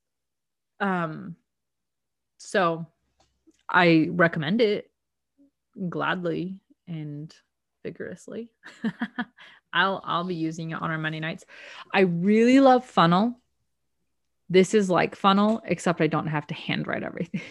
um 0.80 1.36
so 2.38 2.88
I 3.70 4.08
recommend 4.12 4.62
it 4.62 4.90
gladly 5.90 6.60
and 6.88 7.34
vigorously. 7.84 8.50
I'll 9.74 10.02
I'll 10.04 10.24
be 10.24 10.36
using 10.36 10.72
it 10.72 10.82
on 10.82 10.90
our 10.90 10.98
Monday 10.98 11.20
nights. 11.20 11.46
I 11.94 12.02
really 12.02 12.60
love 12.60 12.86
funnel. 12.86 13.40
This 14.50 14.74
is 14.74 14.90
like 14.90 15.16
funnel, 15.16 15.62
except 15.66 16.02
I 16.02 16.08
don't 16.08 16.28
have 16.28 16.48
to 16.48 16.54
handwrite 16.54 17.04
everything. 17.04 17.42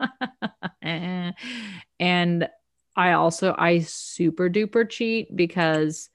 and 0.82 2.48
I 2.96 3.12
also 3.12 3.54
I 3.56 3.80
super 3.80 4.48
duper 4.48 4.88
cheat 4.88 5.34
because 5.34 6.10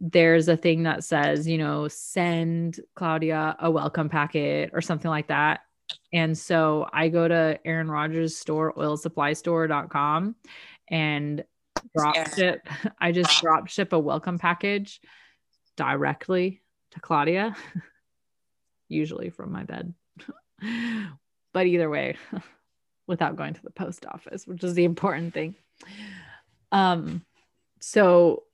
there's 0.00 0.48
a 0.48 0.56
thing 0.56 0.82
that 0.82 1.04
says, 1.04 1.46
you 1.48 1.56
know, 1.56 1.88
send 1.88 2.80
Claudia 2.94 3.56
a 3.58 3.70
welcome 3.70 4.08
packet 4.08 4.70
or 4.72 4.80
something 4.82 5.10
like 5.10 5.28
that. 5.28 5.60
And 6.12 6.36
so 6.36 6.88
I 6.92 7.08
go 7.08 7.26
to 7.26 7.58
Aaron 7.64 7.90
Rodgers 7.90 8.36
store, 8.36 8.74
oilsupply.store.com 8.74 10.34
and 10.88 11.44
drop 11.96 12.14
Yeah. 12.16 12.34
ship. 12.34 12.68
I 13.00 13.12
just 13.12 13.40
drop 13.40 13.68
ship 13.68 13.92
a 13.92 13.98
welcome 13.98 14.38
package 14.38 15.00
directly 15.76 16.62
to 16.92 17.00
Claudia, 17.00 17.56
usually 18.88 19.30
from 19.30 19.52
my 19.52 19.64
bed. 19.64 19.94
but 21.52 21.66
either 21.66 21.88
way, 21.90 22.16
without 23.06 23.36
going 23.36 23.54
to 23.54 23.62
the 23.62 23.70
post 23.70 24.06
office, 24.06 24.46
which 24.46 24.64
is 24.64 24.74
the 24.74 24.84
important 24.84 25.34
thing. 25.34 25.54
Um, 26.72 27.22
so 27.80 28.44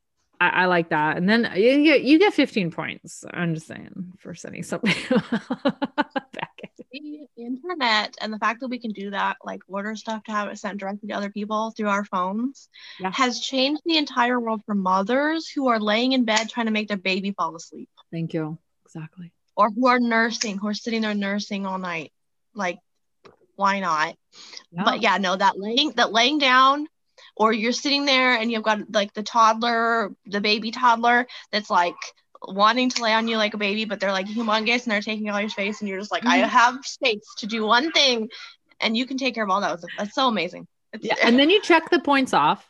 I, 0.41 0.49
I 0.49 0.65
like 0.67 0.91
that. 0.91 1.17
And 1.17 1.29
then 1.29 1.51
you 1.55 1.85
get 1.85 2.03
you 2.03 2.19
get 2.19 2.35
15 2.35 2.71
points. 2.71 3.25
I'm 3.33 3.55
just 3.55 3.67
saying 3.67 4.13
for 4.19 4.35
sending 4.35 4.63
something 4.63 4.95
back. 6.33 6.51
the 6.93 7.27
internet 7.37 8.17
and 8.21 8.33
the 8.33 8.39
fact 8.39 8.61
that 8.61 8.69
we 8.69 8.79
can 8.81 8.91
do 8.93 9.11
that, 9.11 9.37
like 9.45 9.61
order 9.69 9.95
stuff 9.95 10.25
to 10.25 10.33
have 10.33 10.49
it 10.49 10.59
sent 10.59 10.79
directly 10.79 11.09
to 11.09 11.15
other 11.15 11.31
people 11.31 11.71
through 11.77 11.89
our 11.89 12.05
phones, 12.05 12.69
Yeah. 12.99 13.13
has 13.13 13.41
changed 13.41 13.83
the 13.87 13.97
entire 13.97 14.41
world 14.41 14.63
for 14.67 14.75
mothers 14.75 15.49
who 15.49 15.69
are 15.69 15.79
laying 15.79 16.13
in 16.13 16.25
bed 16.25 16.49
trying 16.49 16.67
to 16.67 16.73
make 16.73 16.89
their 16.89 16.97
baby 16.97 17.33
fall 17.33 17.55
asleep, 17.55 17.89
Thank 18.11 18.35
you. 18.35 18.59
Exactly. 18.85 19.33
Or 19.61 19.69
who 19.71 19.89
are 19.89 20.01
nursing, 20.01 20.57
who 20.57 20.69
are 20.69 20.75
sitting 20.75 21.03
there 21.03 21.15
nursing 21.15 21.67
all 21.67 21.77
night. 21.79 22.13
Like, 22.55 22.79
why 23.57 23.81
not? 23.81 24.17
Yeah. 24.73 24.85
But 24.85 25.03
yeah, 25.03 25.19
no, 25.19 25.37
that 25.37 25.59
laying 25.59 25.93
that 25.97 26.13
laying 26.13 26.39
down, 26.39 26.87
or 27.37 27.53
you're 27.53 27.73
sitting 27.73 28.07
there 28.07 28.37
and 28.39 28.51
you've 28.51 28.63
got 28.63 28.91
like 28.91 29.13
the 29.13 29.23
toddler, 29.23 30.13
the 30.25 30.41
baby 30.41 30.71
toddler 30.71 31.27
that's 31.53 31.69
like 31.69 31.95
wanting 32.49 32.89
to 32.89 33.03
lay 33.03 33.13
on 33.13 33.29
you 33.29 33.37
like 33.37 33.53
a 33.53 33.59
baby, 33.59 33.85
but 33.85 34.01
they're 34.01 34.13
like 34.13 34.29
humongous 34.29 34.85
and 34.85 34.93
they're 34.93 35.03
taking 35.03 35.29
all 35.29 35.39
your 35.39 35.51
space, 35.51 35.81
and 35.81 35.91
you're 35.91 35.99
just 35.99 36.11
like, 36.11 36.25
I 36.25 36.41
Mhm. 36.41 36.49
have 36.49 36.87
space 36.87 37.27
to 37.41 37.47
do 37.47 37.67
one 37.67 37.93
thing, 37.93 38.31
and 38.81 38.97
you 38.97 39.05
can 39.05 39.19
take 39.19 39.35
care 39.35 39.45
of 39.45 39.51
all 39.51 39.61
that. 39.61 39.73
Was, 39.73 39.85
That's 39.99 40.15
so 40.15 40.27
amazing. 40.27 40.67
It's, 40.95 41.05
Yeah, 41.05 41.17
and 41.23 41.39
then 41.39 41.51
you 41.51 41.61
check 41.61 41.91
the 41.91 42.01
points 42.01 42.33
off, 42.33 42.67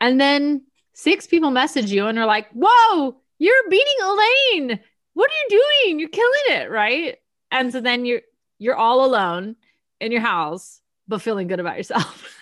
and 0.00 0.18
then 0.18 0.64
six 0.94 1.26
people 1.26 1.50
message 1.50 1.92
you 1.92 2.06
and 2.06 2.18
are 2.18 2.24
like, 2.24 2.48
"Whoa, 2.52 3.20
you're 3.38 3.68
beating 3.68 3.98
Elaine! 4.02 4.80
What 5.14 5.30
are 5.30 5.34
you 5.34 5.62
doing? 5.84 6.00
You're 6.00 6.08
killing 6.08 6.62
it, 6.62 6.70
right?" 6.70 7.18
And 7.50 7.72
so 7.72 7.80
then 7.80 8.04
you're 8.04 8.22
you're 8.58 8.76
all 8.76 9.04
alone 9.04 9.56
in 10.00 10.12
your 10.12 10.20
house, 10.20 10.80
but 11.08 11.22
feeling 11.22 11.48
good 11.48 11.60
about 11.60 11.76
yourself. 11.76 12.40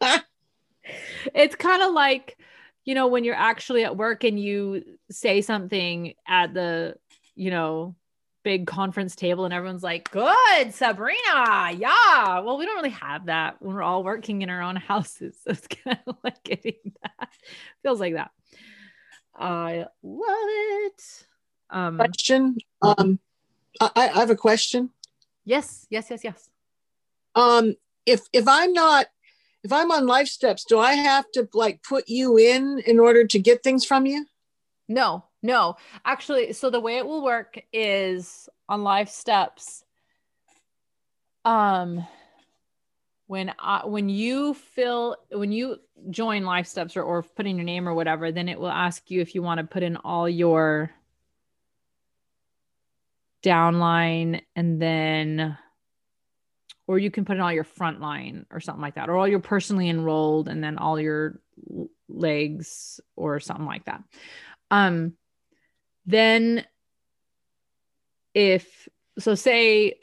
it's 1.34 1.54
kind 1.54 1.82
of 1.82 1.92
like, 1.92 2.38
you 2.84 2.94
know, 2.94 3.06
when 3.06 3.24
you're 3.24 3.34
actually 3.34 3.84
at 3.84 3.96
work 3.96 4.24
and 4.24 4.38
you 4.40 4.82
say 5.10 5.40
something 5.40 6.14
at 6.26 6.54
the, 6.54 6.96
you 7.34 7.50
know, 7.50 7.94
big 8.42 8.66
conference 8.66 9.14
table 9.14 9.44
and 9.44 9.54
everyone's 9.54 9.82
like, 9.84 10.10
good, 10.10 10.74
Sabrina. 10.74 11.72
Yeah. 11.76 12.40
Well, 12.40 12.58
we 12.58 12.64
don't 12.64 12.76
really 12.76 12.90
have 12.90 13.26
that 13.26 13.62
when 13.62 13.74
we're 13.74 13.82
all 13.82 14.02
working 14.02 14.42
in 14.42 14.50
our 14.50 14.62
own 14.62 14.76
houses. 14.88 15.36
So 15.44 15.50
it's 15.50 15.66
kind 15.66 15.98
of 16.06 16.16
like 16.24 16.42
getting 16.42 16.74
that. 17.02 17.28
Feels 17.82 18.00
like 18.00 18.14
that. 18.14 18.30
I 19.36 19.86
love 20.02 20.48
it. 20.86 21.26
Um, 21.70 21.96
Question. 21.96 22.56
Um, 22.82 23.18
I, 23.80 23.90
I 23.96 24.06
have 24.20 24.30
a 24.30 24.36
question. 24.36 24.90
yes, 25.44 25.86
yes, 25.90 26.10
yes, 26.10 26.22
yes. 26.24 26.50
Um, 27.34 27.74
if 28.04 28.20
if 28.32 28.46
I'm 28.46 28.72
not 28.72 29.06
if 29.64 29.72
I'm 29.72 29.90
on 29.90 30.06
life 30.06 30.28
steps, 30.28 30.64
do 30.64 30.78
I 30.78 30.94
have 30.94 31.30
to 31.32 31.48
like 31.54 31.82
put 31.82 32.08
you 32.08 32.36
in 32.36 32.82
in 32.86 32.98
order 33.00 33.26
to 33.26 33.38
get 33.38 33.62
things 33.62 33.84
from 33.84 34.06
you? 34.06 34.26
No, 34.88 35.24
no. 35.42 35.76
Actually, 36.04 36.52
so 36.52 36.68
the 36.68 36.80
way 36.80 36.98
it 36.98 37.06
will 37.06 37.24
work 37.24 37.58
is 37.72 38.48
on 38.68 38.82
life 38.82 39.08
steps. 39.08 39.84
Um 41.44 42.06
when 43.32 43.50
I, 43.58 43.86
when 43.86 44.10
you 44.10 44.52
fill 44.52 45.16
when 45.30 45.52
you 45.52 45.78
join 46.10 46.44
life 46.44 46.66
steps 46.66 46.98
or, 46.98 47.02
or 47.02 47.22
put 47.22 47.46
in 47.46 47.56
your 47.56 47.64
name 47.64 47.88
or 47.88 47.94
whatever, 47.94 48.30
then 48.30 48.46
it 48.46 48.60
will 48.60 48.68
ask 48.68 49.10
you 49.10 49.22
if 49.22 49.34
you 49.34 49.40
want 49.40 49.56
to 49.56 49.64
put 49.64 49.82
in 49.82 49.96
all 49.96 50.28
your 50.28 50.90
downline 53.42 54.42
and 54.54 54.82
then 54.82 55.56
or 56.86 56.98
you 56.98 57.10
can 57.10 57.24
put 57.24 57.36
in 57.36 57.40
all 57.40 57.50
your 57.50 57.64
front 57.64 58.02
line 58.02 58.44
or 58.50 58.60
something 58.60 58.82
like 58.82 58.96
that 58.96 59.08
or 59.08 59.16
all 59.16 59.26
your 59.26 59.40
personally 59.40 59.88
enrolled 59.88 60.46
and 60.46 60.62
then 60.62 60.76
all 60.76 61.00
your 61.00 61.40
legs 62.10 63.00
or 63.16 63.40
something 63.40 63.64
like 63.64 63.86
that. 63.86 64.02
Um 64.70 65.14
then 66.04 66.66
if 68.34 68.90
so 69.18 69.34
say 69.34 69.94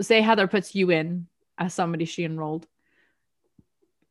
say 0.00 0.22
heather 0.22 0.46
puts 0.46 0.74
you 0.74 0.90
in 0.90 1.26
as 1.58 1.74
somebody 1.74 2.04
she 2.04 2.24
enrolled. 2.24 2.66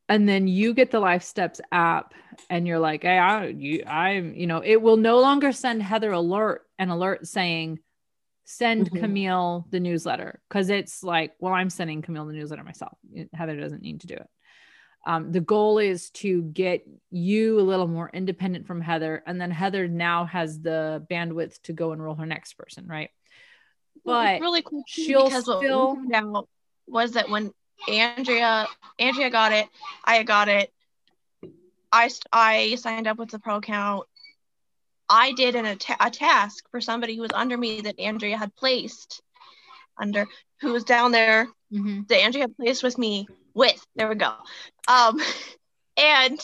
And 0.08 0.30
then 0.30 0.48
you 0.48 0.74
get 0.74 0.92
the 0.92 1.00
life 1.00 1.24
steps 1.24 1.60
app 1.72 2.14
and 2.50 2.68
you're 2.68 2.80
like 2.80 3.02
hey 3.04 3.18
i 3.18 3.46
you 3.48 3.82
i'm 3.88 4.36
you 4.36 4.46
know 4.46 4.62
it 4.64 4.82
will 4.82 4.98
no 4.98 5.20
longer 5.22 5.52
send 5.54 5.82
heather 5.82 6.12
alert 6.12 6.64
an 6.78 6.90
alert 6.90 7.26
saying 7.26 7.80
send 8.44 8.92
Mhm. 8.92 9.00
camille 9.00 9.66
the 9.72 9.80
newsletter 9.80 10.42
because 10.50 10.70
it's 10.70 11.02
like 11.02 11.32
well 11.40 11.54
i'm 11.54 11.70
sending 11.70 12.02
camille 12.02 12.26
the 12.26 12.34
newsletter 12.34 12.64
myself. 12.64 12.98
Heather 13.34 13.60
doesn't 13.60 13.82
need 13.82 14.02
to 14.02 14.08
do 14.08 14.16
it. 14.16 14.28
Um, 15.08 15.32
the 15.32 15.40
goal 15.40 15.78
is 15.80 16.10
to 16.12 16.42
get 16.44 16.86
you 17.10 17.60
a 17.60 17.62
little 17.64 17.88
more 17.88 18.10
independent 18.14 18.68
from 18.68 18.82
heather 18.82 19.24
and 19.26 19.40
then 19.40 19.50
heather 19.50 19.88
now 19.88 20.26
has 20.26 20.60
the 20.60 21.06
bandwidth 21.10 21.62
to 21.64 21.74
go 21.74 21.94
enroll 21.94 22.16
her 22.16 22.26
next 22.26 22.54
person 22.54 22.86
right? 22.86 23.10
Well, 24.04 24.22
but 24.24 24.42
really 24.42 24.62
cool 24.62 24.84
she'll 24.88 25.26
because 25.26 25.44
still- 25.44 25.98
out 26.14 26.50
was 26.88 27.12
that 27.14 27.30
when 27.30 27.52
Andrea 27.88 28.68
Andrea 29.00 29.30
got 29.30 29.52
it, 29.52 29.68
I 30.04 30.24
got 30.24 30.48
it. 30.48 30.72
I 31.92 32.10
I 32.32 32.76
signed 32.76 33.08
up 33.08 33.18
with 33.18 33.30
the 33.30 33.40
pro 33.40 33.58
account. 33.58 34.06
I 35.10 35.34
did 35.34 35.56
an, 35.56 35.66
a, 35.66 35.76
ta- 35.76 35.98
a 36.00 36.10
task 36.10 36.66
for 36.72 36.82
somebody 36.82 37.16
who 37.16 37.22
was 37.22 37.32
under 37.34 37.58
me 37.58 37.82
that 37.82 38.00
Andrea 38.00 38.38
had 38.38 38.56
placed 38.56 39.22
under 39.98 40.28
who 40.62 40.74
was 40.74 40.84
down 40.84 41.12
there 41.12 41.48
Mhm. 41.72 42.08
that 42.08 42.18
Andrea 42.22 42.44
had 42.44 42.56
placed 42.58 42.84
with 42.84 42.98
me 42.98 43.28
with. 43.54 43.84
There 43.96 44.08
we 44.08 44.16
go. 44.16 44.34
Um, 44.88 45.20
and 45.98 46.40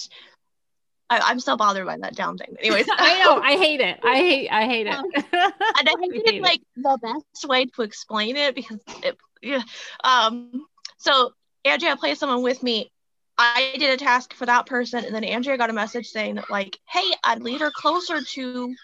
I, 1.12 1.20
I'm 1.30 1.40
so 1.40 1.58
bothered 1.58 1.86
by 1.86 1.98
that 1.98 2.16
down 2.16 2.38
thing. 2.38 2.56
Anyways, 2.60 2.88
i 2.98 3.18
know 3.20 3.40
i 3.44 3.54
hate 3.58 3.82
it 3.82 4.00
i 4.04 4.16
hate 4.18 4.50
i 4.50 4.66
hate 4.66 4.88
it 4.88 5.00
Um, 5.00 5.06
and 5.14 5.90
I 5.90 5.96
think 6.00 6.16
hate 6.16 6.26
it's 6.26 6.38
it. 6.38 6.42
like 6.42 6.62
the 6.76 6.98
best 7.02 7.48
way 7.48 7.66
to 7.66 7.82
explain 7.84 8.36
it 8.38 8.56
because 8.56 8.80
it, 9.04 9.18
yeah. 9.42 9.62
Um, 10.04 10.66
so 10.98 11.32
Andrea 11.66 11.96
placed 11.98 12.20
someone 12.20 12.44
with 12.44 12.62
me. 12.64 12.92
I 13.38 13.76
did 13.80 13.90
a 13.92 13.98
task 13.98 14.34
for 14.34 14.46
that 14.46 14.66
person, 14.68 15.06
and 15.06 15.16
then 15.16 15.24
Andrea 15.24 15.58
got 15.58 15.70
a 15.70 15.74
message 15.74 16.08
saying 16.08 16.36
that 16.36 16.50
like, 16.50 16.78
"Hey, 16.90 17.10
I'd 17.24 17.42
lead 17.42 17.62
her 17.62 17.72
closer 17.72 18.22
to 18.22 18.76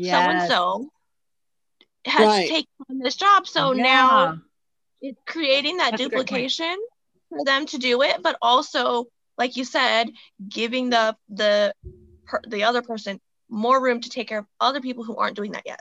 so 0.00 0.28
and 0.30 0.42
so 0.42 0.90
has 2.06 2.28
Right. 2.28 2.48
taken 2.48 2.68
on 2.90 2.98
this 2.98 3.16
job." 3.16 3.46
So 3.46 3.72
Yeah. 3.72 3.82
now 3.82 4.38
it's 5.00 5.20
creating 5.26 5.78
that 5.78 5.92
That's 5.92 6.06
a 6.06 6.08
great 6.08 6.28
point. 6.28 6.48
duplication 6.48 6.76
for 7.28 7.44
them 7.44 7.66
to 7.66 7.78
do 7.78 8.02
it, 8.02 8.22
but 8.22 8.36
also, 8.42 9.06
like 9.42 9.56
you 9.56 9.64
said, 9.64 10.04
giving 10.48 10.90
the 10.90 11.16
the 11.28 11.74
the 12.46 12.62
other 12.62 12.80
person 12.80 13.20
more 13.48 13.82
room 13.82 14.00
to 14.00 14.08
take 14.08 14.28
care 14.28 14.38
of 14.38 14.46
other 14.60 14.80
people 14.80 15.02
who 15.02 15.16
aren't 15.16 15.36
doing 15.36 15.52
that 15.52 15.64
yet. 15.66 15.80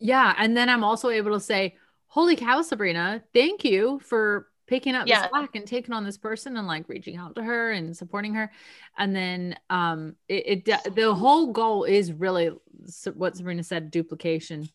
Yeah. 0.00 0.34
And 0.36 0.56
then 0.56 0.68
I'm 0.68 0.82
also 0.82 1.08
able 1.08 1.32
to 1.32 1.40
say, 1.40 1.76
Holy 2.08 2.34
cow, 2.34 2.60
Sabrina, 2.62 3.22
thank 3.32 3.64
you 3.64 4.00
for 4.10 4.48
picking 4.66 4.96
up 4.96 5.06
Yeah. 5.06 5.22
the 5.22 5.28
slack 5.28 5.54
and 5.54 5.66
taking 5.66 5.94
on 5.94 6.04
this 6.04 6.18
person 6.18 6.56
and 6.56 6.66
like 6.66 6.88
reaching 6.88 7.16
out 7.16 7.36
to 7.36 7.42
her 7.42 7.70
and 7.70 7.96
supporting 7.96 8.34
her. 8.34 8.50
And 8.98 9.14
then 9.14 9.56
um 9.70 10.16
it, 10.28 10.66
it 10.66 10.94
the 10.96 11.14
whole 11.14 11.52
goal 11.52 11.84
is 11.84 12.12
really 12.12 12.50
what 13.14 13.36
Sabrina 13.36 13.62
said, 13.62 13.92
duplication. 13.92 14.68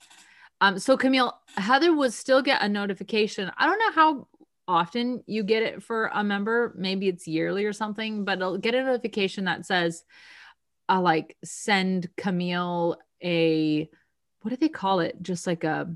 Um, 0.61 0.79
so 0.79 0.95
Camille, 0.95 1.33
Heather 1.57 1.93
would 1.93 2.13
still 2.13 2.41
get 2.41 2.61
a 2.61 2.69
notification. 2.69 3.51
I 3.57 3.65
don't 3.67 3.79
know 3.79 3.91
how 3.91 4.27
often 4.67 5.23
you 5.27 5.43
get 5.43 5.63
it 5.63 5.83
for 5.83 6.09
a 6.13 6.23
member. 6.23 6.73
Maybe 6.77 7.07
it's 7.07 7.27
yearly 7.27 7.65
or 7.65 7.73
something, 7.73 8.25
but 8.25 8.39
it'll 8.39 8.57
get 8.57 8.75
a 8.75 8.83
notification 8.83 9.45
that 9.45 9.65
says, 9.65 10.03
uh, 10.89 11.01
like 11.01 11.37
send 11.43 12.09
Camille 12.17 12.97
a 13.23 13.89
what 14.41 14.49
do 14.49 14.57
they 14.57 14.69
call 14.69 14.99
it? 14.99 15.21
Just 15.21 15.47
like 15.47 15.63
a 15.63 15.89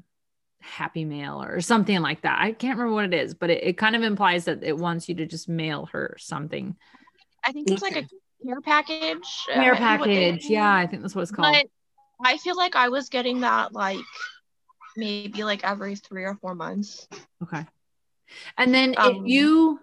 happy 0.61 1.05
mail 1.05 1.43
or 1.43 1.59
something 1.61 1.99
like 2.01 2.21
that. 2.21 2.39
I 2.41 2.53
can't 2.53 2.77
remember 2.77 2.95
what 2.95 3.05
it 3.05 3.13
is, 3.13 3.33
but 3.33 3.49
it, 3.49 3.63
it 3.63 3.77
kind 3.77 3.95
of 3.95 4.03
implies 4.03 4.45
that 4.45 4.63
it 4.63 4.77
wants 4.77 5.09
you 5.09 5.15
to 5.15 5.25
just 5.25 5.49
mail 5.49 5.87
her 5.91 6.15
something. 6.17 6.75
I 7.45 7.51
think 7.51 7.69
it's 7.69 7.81
like 7.81 7.97
a 7.97 8.07
care 8.45 8.61
package. 8.61 9.27
Care 9.53 9.73
what 9.73 10.07
they- 10.07 10.31
package. 10.31 10.45
Yeah, 10.45 10.73
I 10.73 10.87
think 10.87 11.01
that's 11.01 11.15
what 11.15 11.23
it's 11.23 11.31
called. 11.31 11.53
But 11.53 11.67
I 12.25 12.37
feel 12.37 12.57
like 12.57 12.75
I 12.75 12.89
was 12.89 13.09
getting 13.09 13.41
that 13.41 13.73
like 13.73 13.99
maybe 14.95 15.43
like 15.43 15.63
every 15.63 15.95
three 15.95 16.23
or 16.23 16.35
four 16.35 16.55
months. 16.55 17.07
Okay. 17.43 17.65
And 18.57 18.73
then 18.73 18.93
if 18.93 18.97
Um, 18.99 19.25
you 19.25 19.79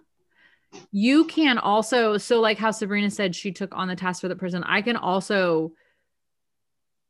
you 0.90 1.24
can 1.26 1.58
also 1.58 2.18
so 2.18 2.40
like 2.40 2.58
how 2.58 2.70
Sabrina 2.70 3.10
said 3.10 3.34
she 3.34 3.52
took 3.52 3.74
on 3.74 3.88
the 3.88 3.96
task 3.96 4.20
for 4.20 4.28
the 4.28 4.36
person, 4.36 4.62
I 4.64 4.82
can 4.82 4.96
also 4.96 5.72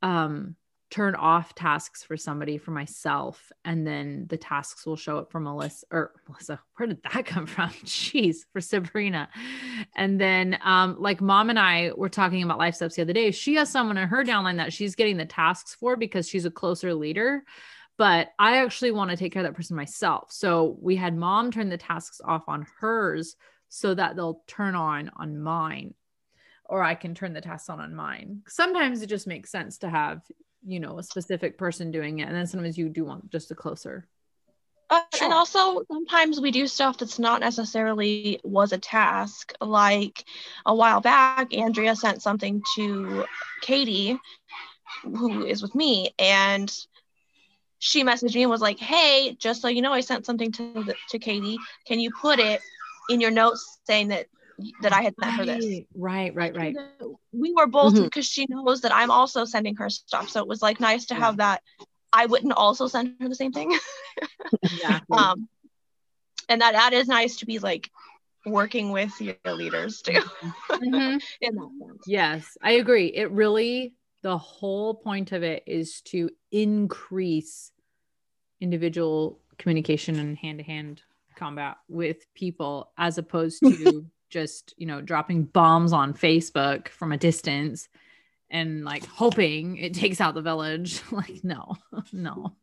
um 0.03 0.57
turn 0.91 1.15
off 1.17 1.55
tasks 1.57 2.05
for 2.05 2.17
somebody 2.17 2.57
for 2.57 2.71
myself 2.71 3.51
and 3.65 3.85
then 3.85 4.27
the 4.29 4.37
tasks 4.37 4.87
will 4.87 4.95
show 4.95 5.19
up 5.19 5.33
for 5.33 5.41
Melissa 5.41 5.85
or 5.91 6.13
Melissa 6.29 6.61
where 6.77 6.87
did 6.87 7.03
that 7.03 7.27
come 7.27 7.47
from? 7.47 7.71
Jeez 7.85 8.39
for 8.53 8.61
Sabrina. 8.61 9.29
And 9.97 10.21
then 10.21 10.59
um 10.63 10.97
like 11.01 11.21
mom 11.21 11.51
and 11.51 11.59
I 11.59 11.91
were 11.97 12.11
talking 12.11 12.43
about 12.43 12.59
life 12.59 12.77
steps 12.77 12.95
the 12.97 13.03
other 13.03 13.13
day 13.13 13.31
she 13.33 13.55
has 13.55 13.71
someone 13.71 13.97
in 13.99 14.07
her 14.07 14.25
downline 14.25 14.59
that 14.59 14.73
she's 14.73 14.95
getting 14.95 15.17
the 15.17 15.25
tasks 15.25 15.75
for 15.75 15.97
because 15.97 16.29
she's 16.29 16.45
a 16.45 16.51
closer 16.51 16.95
leader 16.95 17.43
but 17.97 18.33
I 18.39 18.59
actually 18.59 18.91
want 18.91 19.11
to 19.11 19.17
take 19.17 19.33
care 19.33 19.43
of 19.45 19.49
that 19.49 19.57
person 19.57 19.77
myself. 19.77 20.33
So 20.33 20.77
we 20.81 20.97
had 20.97 21.17
mom 21.17 21.51
turn 21.53 21.69
the 21.69 21.79
tasks 21.79 22.21
off 22.25 22.45
on 22.49 22.67
hers 22.81 23.37
so 23.69 23.95
that 23.95 24.17
they'll 24.17 24.43
turn 24.47 24.75
on 24.75 25.11
on 25.17 25.39
mine. 25.41 25.95
or 26.67 26.83
I 26.83 26.95
can 26.95 27.15
turn 27.15 27.33
the 27.35 27.41
tasks 27.41 27.69
on 27.69 27.81
on 27.81 27.95
mine. 27.95 28.43
Sometimes 28.49 29.03
it 29.03 29.07
just 29.09 29.27
makes 29.27 29.51
sense 29.51 29.79
to 29.79 29.91
have, 29.91 30.23
you 30.65 30.81
know, 30.81 30.99
a 30.99 31.03
specific 31.03 31.59
person 31.59 31.91
doing 31.91 32.21
it. 32.21 32.29
And 32.29 32.35
then 32.37 32.47
sometimes 32.47 32.79
you 32.79 32.89
do 32.89 33.05
want 33.05 33.31
just 33.31 33.51
a 33.51 33.55
closer. 33.55 34.09
Uh, 34.91 35.01
Sure. 35.15 35.25
And 35.27 35.35
also, 35.35 35.83
sometimes 35.91 36.41
we 36.41 36.51
do 36.51 36.67
stuff 36.67 36.99
that's 36.99 37.19
not 37.19 37.41
necessarily 37.41 38.41
was 38.45 38.73
a 38.73 38.79
task. 38.79 39.53
Like 39.61 40.25
a 40.67 40.75
while 40.75 41.01
back, 41.01 41.53
Andrea 41.55 41.97
sent 41.97 42.23
something 42.23 42.63
to 42.77 43.25
Katie, 43.61 44.19
who 45.03 45.45
is 45.45 45.63
with 45.63 45.75
me, 45.75 46.11
and 46.19 46.73
she 47.85 48.03
messaged 48.03 48.35
me 48.35 48.43
and 48.43 48.51
was 48.51 48.63
like, 48.63 48.79
"Hey, 48.79 49.37
just 49.39 49.61
so 49.61 49.69
you 49.69 49.83
know, 49.83 49.93
I 49.93 50.01
sent 50.01 50.25
something 50.25 50.51
to 50.53 50.83
the, 50.83 50.97
to 51.11 51.19
Katie. 51.19 51.61
Can 51.87 52.01
you 52.01 52.11
put 52.11 52.39
it 52.41 52.63
in 53.11 53.21
your 53.21 53.31
notes 53.31 53.79
saying 53.87 54.09
that 54.09 54.27
that 54.81 54.93
I 54.93 55.03
had 55.03 55.15
sent 55.23 55.37
her 55.37 55.45
this?" 55.45 55.83
Right, 55.95 56.35
right, 56.35 56.55
right. 56.57 56.75
So 57.01 57.19
we 57.33 57.53
were 57.53 57.67
both 57.67 57.95
because 58.03 58.25
she 58.25 58.47
knows 58.49 58.81
that 58.81 58.95
I'm 58.95 59.11
also 59.11 59.45
sending 59.45 59.77
her 59.77 59.91
stuff, 59.91 60.31
so 60.31 60.41
it 60.41 60.49
was 60.49 60.63
like 60.63 60.81
nice 60.81 61.05
to 61.07 61.15
have 61.15 61.37
that. 61.37 61.63
I 62.13 62.27
wouldn't 62.27 62.55
also 62.55 62.87
send 62.87 63.17
her 63.21 63.29
the 63.29 63.35
same 63.35 63.53
thing. 63.53 63.77
Exactly. 64.63 65.19
um 65.19 65.49
and 66.49 66.61
that 66.63 66.73
that 66.73 66.93
is 66.95 67.07
nice 67.09 67.37
to 67.37 67.47
be 67.47 67.59
like 67.59 67.91
working 68.47 68.93
with 68.93 69.21
your 69.21 69.37
leaders 69.55 70.01
too 70.03 70.21
Mhm. 70.81 71.21
in 71.41 71.55
that 71.55 71.71
sense 71.79 72.05
Yes, 72.07 72.57
I 72.63 72.73
agree. 72.73 73.07
It 73.07 73.31
really, 73.31 73.95
the 74.23 74.39
whole 74.39 74.95
point 74.95 75.33
of 75.33 75.43
it 75.43 75.63
is 75.67 76.01
to 76.03 76.31
increase 76.51 77.73
individual 78.61 79.39
communication 79.59 80.19
and 80.19 80.37
hand 80.37 80.59
to 80.59 80.65
hand 80.65 81.03
combat 81.37 81.77
with 81.89 82.33
people 82.35 82.93
as 82.99 83.19
opposed 83.19 83.61
to 83.61 84.07
just, 84.31 84.75
you 84.77 84.87
know, 84.87 85.01
dropping 85.01 85.45
bombs 85.45 85.93
on 85.93 86.15
Facebook 86.15 86.89
from 86.89 87.13
a 87.13 87.17
distance 87.17 87.89
and 88.51 88.85
like 88.85 89.05
hoping 89.07 89.77
it 89.77 89.95
takes 89.95 90.21
out 90.21 90.35
the 90.35 90.43
village. 90.43 91.01
like, 91.11 91.43
no, 91.43 91.77
no. 92.13 92.55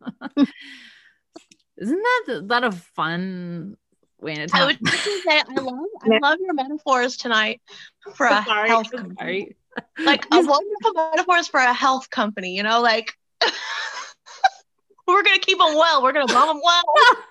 Isn't 1.78 2.02
that 2.28 2.44
that 2.48 2.64
a 2.64 2.72
fun 2.72 3.78
way 4.20 4.36
to 4.36 4.44
i 4.44 4.46
talk? 4.46 4.68
would 4.68 4.88
say 4.88 5.42
i 5.50 5.62
love 5.62 5.80
i 6.04 6.20
love 6.20 6.38
your 6.40 6.54
metaphors 6.54 7.18
tonight 7.18 7.60
for 8.14 8.28
a 8.28 8.44
Sorry, 8.46 8.70
health 8.70 8.92
company. 8.92 9.56
like 9.98 10.26
a 10.32 10.36
wonderful 10.36 10.94
metaphors 10.94 11.48
for 11.48 11.60
a 11.60 11.74
health 11.74 12.08
company 12.12 12.56
you 12.56 12.62
know 12.62 12.82
like 12.82 13.14
we're 15.12 15.24
gonna 15.24 15.40
keep 15.40 15.58
them 15.58 15.76
well 15.76 16.02
we're 16.04 16.12
gonna 16.14 16.28
bomb 16.34 16.48
them 16.48 16.62
well 16.64 16.84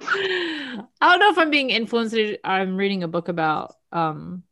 I 0.00 0.84
don't 1.00 1.18
know 1.18 1.30
if 1.30 1.38
I'm 1.38 1.50
being 1.50 1.70
influenced. 1.70 2.16
I'm 2.44 2.76
reading 2.76 3.02
a 3.02 3.08
book 3.08 3.28
about 3.28 3.74
um, 3.90 4.44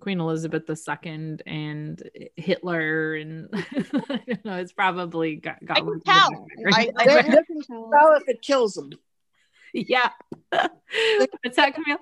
Queen 0.00 0.20
Elizabeth 0.20 0.62
II 0.70 1.38
and 1.44 2.02
Hitler, 2.36 3.14
and 3.16 3.48
I 3.52 4.22
don't 4.26 4.44
know. 4.44 4.56
It's 4.58 4.72
probably 4.72 5.36
got. 5.36 5.64
got 5.64 5.76
i 5.78 5.80
can 5.80 5.86
words 5.86 6.02
in 6.06 6.12
the 6.14 6.18
tell 6.20 6.30
background. 6.30 6.74
I, 6.74 7.02
I 7.02 7.04
They're- 7.06 7.16
read 7.16 7.32
they're- 7.32 7.44
can 7.44 7.62
tell. 7.62 8.16
If 8.16 8.28
it 8.28 8.42
kills 8.42 8.74
them, 8.74 8.90
yeah. 9.74 10.10
What's 10.50 11.56
that, 11.56 11.74
Camille? 11.74 11.98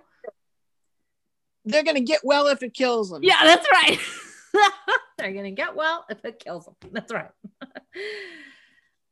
they're 1.64 1.84
going 1.84 1.96
to 1.96 2.02
get 2.02 2.20
well 2.22 2.46
if 2.48 2.62
it 2.62 2.74
kills 2.74 3.10
them. 3.10 3.22
Yeah, 3.22 3.38
that's 3.44 3.66
right. 3.70 3.98
They're 5.18 5.32
gonna 5.32 5.52
get 5.52 5.76
well 5.76 6.04
if 6.08 6.24
it 6.24 6.38
kills 6.38 6.64
them. 6.64 6.74
That's 6.92 7.12
right. 7.12 7.30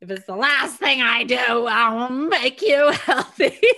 If 0.01 0.09
it's 0.09 0.25
the 0.25 0.35
last 0.35 0.77
thing 0.77 1.01
I 1.01 1.23
do, 1.23 1.35
I'll 1.37 2.09
make 2.09 2.61
you 2.61 2.91
healthy. 2.91 3.59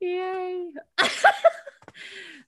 Yay. 0.00 0.70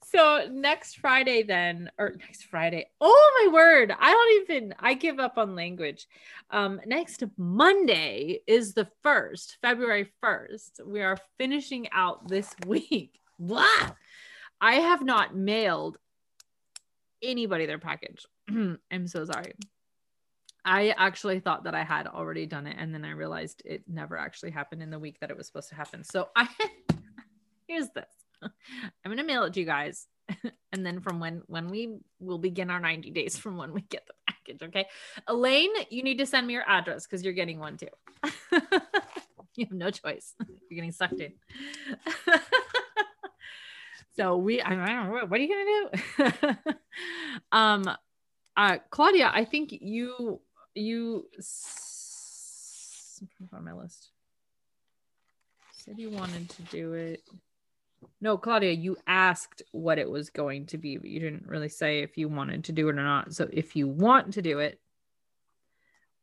so 0.04 0.48
next 0.50 0.98
Friday, 0.98 1.42
then, 1.42 1.90
or 1.98 2.14
next 2.18 2.44
Friday. 2.44 2.86
Oh 3.00 3.44
my 3.44 3.52
word. 3.52 3.94
I 3.98 4.12
don't 4.12 4.42
even 4.42 4.74
I 4.78 4.94
give 4.94 5.18
up 5.18 5.38
on 5.38 5.56
language. 5.56 6.06
Um, 6.50 6.80
next 6.86 7.24
Monday 7.36 8.40
is 8.46 8.74
the 8.74 8.88
first, 9.02 9.58
February 9.62 10.12
1st. 10.22 10.86
We 10.86 11.00
are 11.02 11.18
finishing 11.38 11.88
out 11.92 12.28
this 12.28 12.54
week. 12.66 13.18
Blah. 13.38 13.90
I 14.60 14.76
have 14.76 15.04
not 15.04 15.36
mailed 15.36 15.98
anybody 17.22 17.66
their 17.66 17.78
package. 17.78 18.26
I'm 18.90 19.06
so 19.06 19.24
sorry. 19.24 19.54
I 20.64 20.88
actually 20.96 21.38
thought 21.38 21.64
that 21.64 21.76
I 21.76 21.84
had 21.84 22.08
already 22.08 22.44
done 22.44 22.66
it, 22.66 22.76
and 22.76 22.92
then 22.92 23.04
I 23.04 23.10
realized 23.10 23.62
it 23.64 23.84
never 23.86 24.18
actually 24.18 24.50
happened 24.50 24.82
in 24.82 24.90
the 24.90 24.98
week 24.98 25.20
that 25.20 25.30
it 25.30 25.36
was 25.36 25.46
supposed 25.46 25.68
to 25.68 25.76
happen. 25.76 26.02
So 26.02 26.28
I 26.36 26.48
here's 27.68 27.88
this. 27.90 28.04
I'm 28.42 29.10
gonna 29.10 29.24
mail 29.24 29.44
it 29.44 29.54
to 29.54 29.60
you 29.60 29.66
guys, 29.66 30.06
and 30.72 30.84
then 30.84 31.00
from 31.00 31.20
when 31.20 31.42
when 31.46 31.68
we 31.68 31.98
will 32.18 32.38
begin 32.38 32.70
our 32.70 32.80
90 32.80 33.10
days 33.12 33.38
from 33.38 33.56
when 33.56 33.72
we 33.72 33.82
get 33.82 34.06
the 34.06 34.14
package. 34.26 34.62
Okay, 34.62 34.86
Elaine, 35.28 35.70
you 35.88 36.02
need 36.02 36.18
to 36.18 36.26
send 36.26 36.46
me 36.46 36.54
your 36.54 36.68
address 36.68 37.06
because 37.06 37.22
you're 37.22 37.32
getting 37.32 37.60
one 37.60 37.76
too. 37.76 37.86
you 39.54 39.66
have 39.66 39.72
no 39.72 39.90
choice. 39.90 40.34
You're 40.68 40.76
getting 40.76 40.92
sucked 40.92 41.20
in. 41.20 41.32
so 44.16 44.36
we 44.36 44.60
I 44.60 44.70
don't 44.70 44.84
know 44.84 45.26
what 45.26 45.40
are 45.40 45.42
you 45.42 45.90
gonna 46.18 46.34
do? 46.64 46.74
um 47.52 47.96
uh 48.56 48.78
Claudia, 48.90 49.30
I 49.32 49.44
think 49.44 49.72
you 49.72 50.40
you 50.74 51.26
find 53.50 53.64
my 53.64 53.72
list. 53.72 54.10
Said 55.72 55.98
you 55.98 56.10
wanted 56.10 56.48
to 56.50 56.62
do 56.62 56.94
it. 56.94 57.22
No, 58.20 58.36
Claudia, 58.36 58.72
you 58.72 58.96
asked 59.06 59.62
what 59.72 59.98
it 59.98 60.10
was 60.10 60.30
going 60.30 60.66
to 60.66 60.78
be, 60.78 60.96
but 60.96 61.08
you 61.08 61.20
didn't 61.20 61.46
really 61.46 61.68
say 61.68 62.00
if 62.00 62.18
you 62.18 62.28
wanted 62.28 62.64
to 62.64 62.72
do 62.72 62.88
it 62.88 62.92
or 62.92 63.04
not. 63.04 63.34
So 63.34 63.48
if 63.52 63.76
you 63.76 63.88
want 63.88 64.34
to 64.34 64.42
do 64.42 64.58
it, 64.58 64.80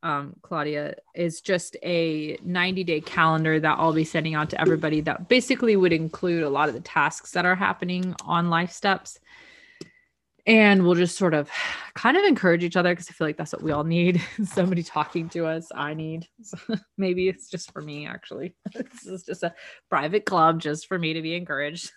um, 0.04 0.36
Claudia, 0.42 0.96
is 1.16 1.40
just 1.40 1.78
a 1.82 2.38
90 2.44 2.84
day 2.84 3.00
calendar 3.00 3.60
that 3.60 3.80
I'll 3.80 3.94
be 3.94 4.04
sending 4.04 4.36
out 4.36 4.50
to 4.50 4.60
everybody 4.60 5.00
that 5.02 5.30
basically 5.30 5.78
would 5.78 5.94
include 5.94 6.44
a 6.44 6.50
lot 6.50 6.68
of 6.68 6.76
the 6.76 6.82
tasks 6.82 7.32
that 7.32 7.46
are 7.46 7.56
happening 7.56 8.14
on 8.26 8.50
Life 8.50 8.72
Steps. 8.72 9.20
And 10.46 10.84
we'll 10.84 10.96
just 10.96 11.18
sort 11.18 11.34
of 11.34 11.50
kind 11.94 12.18
of 12.18 12.24
encourage 12.26 12.64
each 12.64 12.76
other 12.76 12.92
because 12.92 13.10
I 13.10 13.14
feel 13.14 13.28
like 13.28 13.38
that's 13.38 13.54
what 13.54 13.64
we 13.64 13.72
all 13.72 13.86
need. 13.86 14.22
Somebody 14.44 14.84
talking 14.84 15.30
to 15.30 15.46
us, 15.46 15.70
I 15.74 15.94
need. 15.94 16.28
So 16.42 16.58
maybe 16.98 17.30
it's 17.30 17.50
just 17.50 17.72
for 17.72 17.82
me, 17.82 18.06
actually. 18.06 18.56
this 18.74 19.06
is 19.06 19.24
just 19.24 19.44
a 19.44 19.54
private 19.90 20.26
club 20.26 20.60
just 20.60 20.88
for 20.88 21.00
me 21.00 21.14
to 21.14 21.22
be 21.22 21.36
encouraged. 21.36 21.92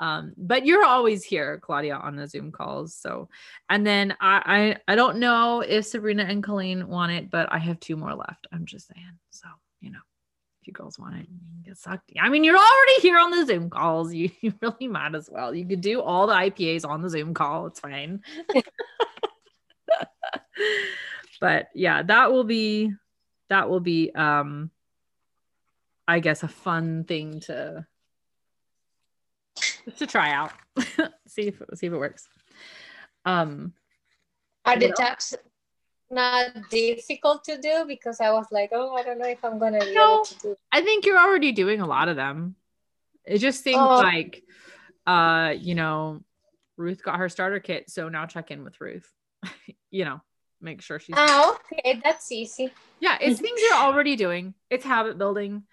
um, 0.00 0.32
but 0.36 0.66
you're 0.66 0.84
always 0.84 1.22
here, 1.22 1.60
Claudia, 1.62 1.94
on 1.94 2.16
the 2.16 2.26
Zoom 2.26 2.50
calls. 2.50 2.96
So 2.96 3.28
and 3.70 3.86
then 3.86 4.16
I, 4.20 4.76
I 4.88 4.92
I 4.92 4.96
don't 4.96 5.18
know 5.18 5.60
if 5.60 5.86
Sabrina 5.86 6.24
and 6.24 6.42
Colleen 6.42 6.88
want 6.88 7.12
it, 7.12 7.30
but 7.30 7.50
I 7.52 7.58
have 7.58 7.78
two 7.78 7.96
more 7.96 8.14
left. 8.14 8.48
I'm 8.52 8.66
just 8.66 8.88
saying. 8.88 9.18
So, 9.30 9.48
you 9.80 9.92
know, 9.92 10.00
if 10.62 10.68
you 10.68 10.72
girls 10.72 10.98
want 10.98 11.16
it, 11.16 11.26
you 11.28 11.38
can 11.38 11.62
get 11.64 11.76
sucked. 11.76 12.12
I 12.20 12.28
mean, 12.28 12.44
you're 12.44 12.56
already 12.56 13.00
here 13.00 13.18
on 13.18 13.32
the 13.32 13.44
Zoom 13.44 13.68
calls. 13.68 14.14
You, 14.22 14.30
you 14.40 14.54
really 14.60 14.86
might 14.86 15.14
as 15.14 15.28
well. 15.30 15.52
You 15.54 15.66
could 15.66 15.80
do 15.80 16.00
all 16.00 16.28
the 16.28 16.34
IPAs 16.34 16.88
on 16.88 17.02
the 17.02 17.10
Zoom 17.10 17.34
call. 17.34 17.66
It's 17.66 17.80
fine. 17.80 18.22
but 21.40 21.68
yeah, 21.74 22.02
that 22.04 22.30
will 22.30 22.44
be 22.44 22.92
that 23.48 23.68
will 23.68 23.80
be 23.80 24.12
um 24.14 24.70
I 26.06 26.20
guess 26.20 26.44
a 26.44 26.48
fun 26.48 27.04
thing 27.04 27.40
to 27.40 27.84
to 29.96 30.06
try 30.06 30.30
out. 30.30 30.52
see 31.26 31.48
if 31.48 31.60
see 31.74 31.86
if 31.86 31.92
it 31.92 31.98
works. 31.98 32.28
Um 33.24 33.72
the 34.64 34.86
What 34.86 34.96
tasks 34.96 35.34
not 36.12 36.50
difficult 36.70 37.42
to 37.44 37.58
do? 37.60 37.84
Because 37.86 38.20
I 38.20 38.30
was 38.30 38.46
like, 38.52 38.70
oh, 38.72 38.94
I 38.94 39.02
don't 39.02 39.18
know 39.18 39.26
if 39.28 39.44
I'm 39.44 39.58
gonna 39.58 39.80
be 39.80 39.94
No. 39.94 40.14
able 40.16 40.24
to 40.24 40.38
do. 40.38 40.56
I 40.70 40.82
think 40.82 41.06
you're 41.06 41.18
already 41.18 41.52
doing 41.52 41.80
a 41.80 41.86
lot 41.86 42.08
of 42.08 42.16
them. 42.16 42.54
It 43.24 43.38
just 43.38 43.64
seems 43.64 43.88
Oh. 43.90 43.96
like 43.96 44.42
uh, 45.04 45.54
you 45.58 45.74
know, 45.74 46.22
Ruth 46.76 47.02
got 47.02 47.18
her 47.18 47.28
starter 47.28 47.58
kit, 47.58 47.90
so 47.90 48.08
now 48.08 48.26
check 48.26 48.52
in 48.52 48.62
with 48.62 48.80
Ruth. 48.80 49.10
you 49.90 50.04
know, 50.04 50.20
make 50.60 50.80
sure 50.80 51.00
she's 51.00 51.16
Oh, 51.18 51.58
okay, 51.72 52.00
that's 52.04 52.30
easy. 52.30 52.72
Yeah, 53.00 53.18
it's 53.20 53.40
things 53.40 53.60
you're 53.60 53.78
already 53.78 54.14
doing. 54.14 54.54
It's 54.70 54.84
habit 54.84 55.18
building. 55.18 55.64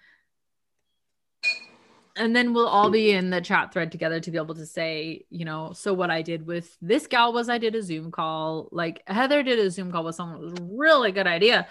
And 2.20 2.36
then 2.36 2.52
we'll 2.52 2.66
all 2.66 2.90
be 2.90 3.12
in 3.12 3.30
the 3.30 3.40
chat 3.40 3.72
thread 3.72 3.90
together 3.90 4.20
to 4.20 4.30
be 4.30 4.36
able 4.36 4.54
to 4.54 4.66
say, 4.66 5.24
you 5.30 5.46
know, 5.46 5.72
so 5.72 5.94
what 5.94 6.10
I 6.10 6.20
did 6.20 6.46
with 6.46 6.76
this 6.82 7.06
gal 7.06 7.32
was 7.32 7.48
I 7.48 7.56
did 7.56 7.74
a 7.74 7.82
Zoom 7.82 8.10
call. 8.10 8.68
Like 8.70 9.02
Heather 9.06 9.42
did 9.42 9.58
a 9.58 9.70
Zoom 9.70 9.90
call 9.90 10.04
with 10.04 10.16
someone. 10.16 10.36
It 10.36 10.44
was 10.44 10.52
a 10.52 10.68
really 10.70 11.12
good 11.12 11.26
idea. 11.26 11.66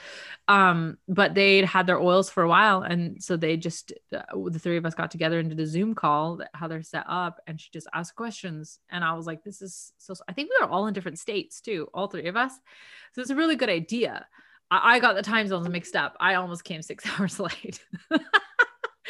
Um, 0.47 0.97
but 1.07 1.35
they'd 1.35 1.65
had 1.65 1.85
their 1.85 1.99
oils 1.99 2.31
for 2.31 2.41
a 2.41 2.49
while. 2.49 2.81
And 2.81 3.23
so 3.23 3.37
they 3.37 3.57
just, 3.57 3.93
uh, 4.11 4.23
the 4.49 4.57
three 4.57 4.77
of 4.77 4.87
us 4.87 4.95
got 4.95 5.11
together 5.11 5.37
and 5.37 5.49
did 5.49 5.59
a 5.59 5.67
Zoom 5.67 5.93
call, 5.93 6.37
that- 6.37 6.49
Heather 6.55 6.81
set 6.81 7.05
up. 7.07 7.39
And 7.45 7.61
she 7.61 7.69
just 7.71 7.87
asked 7.93 8.15
questions. 8.15 8.79
And 8.89 9.03
I 9.03 9.13
was 9.13 9.27
like, 9.27 9.43
this 9.43 9.61
is 9.61 9.93
so, 9.99 10.15
I 10.27 10.33
think 10.33 10.49
we 10.49 10.65
were 10.65 10.71
all 10.71 10.87
in 10.87 10.95
different 10.95 11.19
states 11.19 11.61
too, 11.61 11.87
all 11.93 12.07
three 12.07 12.27
of 12.27 12.35
us. 12.35 12.53
So 13.13 13.21
it's 13.21 13.29
a 13.29 13.35
really 13.35 13.55
good 13.55 13.69
idea. 13.69 14.25
I, 14.71 14.95
I 14.95 14.99
got 14.99 15.15
the 15.15 15.21
time 15.21 15.47
zones 15.47 15.69
mixed 15.69 15.95
up. 15.95 16.17
I 16.19 16.33
almost 16.33 16.63
came 16.63 16.81
six 16.81 17.05
hours 17.19 17.39
late. 17.39 17.79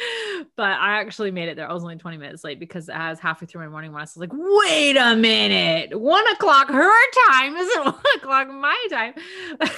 but 0.56 0.78
I 0.78 1.00
actually 1.00 1.30
made 1.30 1.48
it 1.48 1.56
there. 1.56 1.68
I 1.68 1.72
was 1.72 1.82
only 1.82 1.96
20 1.96 2.16
minutes 2.16 2.44
late 2.44 2.58
because 2.58 2.88
I 2.88 3.10
was 3.10 3.18
halfway 3.18 3.46
through 3.46 3.62
my 3.62 3.68
morning 3.68 3.92
when 3.92 4.00
I 4.00 4.04
was 4.04 4.16
like, 4.16 4.32
wait 4.32 4.96
a 4.96 5.16
minute, 5.16 5.98
one 5.98 6.26
o'clock 6.28 6.68
her 6.68 7.10
time 7.28 7.56
isn't 7.56 7.84
one 7.84 7.94
o'clock 8.16 8.48
my 8.48 8.86
time. 8.90 9.14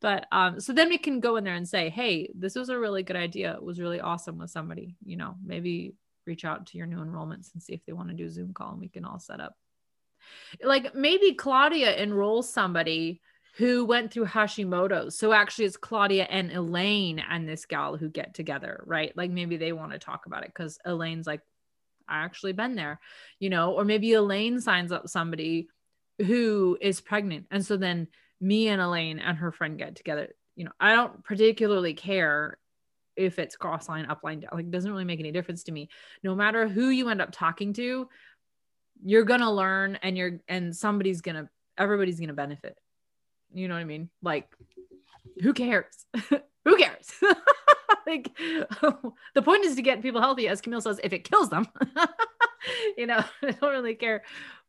but 0.00 0.26
um, 0.32 0.60
so 0.60 0.72
then 0.72 0.88
we 0.88 0.98
can 0.98 1.20
go 1.20 1.36
in 1.36 1.44
there 1.44 1.54
and 1.54 1.68
say, 1.68 1.88
hey, 1.90 2.30
this 2.34 2.54
was 2.54 2.68
a 2.68 2.78
really 2.78 3.02
good 3.02 3.16
idea. 3.16 3.54
It 3.54 3.62
was 3.62 3.80
really 3.80 4.00
awesome 4.00 4.38
with 4.38 4.50
somebody, 4.50 4.96
you 5.04 5.16
know, 5.16 5.36
maybe 5.44 5.94
reach 6.26 6.44
out 6.44 6.66
to 6.66 6.78
your 6.78 6.86
new 6.86 6.98
enrollments 6.98 7.52
and 7.52 7.62
see 7.62 7.74
if 7.74 7.84
they 7.84 7.92
want 7.92 8.08
to 8.08 8.14
do 8.14 8.26
a 8.26 8.30
Zoom 8.30 8.52
call 8.52 8.72
and 8.72 8.80
we 8.80 8.88
can 8.88 9.04
all 9.04 9.18
set 9.18 9.40
up. 9.40 9.54
Like 10.62 10.94
maybe 10.94 11.34
Claudia 11.34 12.02
enrolls 12.02 12.50
somebody 12.50 13.20
who 13.56 13.84
went 13.84 14.12
through 14.12 14.26
Hashimoto's. 14.26 15.16
So 15.16 15.32
actually, 15.32 15.66
it's 15.66 15.76
Claudia 15.76 16.24
and 16.24 16.50
Elaine 16.50 17.20
and 17.20 17.48
this 17.48 17.66
gal 17.66 17.96
who 17.96 18.08
get 18.08 18.34
together, 18.34 18.82
right? 18.84 19.16
Like 19.16 19.30
maybe 19.30 19.56
they 19.56 19.72
want 19.72 19.92
to 19.92 19.98
talk 19.98 20.26
about 20.26 20.42
it 20.42 20.52
because 20.54 20.78
Elaine's 20.84 21.26
like, 21.26 21.40
I 22.08 22.24
actually 22.24 22.52
been 22.52 22.74
there, 22.74 23.00
you 23.38 23.50
know, 23.50 23.72
or 23.72 23.84
maybe 23.84 24.12
Elaine 24.12 24.60
signs 24.60 24.92
up 24.92 25.08
somebody 25.08 25.68
who 26.18 26.76
is 26.80 27.00
pregnant. 27.00 27.46
And 27.50 27.64
so 27.64 27.76
then 27.76 28.08
me 28.40 28.68
and 28.68 28.82
Elaine 28.82 29.20
and 29.20 29.38
her 29.38 29.52
friend 29.52 29.78
get 29.78 29.94
together. 29.94 30.34
You 30.56 30.64
know, 30.64 30.72
I 30.80 30.94
don't 30.94 31.22
particularly 31.24 31.94
care 31.94 32.58
if 33.16 33.38
it's 33.38 33.56
cross 33.56 33.88
line, 33.88 34.06
up 34.06 34.24
line, 34.24 34.40
down. 34.40 34.50
Like, 34.52 34.66
it 34.66 34.70
doesn't 34.70 34.90
really 34.90 35.04
make 35.04 35.20
any 35.20 35.32
difference 35.32 35.62
to 35.64 35.72
me. 35.72 35.88
No 36.22 36.34
matter 36.34 36.68
who 36.68 36.88
you 36.88 37.08
end 37.08 37.22
up 37.22 37.30
talking 37.30 37.72
to, 37.74 38.08
you're 39.04 39.24
gonna 39.24 39.52
learn, 39.52 39.98
and 40.02 40.16
you're 40.16 40.40
and 40.48 40.74
somebody's 40.74 41.20
gonna, 41.20 41.48
everybody's 41.78 42.20
gonna 42.20 42.32
benefit. 42.32 42.76
You 43.54 43.68
know 43.68 43.74
what 43.74 43.80
I 43.80 43.84
mean? 43.84 44.10
Like, 44.22 44.48
who 45.42 45.52
cares? 45.52 46.06
who 46.64 46.76
cares? 46.76 47.12
like, 48.06 48.36
the 49.34 49.42
point 49.42 49.64
is 49.64 49.76
to 49.76 49.82
get 49.82 50.02
people 50.02 50.20
healthy, 50.20 50.48
as 50.48 50.60
Camille 50.60 50.80
says. 50.80 51.00
If 51.02 51.12
it 51.12 51.28
kills 51.28 51.50
them, 51.50 51.66
you 52.96 53.06
know, 53.06 53.24
I 53.42 53.50
don't 53.52 53.72
really 53.72 53.94
care. 53.94 54.22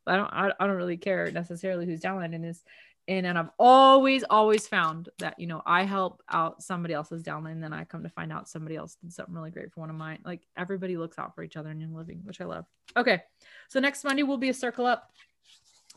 I 0.08 0.16
don't. 0.16 0.30
I, 0.32 0.52
don't 0.60 0.78
really 0.78 0.98
care 0.98 1.32
necessarily 1.32 1.86
who's 1.86 2.02
downlining 2.02 2.44
this 2.44 2.64
and 3.08 3.26
and 3.26 3.38
I've 3.38 3.50
always 3.60 4.24
always 4.30 4.68
found 4.68 5.10
that 5.20 5.40
you 5.40 5.48
know 5.48 5.62
I 5.66 5.84
help 5.84 6.22
out 6.30 6.64
somebody 6.64 6.94
else's 6.94 7.24
downline, 7.24 7.54
and 7.54 7.64
then 7.64 7.74
I 7.74 7.84
come 7.84 8.04
to 8.04 8.10
find 8.10 8.32
out 8.32 8.50
somebody 8.50 8.76
else 8.76 8.96
did 8.96 9.14
something 9.14 9.34
really 9.34 9.52
great 9.52 9.72
for 9.72 9.82
one 9.82 9.90
of 9.90 9.96
mine. 9.96 10.20
Like 10.26 10.42
everybody 10.58 10.98
looks 10.98 11.20
out 11.20 11.36
for 11.36 11.44
each 11.44 11.58
other 11.58 11.70
in 11.70 11.80
Young 11.80 11.94
Living, 11.94 12.22
which 12.24 12.42
I 12.42 12.46
love. 12.46 12.66
Okay, 12.98 13.22
so 13.70 13.80
next 13.80 14.04
Monday 14.04 14.24
will 14.24 14.38
be 14.38 14.50
a 14.50 14.54
circle 14.54 14.86
up, 14.86 15.12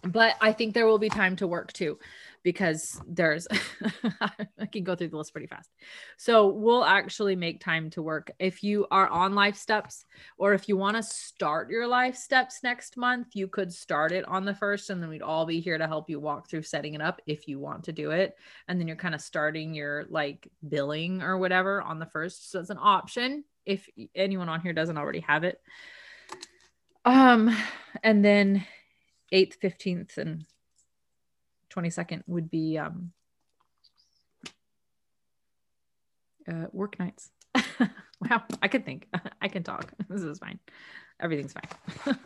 but 0.03 0.36
I 0.41 0.53
think 0.53 0.74
there 0.74 0.86
will 0.86 0.99
be 0.99 1.09
time 1.09 1.36
to 1.36 1.47
work 1.47 1.72
too 1.72 1.99
because 2.43 3.01
there's 3.07 3.47
I 4.59 4.66
can 4.66 4.84
go 4.84 4.95
through 4.95 5.09
the 5.09 5.16
list 5.16 5.32
pretty 5.32 5.47
fast. 5.47 5.70
So 6.16 6.49
we'll 6.49 6.84
actually 6.84 7.36
make 7.36 7.61
time 7.61 7.91
to 7.91 8.03
work. 8.03 8.30
If 8.39 8.62
you 8.62 8.86
are 8.91 9.09
on 9.09 9.34
life 9.34 9.57
steps 9.57 10.05
or 10.36 10.55
if 10.55 10.68
you 10.68 10.76
want 10.76 10.97
to 10.97 11.03
start 11.03 11.70
your 11.70 11.86
life 11.86 12.16
steps 12.16 12.61
next 12.62 12.97
month, 12.97 13.28
you 13.34 13.49
could 13.49 13.72
start 13.72 14.12
it 14.12 14.26
on 14.26 14.45
the 14.45 14.55
first 14.55 14.91
and 14.91 15.03
then 15.03 15.11
we'd 15.11 15.22
all 15.22 15.47
be 15.47 15.61
here 15.61 15.78
to 15.78 15.86
help 15.86 16.09
you 16.09 16.20
walk 16.20 16.49
through 16.49 16.62
setting 16.62 16.95
it 16.95 17.01
up 17.01 17.20
if 17.26 17.49
you 17.49 17.59
want 17.59 17.84
to 17.84 17.93
do 17.93 18.11
it. 18.11 18.36
And 18.68 18.80
then 18.80 18.86
you're 18.86 18.97
kind 18.97 19.14
of 19.14 19.20
starting 19.20 19.74
your 19.74 20.07
like 20.09 20.51
billing 20.68 21.22
or 21.22 21.39
whatever 21.39 21.82
on 21.82 21.99
the 21.99 22.07
first. 22.07 22.51
So 22.51 22.61
it's 22.61 22.70
an 22.70 22.78
option 22.80 23.45
if 23.66 23.89
anyone 24.14 24.49
on 24.49 24.61
here 24.61 24.72
doesn't 24.72 24.99
already 24.99 25.20
have 25.20 25.45
it. 25.45 25.61
Um 27.05 27.55
and 28.03 28.24
then 28.24 28.64
8th, 29.32 29.59
15th 29.59 30.18
and 30.18 30.45
22nd 31.79 32.22
would 32.26 32.51
be 32.51 32.79
um, 32.79 33.12
uh, 36.49 36.66
work 36.72 36.99
nights. 36.99 37.31
wow, 38.20 38.43
I 38.62 38.68
can 38.68 38.83
think. 38.83 39.09
I 39.43 39.49
can 39.49 39.62
talk. 39.62 39.93
This 40.09 40.22
is 40.22 40.39
fine. 40.39 40.59
Everything's 41.20 41.53
fine. 41.53 42.16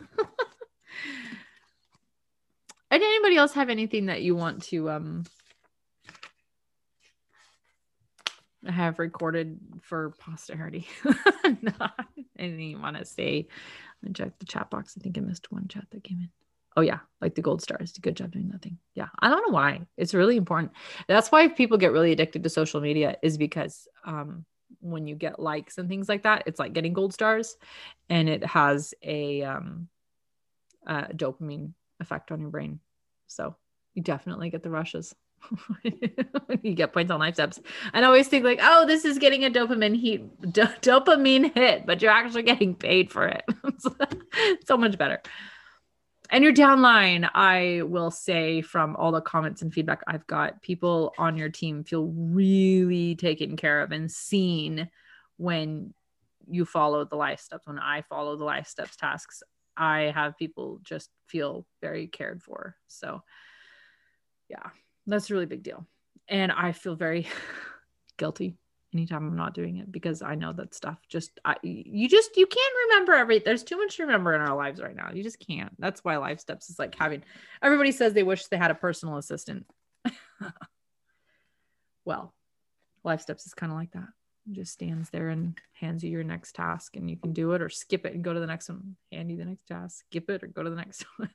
and 2.91 3.03
anybody 3.03 3.35
else 3.35 3.53
have 3.53 3.69
anything 3.69 4.05
that 4.07 4.21
you 4.21 4.35
want 4.35 4.63
to 4.63 4.89
um 4.89 5.23
have 8.65 8.99
recorded 8.99 9.59
for 9.81 10.11
posterity? 10.19 10.87
no, 11.61 11.73
anything 12.39 12.69
you 12.69 12.79
want 12.79 12.95
to 12.97 13.03
say? 13.03 13.47
Let 14.01 14.09
me 14.09 14.13
check 14.13 14.39
the 14.39 14.45
chat 14.45 14.69
box. 14.69 14.95
I 14.97 15.01
think 15.01 15.17
I 15.17 15.21
missed 15.21 15.51
one 15.51 15.67
chat 15.67 15.85
that 15.91 16.03
came 16.03 16.19
in 16.19 16.29
oh 16.75 16.81
yeah 16.81 16.99
like 17.21 17.35
the 17.35 17.41
gold 17.41 17.61
stars 17.61 17.93
good 18.01 18.15
job 18.15 18.31
doing 18.31 18.49
nothing. 18.49 18.77
Yeah 18.95 19.07
i 19.19 19.29
don't 19.29 19.45
know 19.47 19.53
why. 19.53 19.81
It's 19.97 20.13
really 20.13 20.37
important. 20.37 20.71
That's 21.07 21.31
why 21.31 21.47
people 21.47 21.77
get 21.77 21.91
really 21.91 22.11
addicted 22.11 22.43
to 22.43 22.49
social 22.49 22.81
media 22.81 23.17
is 23.21 23.37
because 23.37 23.87
um, 24.05 24.45
when 24.79 25.07
you 25.07 25.15
get 25.15 25.39
likes 25.39 25.77
and 25.77 25.87
things 25.87 26.09
like 26.09 26.23
that 26.23 26.43
it's 26.45 26.59
like 26.59 26.73
getting 26.73 26.93
gold 26.93 27.13
stars 27.13 27.57
and 28.09 28.27
it 28.27 28.43
has 28.45 28.93
a, 29.01 29.43
um, 29.43 29.87
a 30.85 31.03
dopamine 31.13 31.73
effect 31.99 32.31
on 32.31 32.41
your 32.41 32.49
brain. 32.49 32.79
So 33.27 33.55
you 33.93 34.03
definitely 34.03 34.49
get 34.49 34.63
the 34.63 34.69
rushes. 34.69 35.15
You 36.61 36.75
get 36.75 36.93
points 36.93 37.11
on 37.11 37.19
life 37.19 37.33
steps. 37.33 37.59
And 37.93 38.05
I 38.05 38.07
always 38.07 38.27
think 38.27 38.45
like 38.45 38.59
oh 38.61 38.85
this 38.85 39.03
is 39.05 39.17
getting 39.17 39.43
a 39.43 39.49
dopamine 39.49 39.95
heat 39.99 40.23
do- 40.53 40.61
dopamine 40.81 41.53
hit 41.53 41.85
but 41.85 42.01
you're 42.01 42.11
actually 42.11 42.43
getting 42.43 42.75
paid 42.75 43.11
for 43.11 43.27
it. 43.27 43.43
So 44.65 44.77
much 44.77 44.97
better 44.97 45.21
and 46.33 46.43
your 46.43 46.51
downline, 46.51 47.29
I 47.35 47.83
will 47.83 48.09
say 48.09 48.63
from 48.63 48.95
all 48.95 49.11
the 49.11 49.21
comments 49.21 49.61
and 49.61 49.71
feedback 49.71 50.01
I've 50.07 50.25
got, 50.25 50.63
people 50.63 51.13
on 51.19 51.37
your 51.37 51.49
team 51.49 51.83
feel 51.83 52.07
really 52.07 53.13
taken 53.15 53.55
care 53.55 53.81
of 53.81 53.91
and 53.91 54.11
seen 54.11 54.89
when 55.37 55.93
you 56.49 56.65
follow 56.65 57.05
the 57.05 57.15
life 57.15 57.39
steps. 57.39 57.67
When 57.67 57.77
I 57.77 58.01
follow 58.01 58.35
the 58.35 58.45
life 58.45 58.65
steps 58.65 58.95
tasks, 58.95 59.43
I 59.77 60.11
have 60.15 60.35
people 60.35 60.79
just 60.81 61.11
feel 61.27 61.67
very 61.81 62.07
cared 62.07 62.41
for. 62.41 62.77
So, 62.87 63.21
yeah, 64.49 64.71
that's 65.05 65.29
a 65.29 65.35
really 65.35 65.45
big 65.45 65.61
deal. 65.61 65.85
And 66.27 66.51
I 66.51 66.71
feel 66.71 66.95
very 66.95 67.27
guilty 68.17 68.57
anytime 68.93 69.27
I'm 69.27 69.35
not 69.35 69.53
doing 69.53 69.77
it 69.77 69.91
because 69.91 70.21
I 70.21 70.35
know 70.35 70.53
that 70.53 70.73
stuff 70.73 70.97
just 71.07 71.39
I, 71.45 71.55
you 71.63 72.07
just 72.07 72.37
you 72.37 72.45
can't 72.45 72.73
remember 72.89 73.13
every 73.13 73.39
there's 73.39 73.63
too 73.63 73.77
much 73.77 73.97
to 73.97 74.03
remember 74.03 74.33
in 74.33 74.41
our 74.41 74.55
lives 74.55 74.81
right 74.81 74.95
now. 74.95 75.11
You 75.13 75.23
just 75.23 75.39
can't. 75.39 75.73
That's 75.79 76.03
why 76.03 76.17
life 76.17 76.39
steps 76.39 76.69
is 76.69 76.79
like 76.79 76.95
having 76.95 77.23
everybody 77.61 77.91
says 77.91 78.13
they 78.13 78.23
wish 78.23 78.45
they 78.47 78.57
had 78.57 78.71
a 78.71 78.75
personal 78.75 79.17
assistant. 79.17 79.65
well, 82.05 82.33
life 83.03 83.21
steps 83.21 83.45
is 83.45 83.53
kind 83.53 83.71
of 83.71 83.77
like 83.77 83.91
that. 83.91 84.07
It 84.49 84.53
just 84.53 84.73
stands 84.73 85.09
there 85.09 85.29
and 85.29 85.57
hands 85.73 86.03
you 86.03 86.09
your 86.11 86.23
next 86.23 86.55
task 86.55 86.95
and 86.95 87.09
you 87.09 87.15
can 87.15 87.33
do 87.33 87.53
it 87.53 87.61
or 87.61 87.69
skip 87.69 88.05
it 88.05 88.13
and 88.13 88.23
go 88.23 88.33
to 88.33 88.39
the 88.39 88.47
next 88.47 88.69
one. 88.69 88.95
Hand 89.11 89.31
you 89.31 89.37
the 89.37 89.45
next 89.45 89.67
task, 89.67 90.05
skip 90.09 90.29
it 90.29 90.43
or 90.43 90.47
go 90.47 90.63
to 90.63 90.69
the 90.69 90.75
next 90.75 91.05
one. 91.17 91.29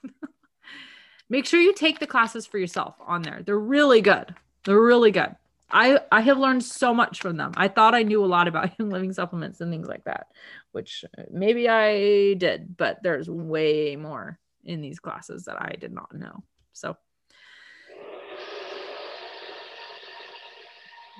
Make 1.30 1.46
sure 1.46 1.60
you 1.60 1.74
take 1.74 2.00
the 2.00 2.06
classes 2.06 2.46
for 2.46 2.58
yourself 2.58 2.94
on 3.00 3.22
there. 3.22 3.42
They're 3.44 3.58
really 3.58 4.00
good. 4.00 4.34
They're 4.64 4.80
really 4.80 5.10
good. 5.10 5.34
I 5.70 6.00
I 6.10 6.20
have 6.22 6.38
learned 6.38 6.64
so 6.64 6.94
much 6.94 7.20
from 7.20 7.36
them. 7.36 7.52
I 7.56 7.68
thought 7.68 7.94
I 7.94 8.02
knew 8.02 8.24
a 8.24 8.26
lot 8.26 8.48
about 8.48 8.70
living 8.78 9.12
supplements 9.12 9.60
and 9.60 9.70
things 9.70 9.88
like 9.88 10.04
that, 10.04 10.28
which 10.72 11.04
uh, 11.16 11.22
maybe 11.30 11.68
I 11.68 12.34
did, 12.34 12.76
but 12.76 13.02
there's 13.02 13.28
way 13.28 13.96
more 13.96 14.38
in 14.64 14.80
these 14.80 14.98
classes 14.98 15.44
that 15.44 15.60
I 15.60 15.74
did 15.78 15.92
not 15.92 16.14
know. 16.14 16.42
So 16.72 16.96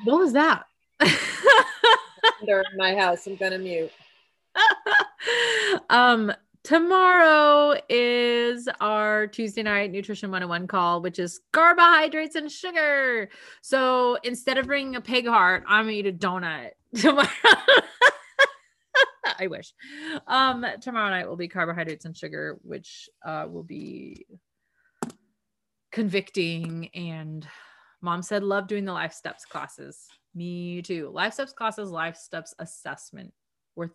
what 0.05 0.19
was 0.19 0.33
that? 0.33 0.65
They're 2.47 2.61
in 2.61 2.77
my 2.77 2.95
house. 2.95 3.27
I'm 3.27 3.37
gonna 3.37 3.59
mute. 3.59 3.93
um 5.91 6.33
Tomorrow 6.65 7.81
is 7.89 8.69
our 8.81 9.27
Tuesday 9.29 9.63
night 9.63 9.93
Nutrition 9.93 10.31
101 10.31 10.67
call, 10.67 11.01
which 11.01 11.19
is 11.19 11.41
carbohydrates 11.53 12.35
and 12.35 12.51
sugar. 12.51 13.31
So 13.63 14.19
instead 14.25 14.59
of 14.59 14.67
bringing 14.67 14.97
a 14.97 15.01
pig 15.01 15.27
heart, 15.27 15.65
I'm 15.67 15.85
gonna 15.85 15.93
eat 15.93 16.07
a 16.07 16.13
donut 16.13 16.71
tomorrow. 16.97 17.29
I 19.39 19.47
wish. 19.47 19.73
Um, 20.27 20.67
tomorrow 20.81 21.11
night 21.11 21.29
will 21.29 21.37
be 21.37 21.49
carbohydrates 21.49 22.05
and 22.05 22.17
sugar, 22.17 22.59
which 22.63 23.09
uh, 23.25 23.47
will 23.49 23.63
be 23.63 24.27
convicting. 25.93 26.89
And 26.93 27.47
mom 28.01 28.23
said, 28.23 28.43
love 28.43 28.67
doing 28.67 28.85
the 28.85 28.93
life 28.93 29.13
steps 29.13 29.45
classes. 29.45 30.09
Me 30.35 30.83
too. 30.83 31.11
Life 31.15 31.35
steps 31.35 31.53
classes, 31.53 31.91
life 31.91 32.17
steps 32.17 32.53
assessment, 32.59 33.33
worth 33.77 33.93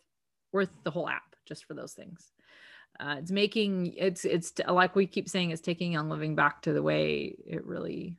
worth 0.54 0.70
the 0.84 0.92
whole 0.92 1.10
app 1.10 1.36
just 1.46 1.66
for 1.66 1.74
those 1.74 1.94
things 1.94 2.33
uh, 3.00 3.16
it's 3.20 3.32
making 3.32 3.94
it's 3.98 4.26
it's 4.26 4.54
like 4.68 4.96
we 4.96 5.06
keep 5.06 5.28
saying 5.28 5.52
it's 5.52 5.62
taking 5.62 5.94
young 5.94 6.10
living 6.10 6.36
back 6.36 6.62
to 6.62 6.74
the 6.74 6.82
way 6.82 7.36
it 7.46 7.66
really 7.66 8.18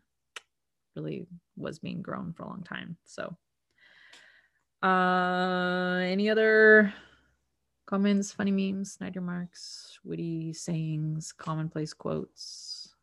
really 0.97 1.27
was 1.57 1.79
being 1.79 2.03
grown 2.03 2.33
for 2.33 2.43
a 2.43 2.49
long 2.49 2.63
time 2.63 2.97
so 3.05 3.37
uh 4.83 6.01
any 6.03 6.29
other 6.29 6.93
comments 7.87 8.33
funny 8.33 8.51
memes 8.51 8.93
snyder 8.93 9.21
marks 9.21 9.99
witty 10.05 10.53
sayings 10.53 11.33
commonplace 11.33 11.93
quotes 11.93 12.95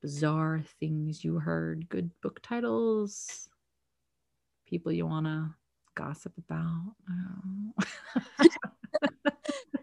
bizarre 0.00 0.62
things 0.78 1.24
you 1.24 1.38
heard 1.38 1.88
good 1.88 2.10
book 2.22 2.40
titles 2.42 3.48
people 4.66 4.92
you 4.92 5.04
want 5.04 5.26
to 5.26 5.50
gossip 5.96 6.32
about? 6.38 6.94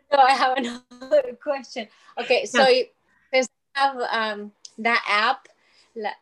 so 0.11 0.19
I 0.19 0.31
have 0.31 0.57
another 0.57 1.37
question. 1.41 1.87
Okay, 2.19 2.45
so 2.45 2.61
yeah. 2.61 2.69
you, 2.69 2.85
there's 3.31 3.49
have 3.73 3.97
um, 4.11 4.51
that 4.79 5.03
app. 5.07 5.47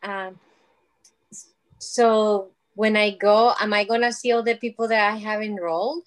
Um, 0.02 0.38
so 1.78 2.48
when 2.74 2.96
I 2.96 3.10
go, 3.10 3.54
am 3.60 3.72
I 3.72 3.84
gonna 3.84 4.12
see 4.12 4.32
all 4.32 4.42
the 4.42 4.54
people 4.54 4.88
that 4.88 5.12
I 5.12 5.16
have 5.16 5.42
enrolled? 5.42 6.04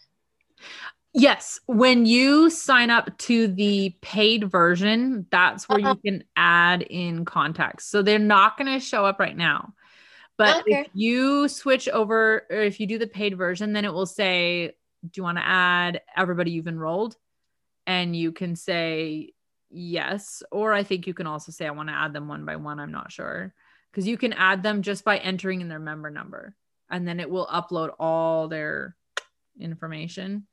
Yes, 1.14 1.60
when 1.66 2.06
you 2.06 2.52
sign 2.52 2.92
up 2.92 3.18
to 3.20 3.48
the 3.48 3.96
paid 4.02 4.50
version, 4.50 5.26
that's 5.32 5.68
where 5.68 5.80
uh-huh. 5.80 5.96
you 6.04 6.12
can 6.12 6.24
add 6.36 6.84
in 6.84 7.26
contacts. 7.26 7.86
So 7.86 8.04
they're 8.04 8.20
not 8.20 8.58
going 8.58 8.72
to 8.72 8.80
show 8.80 9.06
up 9.06 9.20
right 9.20 9.36
now. 9.36 9.74
But 10.38 10.62
okay. 10.62 10.82
if 10.82 10.88
you 10.94 11.48
switch 11.48 11.90
over 11.90 12.46
or 12.50 12.62
if 12.62 12.80
you 12.80 12.86
do 12.86 13.00
the 13.00 13.08
paid 13.08 13.38
version, 13.38 13.74
then 13.74 13.86
it 13.86 13.94
will 13.94 14.06
say, 14.06 14.76
Do 15.04 15.10
you 15.16 15.24
want 15.24 15.40
to 15.40 15.46
add 15.46 16.02
everybody 16.16 16.52
you've 16.52 16.68
enrolled? 16.68 17.18
And 17.90 18.16
you 18.16 18.32
can 18.32 18.56
say 18.56 19.34
yes. 19.72 20.44
Or 20.52 20.74
I 20.74 20.84
think 20.84 21.08
you 21.08 21.16
can 21.16 21.26
also 21.26 21.52
say, 21.52 21.66
I 21.66 21.72
want 21.72 21.90
to 21.90 21.96
add 21.96 22.14
them 22.14 22.28
one 22.28 22.46
by 22.46 22.56
one. 22.56 22.80
I'm 22.80 22.92
not 22.92 23.12
sure. 23.12 23.52
Because 23.92 24.08
you 24.08 24.16
can 24.16 24.32
add 24.34 24.62
them 24.62 24.84
just 24.84 25.04
by 25.04 25.18
entering 25.18 25.62
in 25.62 25.70
their 25.70 25.80
member 25.80 26.12
number. 26.12 26.56
And 26.92 27.08
then 27.08 27.20
it 27.20 27.32
will 27.32 27.48
upload 27.48 27.90
all 27.98 28.48
their 28.48 28.96
information. 29.60 30.46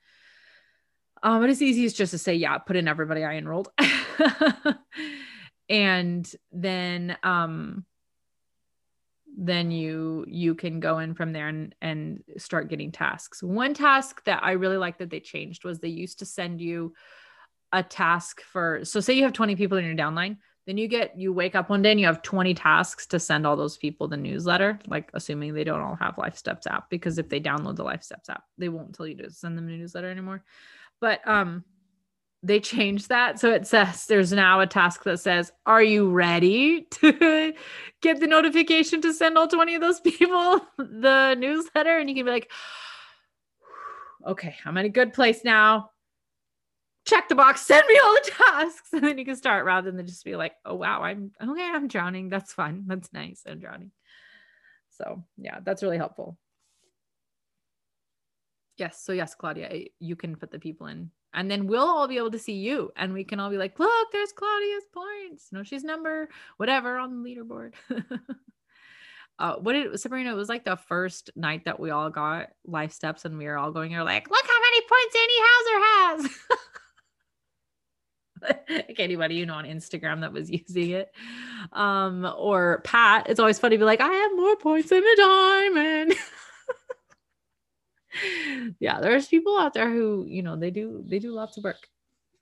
Um, 1.22 1.42
but 1.42 1.50
it's 1.50 1.60
easiest 1.60 1.96
just 1.96 2.12
to 2.12 2.18
say, 2.18 2.36
yeah, 2.36 2.56
put 2.56 2.76
in 2.76 2.88
everybody 2.88 3.22
I 3.22 3.34
enrolled. 3.34 3.68
and 5.68 6.30
then 6.52 7.18
um 7.22 7.84
then 9.36 9.70
you 9.70 10.24
you 10.28 10.54
can 10.54 10.80
go 10.80 10.98
in 11.00 11.14
from 11.14 11.32
there 11.34 11.48
and 11.48 11.74
and 11.82 12.22
start 12.38 12.70
getting 12.70 12.90
tasks. 12.92 13.42
One 13.42 13.74
task 13.74 14.24
that 14.24 14.42
I 14.42 14.52
really 14.52 14.78
like 14.78 14.98
that 14.98 15.10
they 15.10 15.20
changed 15.20 15.64
was 15.64 15.78
they 15.78 15.88
used 15.88 16.20
to 16.20 16.26
send 16.26 16.62
you 16.62 16.94
a 17.76 17.82
task 17.82 18.40
for 18.40 18.84
so 18.84 19.00
say 19.00 19.12
you 19.12 19.22
have 19.24 19.32
20 19.32 19.54
people 19.56 19.76
in 19.76 19.84
your 19.84 19.94
downline, 19.94 20.38
then 20.66 20.78
you 20.78 20.88
get 20.88 21.18
you 21.18 21.32
wake 21.32 21.54
up 21.54 21.68
one 21.68 21.82
day 21.82 21.92
and 21.92 22.00
you 22.00 22.06
have 22.06 22.22
20 22.22 22.54
tasks 22.54 23.06
to 23.08 23.20
send 23.20 23.46
all 23.46 23.56
those 23.56 23.76
people 23.76 24.08
the 24.08 24.16
newsletter, 24.16 24.78
like 24.88 25.10
assuming 25.14 25.52
they 25.52 25.62
don't 25.62 25.80
all 25.80 25.96
have 25.96 26.18
Life 26.18 26.36
Steps 26.36 26.66
app 26.66 26.88
because 26.90 27.18
if 27.18 27.28
they 27.28 27.40
download 27.40 27.76
the 27.76 27.84
Life 27.84 28.02
Steps 28.02 28.28
app, 28.28 28.44
they 28.56 28.68
won't 28.68 28.94
tell 28.94 29.06
you 29.06 29.16
to 29.18 29.30
send 29.30 29.56
them 29.56 29.68
a 29.68 29.70
newsletter 29.70 30.10
anymore. 30.10 30.42
But 31.00 31.26
um 31.28 31.64
they 32.42 32.60
changed 32.60 33.08
that. 33.08 33.40
So 33.40 33.52
it 33.52 33.66
says 33.66 34.06
there's 34.06 34.32
now 34.32 34.60
a 34.60 34.66
task 34.66 35.04
that 35.04 35.20
says 35.20 35.52
are 35.66 35.82
you 35.82 36.10
ready 36.10 36.86
to 36.92 37.52
get 38.00 38.20
the 38.20 38.26
notification 38.26 39.02
to 39.02 39.12
send 39.12 39.36
all 39.36 39.48
20 39.48 39.74
of 39.74 39.82
those 39.82 40.00
people 40.00 40.60
the 40.78 41.36
newsletter? 41.38 41.98
And 41.98 42.08
you 42.08 42.16
can 42.16 42.24
be 42.24 42.30
like 42.30 42.50
okay 44.26 44.56
i'm 44.64 44.76
in 44.76 44.86
a 44.86 44.88
good 44.88 45.12
place 45.12 45.44
now 45.44 45.90
check 47.06 47.28
the 47.28 47.34
box 47.34 47.60
send 47.62 47.86
me 47.88 47.98
all 48.02 48.12
the 48.14 48.30
tasks 48.30 48.88
and 48.92 49.02
then 49.02 49.18
you 49.18 49.24
can 49.24 49.36
start 49.36 49.64
rather 49.64 49.90
than 49.90 50.06
just 50.06 50.24
be 50.24 50.36
like 50.36 50.52
oh 50.64 50.74
wow 50.74 51.02
i'm 51.02 51.30
okay 51.42 51.70
i'm 51.72 51.88
drowning 51.88 52.28
that's 52.28 52.52
fun 52.52 52.84
that's 52.86 53.12
nice 53.12 53.42
i'm 53.46 53.58
drowning 53.58 53.90
so 54.90 55.22
yeah 55.36 55.58
that's 55.62 55.82
really 55.82 55.98
helpful 55.98 56.36
Yes. 58.76 59.02
So 59.02 59.12
yes, 59.12 59.34
Claudia, 59.34 59.86
you 60.00 60.16
can 60.16 60.36
put 60.36 60.50
the 60.50 60.58
people 60.58 60.86
in, 60.86 61.10
and 61.32 61.50
then 61.50 61.66
we'll 61.66 61.88
all 61.88 62.08
be 62.08 62.18
able 62.18 62.30
to 62.30 62.38
see 62.38 62.54
you, 62.54 62.92
and 62.96 63.12
we 63.12 63.24
can 63.24 63.40
all 63.40 63.50
be 63.50 63.56
like, 63.56 63.78
"Look, 63.78 64.12
there's 64.12 64.32
Claudia's 64.32 64.84
points. 64.92 65.48
No, 65.50 65.62
she's 65.62 65.84
number 65.84 66.28
whatever 66.58 66.98
on 66.98 67.22
the 67.22 67.28
leaderboard." 67.28 67.72
uh, 69.38 69.56
what 69.56 69.72
did 69.72 69.98
Sabrina? 69.98 70.32
It 70.32 70.36
was 70.36 70.50
like 70.50 70.64
the 70.64 70.76
first 70.76 71.30
night 71.36 71.64
that 71.64 71.80
we 71.80 71.90
all 71.90 72.10
got 72.10 72.50
life 72.66 72.92
steps, 72.92 73.24
and 73.24 73.38
we 73.38 73.46
were 73.46 73.56
all 73.56 73.72
going. 73.72 73.90
You're 73.92 74.04
like, 74.04 74.28
"Look 74.30 74.46
how 74.46 74.60
many 74.60 74.80
points 74.82 75.16
Annie 75.16 75.42
Hauser 75.46 76.26
has." 76.26 76.78
like 78.70 78.96
anybody 78.98 79.36
you 79.36 79.46
know 79.46 79.54
on 79.54 79.64
Instagram 79.64 80.20
that 80.20 80.32
was 80.32 80.50
using 80.50 80.90
it. 80.90 81.12
Um, 81.72 82.30
or 82.36 82.80
Pat, 82.84 83.28
it's 83.28 83.40
always 83.40 83.58
funny 83.58 83.76
to 83.76 83.80
be 83.80 83.84
like, 83.84 84.00
I 84.00 84.12
have 84.12 84.36
more 84.36 84.56
points 84.56 84.90
than 84.90 85.02
a 85.02 85.16
diamond 85.16 86.14
yeah, 88.80 89.00
there's 89.00 89.28
people 89.28 89.58
out 89.58 89.74
there 89.74 89.90
who, 89.90 90.26
you 90.28 90.42
know, 90.42 90.56
they 90.56 90.70
do 90.70 91.02
they 91.06 91.18
do 91.18 91.32
lots 91.32 91.56
of 91.56 91.64
work. 91.64 91.88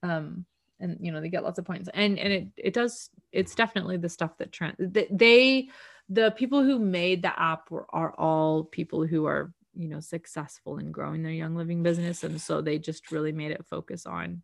Um 0.02 0.44
and 0.80 0.98
you 1.00 1.12
know, 1.12 1.20
they 1.20 1.28
get 1.28 1.44
lots 1.44 1.58
of 1.58 1.64
points. 1.64 1.88
And 1.92 2.18
and 2.18 2.32
it 2.32 2.48
it 2.56 2.74
does 2.74 3.10
it's 3.32 3.54
definitely 3.54 3.96
the 3.96 4.08
stuff 4.08 4.36
that 4.38 4.52
trend 4.52 4.76
they 5.10 5.68
the 6.08 6.32
people 6.32 6.62
who 6.62 6.78
made 6.78 7.22
the 7.22 7.40
app 7.40 7.70
were 7.70 7.86
are 7.90 8.12
all 8.14 8.64
people 8.64 9.06
who 9.06 9.26
are, 9.26 9.52
you 9.74 9.88
know, 9.88 10.00
successful 10.00 10.78
in 10.78 10.92
growing 10.92 11.22
their 11.22 11.32
young 11.32 11.56
living 11.56 11.82
business 11.82 12.24
and 12.24 12.40
so 12.40 12.60
they 12.60 12.78
just 12.78 13.10
really 13.10 13.32
made 13.32 13.52
it 13.52 13.66
focus 13.66 14.06
on 14.06 14.42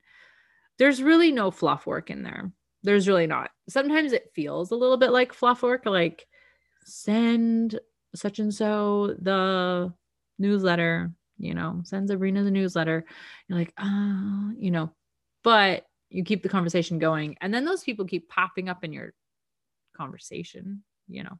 there's 0.80 1.00
really 1.02 1.30
no 1.30 1.52
fluff 1.52 1.86
work 1.86 2.10
in 2.10 2.24
there. 2.24 2.50
There's 2.82 3.06
really 3.06 3.28
not. 3.28 3.50
Sometimes 3.68 4.12
it 4.12 4.32
feels 4.34 4.72
a 4.72 4.76
little 4.76 4.96
bit 4.96 5.12
like 5.12 5.32
fluff 5.32 5.62
work 5.62 5.86
like 5.86 6.26
send 6.84 7.78
such 8.16 8.40
and 8.40 8.52
so 8.52 9.14
the 9.20 9.92
newsletter 10.40 11.12
you 11.40 11.54
know, 11.54 11.80
send 11.84 12.06
Sabrina 12.06 12.44
the 12.44 12.50
newsletter. 12.50 13.04
You're 13.48 13.58
like, 13.58 13.72
uh, 13.78 14.50
you 14.58 14.70
know, 14.70 14.92
but 15.42 15.86
you 16.10 16.22
keep 16.22 16.42
the 16.42 16.48
conversation 16.50 16.98
going. 16.98 17.36
And 17.40 17.52
then 17.52 17.64
those 17.64 17.82
people 17.82 18.04
keep 18.04 18.28
popping 18.28 18.68
up 18.68 18.84
in 18.84 18.92
your 18.92 19.14
conversation, 19.96 20.84
you 21.08 21.24
know. 21.24 21.38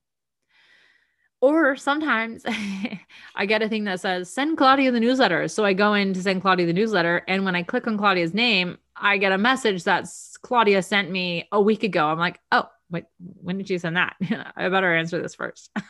Or 1.41 1.77
sometimes 1.77 2.45
I 3.35 3.47
get 3.47 3.63
a 3.63 3.69
thing 3.69 3.85
that 3.85 4.01
says, 4.01 4.31
send 4.31 4.59
Claudia 4.59 4.93
the 4.93 5.01
newsletter. 5.01 5.49
So 5.49 5.65
I 5.65 5.73
go 5.73 5.95
in 5.95 6.13
to 6.13 6.23
send 6.23 6.43
Claudia 6.43 6.67
the 6.67 6.73
newsletter. 6.73 7.23
And 7.27 7.45
when 7.45 7.57
I 7.57 7.63
click 7.63 7.87
on 7.87 7.97
Claudia's 7.97 8.35
name, 8.35 8.79
I 8.95 9.17
get 9.17 9.33
a 9.33 9.39
message 9.39 9.85
that 9.85 10.07
Claudia 10.43 10.83
sent 10.83 11.11
me 11.11 11.49
a 11.51 11.61
week 11.61 11.83
ago. 11.83 12.07
I'm 12.07 12.19
like, 12.19 12.41
oh, 12.53 12.69
wait, 12.91 13.05
when 13.19 13.57
did 13.57 13.71
you 13.71 13.79
send 13.79 13.97
that? 13.97 14.17
I 14.57 14.69
better 14.69 14.95
answer 14.95 15.21
this 15.21 15.35
first. 15.35 15.71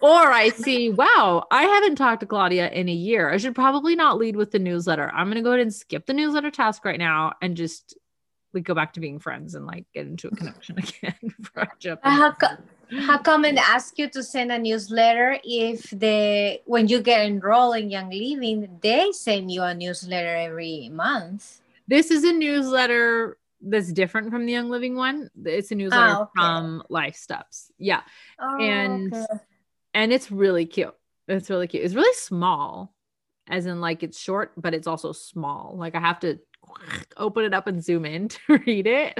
Or 0.00 0.30
I 0.30 0.50
see, 0.50 0.90
wow, 0.90 1.46
I 1.50 1.62
haven't 1.62 1.96
talked 1.96 2.20
to 2.20 2.26
Claudia 2.26 2.70
in 2.70 2.88
a 2.88 2.92
year. 2.92 3.30
I 3.30 3.38
should 3.38 3.54
probably 3.54 3.96
not 3.96 4.18
lead 4.18 4.36
with 4.36 4.50
the 4.50 4.58
newsletter. 4.58 5.10
I'm 5.10 5.26
going 5.26 5.36
to 5.36 5.42
go 5.42 5.50
ahead 5.50 5.60
and 5.60 5.74
skip 5.74 6.06
the 6.06 6.12
newsletter 6.12 6.50
task 6.50 6.84
right 6.84 6.98
now 6.98 7.32
and 7.40 7.56
just 7.56 7.96
we 8.56 8.60
go 8.62 8.74
back 8.74 8.92
to 8.94 9.00
being 9.00 9.20
friends 9.20 9.54
and 9.54 9.66
like 9.66 9.84
get 9.94 10.06
into 10.06 10.28
a 10.28 10.34
connection 10.34 10.78
again. 10.82 11.34
how, 12.02 12.32
co- 12.32 12.56
how 13.06 13.18
come 13.18 13.44
and 13.44 13.58
ask 13.58 13.98
you 13.98 14.08
to 14.10 14.22
send 14.22 14.50
a 14.50 14.58
newsletter 14.58 15.38
if 15.44 15.90
the 15.90 16.60
when 16.66 16.88
you 16.88 17.00
get 17.00 17.24
enrolled 17.24 17.76
in 17.76 17.90
Young 17.90 18.10
Living, 18.10 18.78
they 18.82 19.12
send 19.12 19.52
you 19.52 19.62
a 19.62 19.74
newsletter 19.74 20.34
every 20.36 20.88
month? 20.88 21.60
This 21.86 22.10
is 22.10 22.24
a 22.24 22.32
newsletter 22.32 23.38
that's 23.60 23.92
different 23.92 24.30
from 24.30 24.46
the 24.46 24.52
Young 24.52 24.70
Living 24.70 24.96
one. 24.96 25.30
It's 25.44 25.70
a 25.70 25.74
newsletter 25.74 26.16
oh, 26.18 26.22
okay. 26.22 26.30
from 26.34 26.82
Life 26.88 27.16
Steps. 27.16 27.70
Yeah. 27.78 28.00
Oh, 28.40 28.56
and 28.58 29.12
okay 29.12 29.26
and 29.96 30.12
it's 30.12 30.30
really 30.30 30.66
cute. 30.66 30.94
It's 31.26 31.48
really 31.48 31.66
cute. 31.66 31.82
It's 31.82 31.94
really 31.94 32.14
small, 32.14 32.94
as 33.48 33.64
in 33.64 33.80
like 33.80 34.02
it's 34.02 34.20
short, 34.20 34.52
but 34.56 34.74
it's 34.74 34.86
also 34.86 35.12
small. 35.12 35.74
Like 35.76 35.94
I 35.94 36.00
have 36.00 36.20
to 36.20 36.38
open 37.16 37.44
it 37.44 37.54
up 37.54 37.66
and 37.66 37.82
zoom 37.82 38.04
in 38.04 38.28
to 38.28 38.58
read 38.66 38.86
it. 38.86 39.18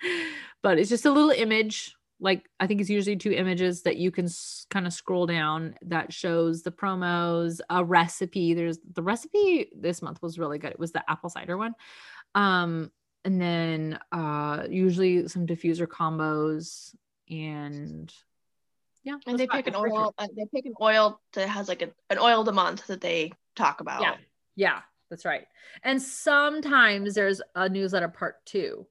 but 0.62 0.78
it's 0.78 0.90
just 0.90 1.06
a 1.06 1.10
little 1.10 1.30
image. 1.30 1.94
Like 2.18 2.48
I 2.58 2.66
think 2.66 2.80
it's 2.80 2.90
usually 2.90 3.16
two 3.16 3.32
images 3.32 3.82
that 3.82 3.96
you 3.96 4.10
can 4.10 4.24
s- 4.24 4.66
kind 4.70 4.86
of 4.86 4.92
scroll 4.92 5.26
down 5.26 5.74
that 5.82 6.12
shows 6.12 6.62
the 6.62 6.70
promos, 6.70 7.60
a 7.68 7.84
recipe. 7.84 8.54
There's 8.54 8.78
the 8.94 9.02
recipe 9.02 9.70
this 9.76 10.00
month 10.00 10.22
was 10.22 10.38
really 10.38 10.58
good. 10.58 10.70
It 10.70 10.78
was 10.78 10.92
the 10.92 11.08
apple 11.10 11.28
cider 11.28 11.58
one. 11.58 11.74
Um, 12.34 12.90
and 13.26 13.40
then 13.40 13.98
uh 14.12 14.66
usually 14.70 15.26
some 15.26 15.46
diffuser 15.46 15.86
combos 15.86 16.94
and 17.28 18.14
yeah 19.02 19.16
and 19.26 19.36
they 19.36 19.48
pick 19.48 19.66
an 19.66 19.74
oil 19.74 20.14
uh, 20.16 20.28
they 20.36 20.46
pick 20.54 20.64
an 20.64 20.74
oil 20.80 21.20
that 21.32 21.48
has 21.48 21.68
like 21.68 21.82
a, 21.82 21.90
an 22.08 22.18
oil 22.18 22.48
a 22.48 22.52
month 22.52 22.86
that 22.86 23.00
they 23.00 23.32
talk 23.56 23.80
about 23.80 24.00
yeah 24.00 24.16
yeah 24.54 24.80
that's 25.10 25.24
right 25.24 25.46
and 25.82 26.00
sometimes 26.00 27.14
there's 27.14 27.40
a 27.54 27.68
newsletter 27.68 28.08
part 28.08 28.44
two 28.44 28.86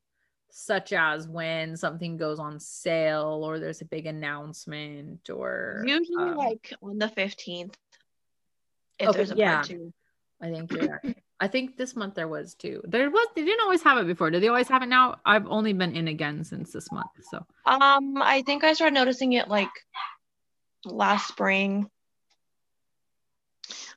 such 0.50 0.94
as 0.94 1.28
when 1.28 1.76
something 1.76 2.16
goes 2.16 2.40
on 2.40 2.60
sale 2.60 3.42
or 3.44 3.60
there's 3.60 3.82
a 3.82 3.86
big 3.86 4.06
announcement 4.06 5.30
or 5.30 5.84
usually 5.86 6.24
um, 6.24 6.38
like 6.38 6.74
on 6.82 6.98
the 6.98 7.08
15th 7.08 7.74
if 8.98 9.10
okay, 9.10 9.18
there's 9.18 9.32
a 9.32 9.36
yeah. 9.36 9.56
part 9.56 9.68
two 9.68 9.94
i 10.42 10.50
think 10.50 10.72
you're 10.72 11.02
I 11.40 11.48
think 11.48 11.76
this 11.76 11.96
month 11.96 12.16
there 12.16 12.28
was 12.28 12.56
too. 12.56 12.82
There 12.86 13.10
was 13.10 13.28
they 13.36 13.44
didn't 13.44 13.62
always 13.62 13.84
have 13.84 13.98
it 13.98 14.08
before. 14.08 14.32
Do 14.32 14.40
they 14.40 14.48
always 14.48 14.70
have 14.70 14.84
it 14.84 14.88
now? 14.88 15.18
I've 15.26 15.48
only 15.48 15.74
been 15.74 15.96
in 15.96 16.08
again 16.08 16.44
since 16.44 16.72
this 16.72 16.92
month. 16.92 17.12
So 17.30 17.46
um 17.66 18.18
I 18.22 18.42
think 18.46 18.64
I 18.64 18.74
started 18.74 18.94
noticing 18.94 19.34
it 19.34 19.50
like 19.50 19.70
last 20.86 21.28
spring. 21.28 21.90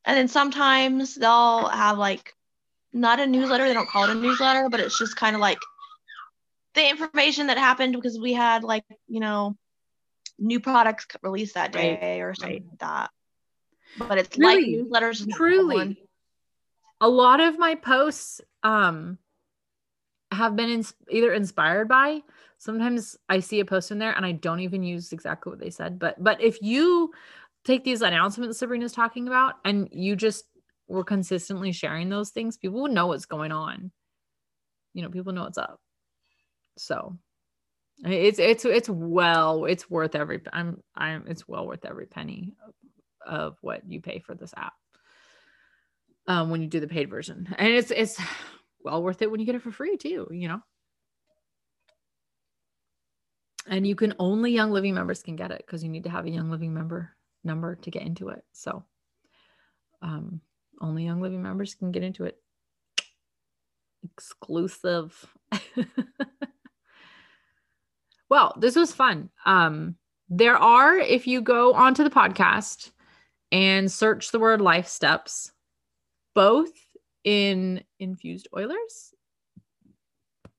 And 0.04 0.16
then 0.16 0.28
sometimes 0.28 1.14
they'll 1.14 1.68
have 1.68 1.98
like 1.98 2.34
not 2.92 3.20
a 3.20 3.26
newsletter, 3.26 3.66
they 3.66 3.74
don't 3.74 3.88
call 3.88 4.04
it 4.04 4.10
a 4.10 4.14
newsletter, 4.14 4.68
but 4.68 4.80
it's 4.80 4.98
just 4.98 5.16
kind 5.16 5.34
of 5.34 5.40
like 5.40 5.58
the 6.74 6.88
information 6.88 7.48
that 7.48 7.58
happened 7.58 7.94
because 7.94 8.18
we 8.18 8.32
had 8.32 8.62
like, 8.64 8.84
you 9.06 9.20
know, 9.20 9.56
new 10.38 10.60
products 10.60 11.06
released 11.22 11.54
that 11.54 11.72
day 11.72 11.98
right. 12.00 12.20
or 12.20 12.34
something 12.34 12.62
right. 12.62 12.66
like 12.70 12.78
that. 12.78 13.10
but 13.98 14.18
it's 14.18 14.38
like 14.38 14.58
Really? 14.58 14.84
newsletters. 14.84 15.28
Truly. 15.32 16.00
a 17.00 17.08
lot 17.08 17.40
of 17.40 17.58
my 17.58 17.74
posts 17.74 18.40
um 18.62 19.18
have 20.30 20.56
been 20.56 20.68
ins- 20.68 20.94
either 21.10 21.32
inspired 21.32 21.88
by 21.88 22.22
sometimes 22.58 23.16
i 23.28 23.40
see 23.40 23.60
a 23.60 23.64
post 23.64 23.90
in 23.90 23.98
there 23.98 24.12
and 24.12 24.26
i 24.26 24.32
don't 24.32 24.60
even 24.60 24.82
use 24.82 25.12
exactly 25.12 25.50
what 25.50 25.58
they 25.60 25.70
said 25.70 25.98
but 25.98 26.22
but 26.22 26.40
if 26.42 26.60
you 26.60 27.10
take 27.68 27.84
these 27.84 28.02
announcements 28.02 28.58
sabrina's 28.58 28.92
talking 28.92 29.28
about 29.28 29.54
and 29.64 29.88
you 29.92 30.16
just 30.16 30.44
were 30.88 31.04
consistently 31.04 31.70
sharing 31.70 32.08
those 32.08 32.30
things 32.30 32.56
people 32.56 32.82
would 32.82 32.92
know 32.92 33.06
what's 33.06 33.26
going 33.26 33.52
on. 33.52 33.90
You 34.94 35.02
know 35.02 35.10
people 35.10 35.32
know 35.32 35.44
what's 35.44 35.58
up. 35.58 35.80
So 36.76 37.18
it's 38.04 38.38
it's 38.38 38.64
it's 38.64 38.88
well 38.88 39.64
it's 39.64 39.90
worth 39.90 40.14
every 40.14 40.40
i'm 40.52 40.80
i'm 40.94 41.24
it's 41.26 41.48
well 41.48 41.66
worth 41.66 41.84
every 41.84 42.06
penny 42.06 42.54
of, 43.26 43.56
what 43.60 43.82
you 43.88 44.00
pay 44.00 44.20
for 44.20 44.36
this 44.36 44.54
app 44.56 44.72
um, 46.28 46.48
when 46.48 46.62
you 46.62 46.68
do 46.68 46.78
the 46.78 46.86
paid 46.86 47.10
version, 47.10 47.54
and 47.58 47.68
it's 47.68 47.90
it's 47.90 48.20
well 48.84 49.02
worth 49.02 49.20
it 49.20 49.30
when 49.30 49.40
you 49.40 49.46
get 49.46 49.56
it 49.56 49.62
for 49.62 49.72
free 49.72 49.96
too. 49.96 50.28
You 50.30 50.48
know, 50.48 50.60
and 53.66 53.86
you 53.86 53.96
can 53.96 54.14
only 54.18 54.52
Young 54.52 54.70
Living 54.70 54.94
members 54.94 55.22
can 55.22 55.36
get 55.36 55.50
it 55.50 55.64
because 55.66 55.82
you 55.82 55.90
need 55.90 56.04
to 56.04 56.10
have 56.10 56.26
a 56.26 56.30
Young 56.30 56.50
Living 56.50 56.72
member 56.72 57.10
number 57.48 57.74
to 57.74 57.90
get 57.90 58.02
into 58.02 58.28
it. 58.28 58.44
So, 58.52 58.84
um, 60.00 60.40
only 60.80 61.04
Young 61.04 61.20
Living 61.20 61.42
members 61.42 61.74
can 61.74 61.90
get 61.90 62.04
into 62.04 62.24
it. 62.24 62.36
Exclusive. 64.04 65.26
well, 68.30 68.54
this 68.60 68.76
was 68.76 68.92
fun. 68.92 69.30
Um, 69.44 69.96
there 70.28 70.56
are 70.56 70.96
if 70.96 71.26
you 71.26 71.40
go 71.40 71.72
onto 71.72 72.04
the 72.04 72.10
podcast 72.10 72.92
and 73.50 73.90
search 73.90 74.30
the 74.30 74.38
word 74.38 74.60
life 74.60 74.86
steps 74.86 75.50
both 76.34 76.70
in 77.24 77.82
Infused 77.98 78.46
Oilers 78.56 79.14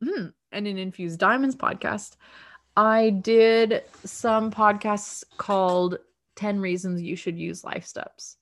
hmm, 0.04 0.28
and 0.52 0.68
in 0.68 0.78
Infused 0.78 1.20
Diamonds 1.20 1.56
podcast. 1.56 2.16
I 2.76 3.10
did 3.10 3.84
some 4.06 4.52
podcasts 4.52 5.24
called 5.38 5.98
10 6.40 6.62
Reasons 6.62 7.02
You 7.02 7.18
Should 7.18 7.38
Use 7.38 7.66
Life 7.66 7.86
Steps. 7.86 8.38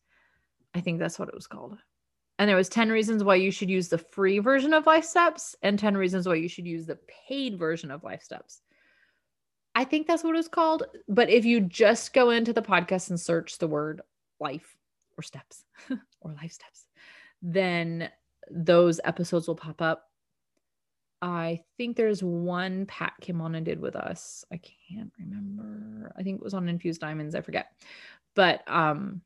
I 0.76 0.82
think 0.82 1.00
that's 1.00 1.18
what 1.18 1.30
it 1.30 1.34
was 1.34 1.48
called. 1.48 1.80
And 2.38 2.48
there 2.48 2.56
was 2.56 2.70
10 2.70 2.90
reasons 2.92 3.24
why 3.24 3.36
you 3.36 3.50
should 3.50 3.72
use 3.72 3.88
the 3.88 3.98
free 3.98 4.38
version 4.38 4.72
of 4.72 4.86
Life 4.86 5.04
Steps 5.04 5.56
and 5.64 5.80
10 5.80 5.98
reasons 5.98 6.28
why 6.28 6.36
you 6.36 6.48
should 6.48 6.68
use 6.68 6.86
the 6.86 7.00
paid 7.28 7.58
version 7.58 7.90
of 7.90 8.04
Life 8.04 8.22
Steps. 8.22 8.62
I 9.74 9.84
think 9.84 10.06
that's 10.06 10.24
what 10.24 10.36
it 10.36 10.38
was 10.38 10.48
called. 10.48 10.84
But 11.08 11.32
if 11.32 11.44
you 11.44 11.60
just 11.60 12.14
go 12.14 12.30
into 12.30 12.54
the 12.54 12.62
podcast 12.62 13.10
and 13.10 13.20
search 13.20 13.58
the 13.58 13.68
word 13.68 14.02
life 14.40 14.78
or 15.18 15.24
steps 15.24 15.64
or 16.22 16.32
life 16.34 16.52
steps, 16.52 16.86
then 17.42 18.12
those 18.52 19.00
episodes 19.06 19.48
will 19.48 19.56
pop 19.56 19.82
up. 19.82 20.07
I 21.22 21.62
think 21.78 21.98
there's 21.98 22.24
one 22.24 22.86
Pat 22.86 23.14
came 23.22 23.42
on 23.42 23.56
and 23.56 23.66
did 23.66 23.80
with 23.80 23.96
us. 23.96 24.46
I 24.52 24.58
can't 24.58 25.12
remember. 25.20 26.12
I 26.18 26.24
think 26.24 26.40
it 26.40 26.44
was 26.44 26.54
on 26.54 26.70
Infused 26.70 27.02
Diamonds. 27.02 27.36
I 27.36 27.42
forget. 27.42 27.72
But 28.36 28.64
um 28.68 29.22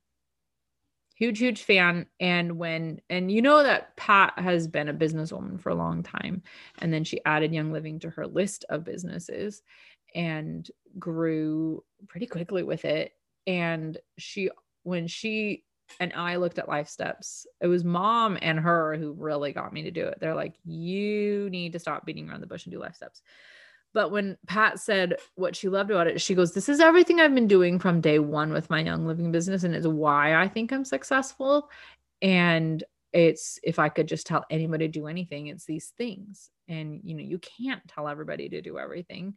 huge, 1.16 1.38
huge 1.38 1.64
fan. 1.64 2.08
And 2.20 2.58
when 2.58 3.02
and 3.10 3.32
you 3.32 3.42
know 3.42 3.62
that 3.62 3.96
Pat 3.98 4.34
has 4.38 4.68
been 4.68 4.90
a 4.90 4.94
businesswoman 4.94 5.60
for 5.60 5.70
a 5.70 5.76
long 5.76 6.02
time. 6.02 6.42
And 6.80 6.94
then 6.94 7.04
she 7.04 7.24
added 7.26 7.54
Young 7.54 7.72
Living 7.72 8.00
to 8.00 8.10
her 8.10 8.26
list 8.26 8.66
of 8.70 8.84
businesses 8.84 9.62
and 10.16 10.70
grew 10.98 11.84
pretty 12.08 12.26
quickly 12.26 12.64
with 12.64 12.86
it. 12.86 13.14
And 13.48 13.98
she 14.18 14.50
when 14.84 15.08
she 15.08 15.64
and 16.00 16.14
I 16.14 16.38
looked 16.38 16.60
at 16.60 16.70
life 16.70 16.88
steps. 16.88 17.46
It 17.60 17.68
was 17.68 17.84
mom 17.84 18.38
and 18.42 18.60
her 18.60 18.96
who 18.96 19.14
really 19.14 19.52
got 19.52 19.74
me 19.74 19.84
to 19.84 19.92
do 19.92 20.06
it. 20.06 20.20
They're 20.20 20.36
like, 20.36 20.56
you 20.66 21.50
need 21.50 21.74
to 21.74 21.80
stop 21.80 22.06
beating 22.06 22.30
around 22.30 22.42
the 22.42 22.48
bush 22.48 22.66
and 22.66 22.74
do 22.74 22.80
life 22.80 22.96
steps. 22.96 23.22
But 23.94 24.12
when 24.12 24.38
Pat 24.48 24.80
said 24.80 25.18
what 25.36 25.56
she 25.56 25.68
loved 25.68 25.92
about 25.92 26.08
it, 26.08 26.22
she 26.22 26.36
goes, 26.36 26.54
This 26.54 26.70
is 26.70 26.80
everything 26.80 27.20
I've 27.20 27.36
been 27.36 27.48
doing 27.48 27.78
from 27.78 28.02
day 28.02 28.20
one 28.20 28.54
with 28.54 28.70
my 28.70 28.82
young 28.82 29.06
living 29.06 29.32
business, 29.32 29.64
and 29.64 29.76
it's 29.76 29.88
why 29.88 30.36
I 30.42 30.48
think 30.48 30.72
I'm 30.72 30.86
successful. 30.86 31.70
And 32.22 32.84
it's 33.12 33.60
if 33.64 33.80
I 33.80 33.90
could 33.90 34.08
just 34.08 34.26
tell 34.26 34.46
anybody 34.50 34.88
to 34.88 34.92
do 34.92 35.08
anything, 35.08 35.48
it's 35.48 35.66
these 35.66 35.94
things. 35.98 36.50
And 36.70 37.02
you 37.04 37.16
know, 37.16 37.24
you 37.24 37.40
can't 37.40 37.86
tell 37.88 38.08
everybody 38.08 38.48
to 38.50 38.62
do 38.62 38.78
everything. 38.78 39.36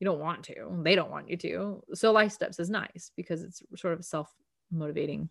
You 0.00 0.06
don't 0.06 0.20
want 0.20 0.44
to, 0.44 0.80
they 0.82 0.94
don't 0.94 1.10
want 1.10 1.28
you 1.28 1.36
to. 1.36 1.82
So, 1.92 2.12
life 2.12 2.32
steps 2.32 2.58
is 2.58 2.70
nice 2.70 3.12
because 3.16 3.42
it's 3.42 3.62
sort 3.76 3.92
of 3.92 4.04
self 4.04 4.32
motivating 4.70 5.28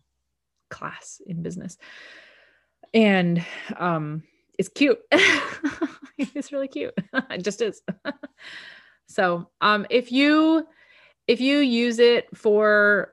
class 0.74 1.20
in 1.26 1.42
business. 1.42 1.78
And 2.92 3.44
um 3.76 4.22
it's 4.58 4.68
cute. 4.68 5.00
It's 6.16 6.52
really 6.52 6.68
cute. 6.68 6.94
It 7.30 7.42
just 7.42 7.62
is. 7.62 7.82
So 9.06 9.50
um 9.60 9.86
if 9.90 10.10
you 10.10 10.66
if 11.26 11.40
you 11.40 11.58
use 11.58 11.98
it 11.98 12.34
for 12.36 13.12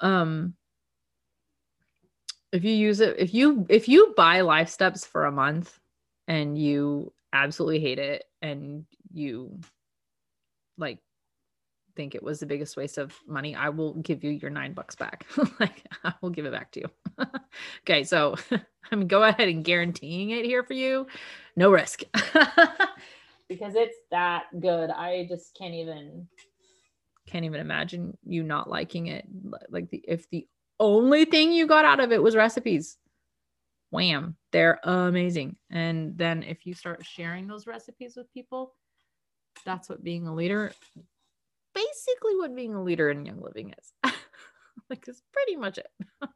um 0.00 0.54
if 2.52 2.64
you 2.64 2.72
use 2.72 3.00
it 3.00 3.16
if 3.18 3.34
you 3.34 3.66
if 3.68 3.88
you 3.88 4.14
buy 4.16 4.40
life 4.40 4.68
steps 4.70 5.04
for 5.04 5.26
a 5.26 5.32
month 5.32 5.78
and 6.28 6.56
you 6.56 7.12
absolutely 7.32 7.80
hate 7.80 7.98
it 7.98 8.24
and 8.40 8.86
you 9.12 9.60
like 10.78 10.98
think 11.98 12.14
it 12.14 12.22
was 12.22 12.38
the 12.38 12.46
biggest 12.46 12.76
waste 12.76 12.96
of 12.96 13.12
money, 13.26 13.56
I 13.56 13.70
will 13.70 13.94
give 13.94 14.22
you 14.22 14.30
your 14.30 14.52
nine 14.52 14.72
bucks 14.72 14.94
back. 14.94 15.26
like 15.60 15.84
I 16.04 16.14
will 16.22 16.30
give 16.30 16.46
it 16.46 16.52
back 16.52 16.70
to 16.72 16.80
you. 16.82 17.26
okay, 17.82 18.04
so 18.04 18.36
I'm 18.92 19.08
go 19.08 19.24
ahead 19.24 19.48
and 19.48 19.64
guaranteeing 19.64 20.30
it 20.30 20.44
here 20.44 20.62
for 20.62 20.74
you. 20.74 21.08
No 21.56 21.72
risk. 21.72 22.04
because 23.48 23.74
it's 23.74 23.96
that 24.12 24.44
good. 24.60 24.90
I 24.90 25.26
just 25.28 25.56
can't 25.58 25.74
even 25.74 26.28
can't 27.26 27.44
even 27.44 27.60
imagine 27.60 28.16
you 28.24 28.44
not 28.44 28.70
liking 28.70 29.08
it. 29.08 29.26
Like 29.68 29.90
the 29.90 30.00
if 30.06 30.30
the 30.30 30.46
only 30.78 31.24
thing 31.24 31.50
you 31.50 31.66
got 31.66 31.84
out 31.84 31.98
of 31.98 32.12
it 32.12 32.22
was 32.22 32.36
recipes. 32.36 32.96
Wham, 33.90 34.36
they're 34.52 34.78
amazing. 34.84 35.56
And 35.68 36.16
then 36.16 36.44
if 36.44 36.64
you 36.64 36.74
start 36.74 37.04
sharing 37.04 37.48
those 37.48 37.66
recipes 37.66 38.14
with 38.16 38.32
people, 38.32 38.74
that's 39.64 39.88
what 39.88 40.04
being 40.04 40.28
a 40.28 40.34
leader 40.34 40.72
basically 41.74 42.36
what 42.36 42.54
being 42.54 42.74
a 42.74 42.82
leader 42.82 43.10
in 43.10 43.24
young 43.26 43.40
living 43.40 43.74
is 43.78 43.92
like 44.90 45.04
it's 45.06 45.22
pretty 45.32 45.56
much 45.56 45.78
it 45.78 45.86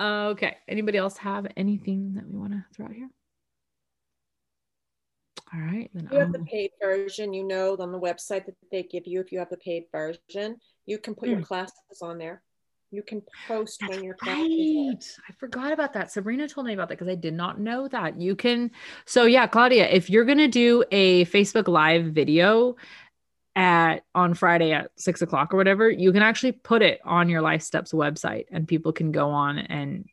okay 0.00 0.56
anybody 0.68 0.98
else 0.98 1.16
have 1.16 1.46
anything 1.56 2.14
that 2.14 2.28
we 2.28 2.36
want 2.38 2.52
to 2.52 2.64
throw 2.74 2.86
out 2.86 2.92
here 2.92 3.10
all 5.54 5.60
right 5.60 5.90
then 5.94 6.08
you 6.12 6.18
have 6.18 6.32
the 6.32 6.40
paid 6.40 6.70
version, 6.82 7.32
you 7.32 7.44
know 7.44 7.76
on 7.78 7.92
the 7.92 7.98
website 8.00 8.46
that 8.46 8.54
they 8.70 8.82
give 8.82 9.06
you, 9.06 9.20
if 9.20 9.32
you 9.32 9.38
have 9.38 9.48
the 9.50 9.56
paid 9.56 9.84
version, 9.92 10.56
you 10.86 10.98
can 10.98 11.14
put 11.14 11.28
your 11.28 11.38
Mm. 11.38 11.44
classes 11.44 12.02
on 12.02 12.18
there. 12.18 12.42
You 12.90 13.02
can 13.02 13.22
post 13.46 13.80
That's 13.80 13.94
when 13.94 14.04
your 14.04 14.14
classes 14.14 14.42
are. 14.42 14.92
right. 14.92 15.16
I 15.28 15.32
forgot 15.34 15.72
about 15.72 15.92
that. 15.92 16.10
Sabrina 16.10 16.48
told 16.48 16.66
me 16.66 16.72
about 16.72 16.88
that 16.88 16.98
because 16.98 17.10
I 17.10 17.14
did 17.14 17.34
not 17.34 17.60
know 17.60 17.88
that. 17.88 18.20
You 18.20 18.34
can, 18.34 18.70
so 19.04 19.24
yeah, 19.24 19.46
Claudia, 19.46 19.88
if 19.88 20.08
you're 20.10 20.24
gonna 20.24 20.48
do 20.48 20.84
a 20.90 21.24
Facebook 21.26 21.68
Live 21.68 22.06
video 22.06 22.76
at 23.58 24.04
on 24.14 24.34
Friday 24.34 24.72
at 24.72 24.92
six 24.94 25.20
o'clock 25.20 25.52
or 25.52 25.56
whatever, 25.56 25.90
you 25.90 26.12
can 26.12 26.22
actually 26.22 26.52
put 26.52 26.80
it 26.80 27.00
on 27.04 27.28
your 27.28 27.42
Life 27.42 27.62
Steps 27.62 27.92
website 27.92 28.46
and 28.52 28.68
people 28.68 28.92
can 28.92 29.10
go 29.10 29.30
on 29.30 29.58
and 29.58 30.08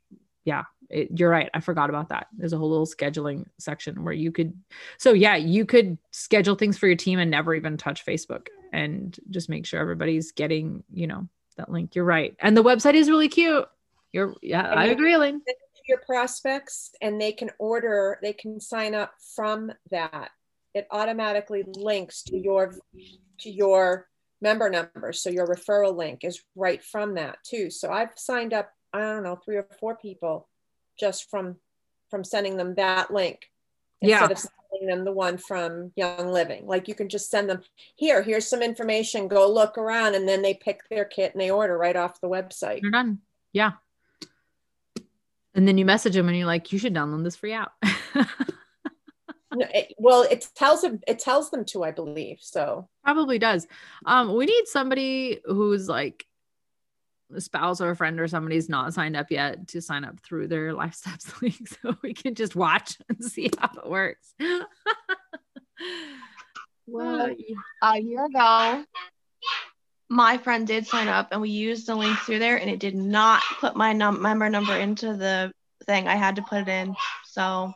yeah, 0.45 0.63
it, 0.89 1.09
you're 1.15 1.29
right. 1.29 1.49
I 1.53 1.59
forgot 1.59 1.89
about 1.89 2.09
that. 2.09 2.27
There's 2.35 2.53
a 2.53 2.57
whole 2.57 2.69
little 2.69 2.87
scheduling 2.87 3.45
section 3.59 4.03
where 4.03 4.13
you 4.15 4.31
could, 4.31 4.53
so 4.97 5.13
yeah, 5.13 5.35
you 5.35 5.63
could 5.63 5.99
schedule 6.09 6.55
things 6.55 6.75
for 6.75 6.87
your 6.87 6.95
team 6.95 7.19
and 7.19 7.29
never 7.29 7.53
even 7.53 7.77
touch 7.77 8.03
Facebook 8.03 8.47
and 8.73 9.15
just 9.29 9.47
make 9.47 9.67
sure 9.67 9.79
everybody's 9.79 10.31
getting, 10.31 10.83
you 10.91 11.05
know, 11.05 11.27
that 11.57 11.71
link. 11.71 11.93
You're 11.93 12.03
right. 12.03 12.35
And 12.39 12.57
the 12.57 12.63
website 12.63 12.95
is 12.95 13.09
really 13.11 13.29
cute. 13.29 13.67
You're, 14.11 14.33
yeah, 14.41 14.71
And 14.71 14.79
I 14.79 14.85
agree, 14.85 15.13
Elaine. 15.13 15.33
Send 15.33 15.43
it 15.47 15.77
to 15.77 15.83
your 15.87 15.99
prospects 15.99 16.95
and 16.99 17.21
they 17.21 17.31
can 17.31 17.51
order, 17.59 18.17
they 18.23 18.33
can 18.33 18.59
sign 18.59 18.95
up 18.95 19.13
from 19.35 19.71
that. 19.91 20.31
It 20.75 20.87
automatically 20.91 21.63
links 21.65 22.21
to 22.23 22.37
your 22.37 22.75
to 23.39 23.49
your 23.49 24.07
member 24.41 24.69
number. 24.69 25.13
So 25.13 25.29
your 25.29 25.47
referral 25.47 25.95
link 25.95 26.23
is 26.23 26.43
right 26.55 26.83
from 26.83 27.15
that 27.15 27.37
too. 27.43 27.69
So 27.71 27.91
I've 27.91 28.11
signed 28.15 28.53
up, 28.53 28.69
I 28.93 28.99
don't 28.99 29.23
know, 29.23 29.37
three 29.37 29.55
or 29.55 29.67
four 29.79 29.95
people 29.95 30.47
just 30.99 31.29
from 31.31 31.55
from 32.11 32.23
sending 32.23 32.57
them 32.57 32.75
that 32.75 33.11
link 33.11 33.49
Yeah. 34.01 34.19
instead 34.27 34.31
of 34.31 34.37
sending 34.37 34.87
them 34.89 35.05
the 35.05 35.11
one 35.13 35.37
from 35.37 35.93
Young 35.95 36.27
Living. 36.27 36.67
Like 36.67 36.87
you 36.89 36.93
can 36.93 37.07
just 37.09 37.31
send 37.31 37.49
them 37.49 37.61
here, 37.95 38.21
here's 38.21 38.45
some 38.47 38.61
information, 38.61 39.29
go 39.29 39.49
look 39.49 39.77
around, 39.77 40.15
and 40.15 40.27
then 40.27 40.41
they 40.41 40.53
pick 40.53 40.81
their 40.89 41.05
kit 41.05 41.31
and 41.33 41.41
they 41.41 41.49
order 41.51 41.77
right 41.77 41.95
off 41.95 42.21
the 42.21 42.29
website. 42.29 42.81
You're 42.81 42.91
done. 42.91 43.19
Yeah. 43.53 43.71
And 45.53 45.65
then 45.65 45.77
you 45.77 45.85
message 45.85 46.13
them 46.15 46.27
and 46.27 46.37
you're 46.37 46.45
like, 46.45 46.73
you 46.73 46.79
should 46.79 46.93
download 46.93 47.23
this 47.23 47.37
free 47.37 47.53
app. 47.53 47.71
No, 49.55 49.65
it- 49.73 49.93
well, 49.97 50.23
it 50.23 50.47
tells 50.55 50.81
them 50.81 50.99
it 51.07 51.19
tells 51.19 51.49
them 51.51 51.65
to, 51.65 51.83
I 51.83 51.91
believe. 51.91 52.37
So 52.41 52.87
Probably 53.03 53.39
does. 53.39 53.67
Um, 54.05 54.33
we 54.35 54.45
need 54.45 54.67
somebody 54.67 55.39
who's 55.45 55.87
like 55.87 56.25
a 57.35 57.41
spouse 57.41 57.81
or 57.81 57.89
a 57.89 57.95
friend 57.95 58.19
or 58.19 58.27
somebody's 58.27 58.69
not 58.69 58.93
signed 58.93 59.15
up 59.15 59.31
yet 59.31 59.67
to 59.69 59.81
sign 59.81 60.03
up 60.03 60.19
through 60.19 60.47
their 60.47 60.73
life 60.81 60.93
steps 60.93 61.41
link 61.41 61.67
so 61.67 61.95
we 62.03 62.13
can 62.13 62.35
just 62.35 62.55
watch 62.55 62.97
and 63.09 63.23
see 63.23 63.49
how 63.59 63.69
it 63.83 63.89
works 63.89 64.33
Well, 66.87 67.35
a 67.81 67.99
year 67.99 68.25
ago, 68.25 68.85
my 70.07 70.37
friend 70.37 70.67
did 70.67 70.85
sign 70.85 71.07
up 71.07 71.29
and 71.31 71.41
we 71.41 71.49
used 71.49 71.87
the 71.87 71.95
link 71.95 72.15
through 72.19 72.37
there 72.39 72.57
and 72.57 72.69
it 72.69 72.79
did 72.79 72.95
not 72.95 73.41
put 73.59 73.75
my 73.75 73.91
num- 73.91 74.21
member 74.21 74.47
number 74.49 74.75
into 74.77 75.15
the 75.15 75.51
thing. 75.87 76.07
I 76.07 76.15
had 76.15 76.35
to 76.35 76.43
put 76.43 76.59
it 76.61 76.67
in. 76.67 76.95
So 77.25 77.73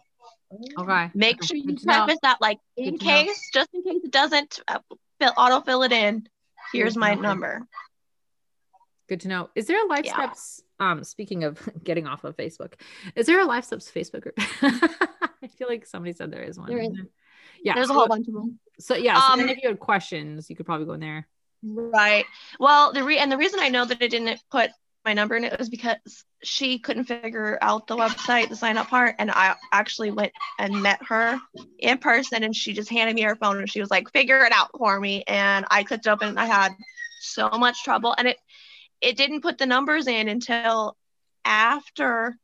okay 0.78 1.12
make 1.14 1.44
sure 1.44 1.58
you 1.58 1.66
Good 1.68 1.80
to 1.80 1.86
know. 1.88 1.94
preface 2.06 2.20
that, 2.24 2.40
like, 2.42 2.60
in 2.78 2.96
Good 2.96 3.06
know. 3.06 3.24
case, 3.24 3.50
just 3.54 3.70
in 3.74 3.84
case 3.84 4.02
it 4.04 4.12
doesn't 4.12 4.60
uh, 4.68 4.80
fill, 5.20 5.34
auto 5.38 5.62
fill 5.62 5.84
it 5.84 5.92
in, 5.92 6.28
here's 6.74 6.96
my 6.98 7.16
to 7.16 7.22
number. 7.22 7.68
good 9.08 9.22
to 9.22 9.28
know 9.28 9.50
is 9.56 9.66
there 9.68 9.84
a 9.84 9.88
life 9.88 10.06
Yeah. 10.06 10.14
steps 10.14 10.62
um 10.80 11.04
speaking 11.04 11.44
of 11.44 11.68
getting 11.84 12.06
off 12.06 12.24
of 12.24 12.38
facebook 12.38 12.74
is 13.16 13.26
there 13.26 13.40
a 13.40 13.46
life 13.46 13.66
steps 13.66 13.90
facebook 13.90 14.22
group 14.22 14.36
i 15.42 15.48
feel 15.58 15.68
like 15.68 15.86
somebody 15.88 16.14
said 16.14 16.30
there 16.32 16.44
is 16.44 16.60
one 16.60 16.70
There 16.70 16.78
is. 16.80 16.92
yeah 17.64 17.74
There's 17.74 17.90
a 17.90 17.94
whole 17.94 18.08
bunch 18.08 18.28
of 18.28 18.36
them. 18.36 18.60
so 18.80 18.96
yeah 18.96 19.20
so 19.20 19.34
Um, 19.34 19.40
if 19.50 19.58
you 19.64 19.68
had 19.70 19.80
questions 19.80 20.48
you 20.50 20.56
could 20.56 20.66
probably 20.68 20.86
go 20.86 20.94
in 20.94 21.00
there 21.00 21.28
Right. 21.62 22.24
Well, 22.58 22.94
the 22.94 23.04
re- 23.04 23.18
and 23.18 23.30
the 23.30 23.36
reason 23.38 23.60
I 23.60 23.68
know 23.68 23.84
that 23.84 24.02
it 24.02 24.12
didn't 24.12 24.40
put 24.50 24.70
my 25.10 25.14
number 25.16 25.36
and 25.36 25.44
it 25.44 25.58
was 25.58 25.70
because 25.70 26.24
she 26.44 26.78
couldn't 26.78 27.06
figure 27.06 27.58
out 27.64 27.88
the 27.88 27.98
website, 27.98 28.48
the 28.48 28.56
sign 28.56 28.78
up 28.78 28.90
part, 28.90 29.16
and 29.18 29.32
I 29.32 29.56
actually 29.72 30.12
went 30.12 30.32
and 30.60 30.84
met 30.84 31.00
her 31.08 31.40
in 31.80 31.98
person, 31.98 32.44
and 32.44 32.56
she 32.56 32.74
just 32.74 32.92
handed 32.92 33.16
me 33.16 33.24
her 33.24 33.36
phone, 33.36 33.58
and 33.58 33.68
she 33.68 33.80
was 33.80 33.90
like, 33.90 34.12
"Figure 34.12 34.46
it 34.46 34.54
out 34.54 34.70
for 34.78 35.00
me," 35.00 35.24
and 35.28 35.66
I 35.72 35.84
clicked 35.84 36.08
open, 36.08 36.28
and 36.30 36.40
I 36.40 36.46
had 36.46 36.74
so 37.22 37.50
much 37.50 37.84
trouble, 37.84 38.14
and 38.16 38.28
it 38.28 38.38
it 39.02 39.18
didn't 39.18 39.42
put 39.42 39.58
the 39.58 39.66
numbers 39.66 40.06
in 40.06 40.28
until 40.28 40.96
after 41.44 42.38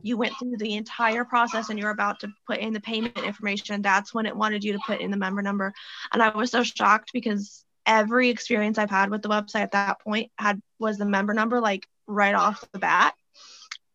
you 0.00 0.16
went 0.16 0.32
through 0.38 0.56
the 0.56 0.76
entire 0.76 1.26
process 1.26 1.68
and 1.68 1.78
you're 1.78 1.90
about 1.90 2.20
to 2.20 2.28
put 2.46 2.60
in 2.60 2.72
the 2.72 2.80
payment 2.80 3.18
information. 3.18 3.82
That's 3.82 4.14
when 4.14 4.26
it 4.26 4.36
wanted 4.36 4.64
you 4.64 4.72
to 4.72 4.78
put 4.86 5.00
in 5.00 5.10
the 5.10 5.16
member 5.16 5.42
number 5.42 5.72
and 6.12 6.22
i 6.22 6.28
was 6.28 6.50
so 6.50 6.62
shocked 6.62 7.10
because 7.12 7.63
every 7.86 8.30
experience 8.30 8.78
i've 8.78 8.90
had 8.90 9.10
with 9.10 9.22
the 9.22 9.28
website 9.28 9.62
at 9.62 9.72
that 9.72 10.00
point 10.00 10.30
had 10.38 10.60
was 10.78 10.98
the 10.98 11.06
member 11.06 11.34
number 11.34 11.60
like 11.60 11.86
right 12.06 12.34
off 12.34 12.64
the 12.72 12.78
bat 12.78 13.14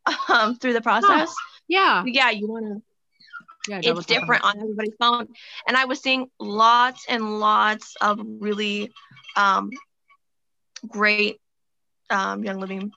um, 0.29 0.55
through 0.55 0.73
the 0.73 0.81
process. 0.81 1.33
Yeah. 1.67 2.03
Yeah 2.05 2.31
you 2.31 2.47
want 2.47 2.65
to 2.65 2.81
yeah 3.67 3.81
it's 3.83 4.05
different 4.05 4.43
on 4.43 4.57
everybody's 4.59 4.95
phone. 4.99 5.27
And 5.67 5.77
i 5.77 5.85
was 5.85 5.99
seeing 5.99 6.29
lots 6.39 7.05
and 7.07 7.39
lots 7.39 7.95
of 8.01 8.19
really 8.39 8.91
um, 9.35 9.69
great 10.87 11.39
um, 12.09 12.43
young 12.43 12.59
living 12.59 12.91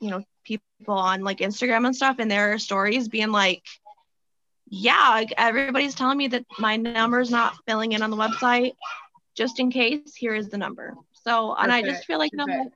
you 0.00 0.10
know 0.10 0.24
people 0.44 0.94
on 0.94 1.22
like 1.22 1.38
instagram 1.38 1.84
and 1.84 1.96
stuff 1.96 2.16
and 2.18 2.30
their 2.30 2.58
stories 2.58 3.08
being 3.08 3.32
like 3.32 3.62
yeah 4.68 5.10
like 5.10 5.32
everybody's 5.36 5.94
telling 5.94 6.16
me 6.16 6.28
that 6.28 6.44
my 6.58 6.76
number's 6.76 7.30
not 7.30 7.56
filling 7.66 7.92
in 7.92 8.02
on 8.02 8.10
the 8.10 8.16
website 8.16 8.72
just 9.36 9.60
in 9.60 9.70
case 9.70 10.14
here 10.14 10.34
is 10.34 10.48
the 10.48 10.58
number 10.58 10.94
so 11.12 11.54
and 11.54 11.72
i 11.72 11.82
just 11.82 12.04
feel 12.06 12.18
like 12.18 12.32
you 12.32 12.38
know 12.38 12.70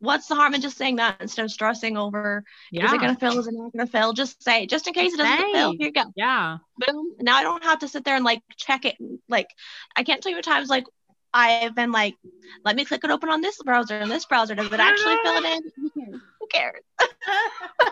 what's 0.00 0.26
the 0.28 0.34
harm 0.34 0.54
in 0.54 0.60
just 0.60 0.76
saying 0.76 0.96
that 0.96 1.20
instead 1.20 1.44
of 1.44 1.50
stressing 1.50 1.96
over 1.96 2.44
yeah 2.70 2.86
is 2.86 2.92
it 2.92 3.00
going 3.00 3.14
to 3.14 3.20
fill 3.20 3.38
is 3.38 3.46
it 3.46 3.54
not 3.54 3.72
going 3.72 3.86
to 3.86 3.90
fill 3.90 4.12
just 4.12 4.42
say 4.42 4.66
just 4.66 4.86
in 4.86 4.94
case 4.94 5.14
it 5.14 5.18
doesn't 5.18 5.46
Say. 5.46 5.52
fill 5.52 5.72
here 5.72 5.86
you 5.86 5.92
go 5.92 6.04
yeah 6.16 6.58
boom. 6.86 7.12
Now 7.20 7.36
I 7.36 7.42
don't 7.42 7.62
have 7.64 7.80
to 7.80 7.88
sit 7.88 8.04
there 8.04 8.16
and 8.16 8.24
like 8.24 8.42
check 8.56 8.84
it. 8.84 8.96
Like 9.28 9.48
I 9.96 10.02
can't 10.02 10.22
tell 10.22 10.30
you 10.30 10.36
what 10.36 10.44
times 10.44 10.68
like 10.68 10.84
I've 11.32 11.76
been 11.76 11.92
like, 11.92 12.16
let 12.64 12.74
me 12.74 12.84
click 12.84 13.04
it 13.04 13.10
open 13.10 13.28
on 13.28 13.40
this 13.40 13.58
browser 13.62 13.96
and 13.98 14.10
this 14.10 14.24
browser. 14.24 14.54
Does 14.54 14.72
it 14.72 14.80
actually 14.80 15.14
fill 15.22 15.36
it 15.36 15.44
in? 15.44 16.20
Who 16.40 16.46
cares? 16.50 16.82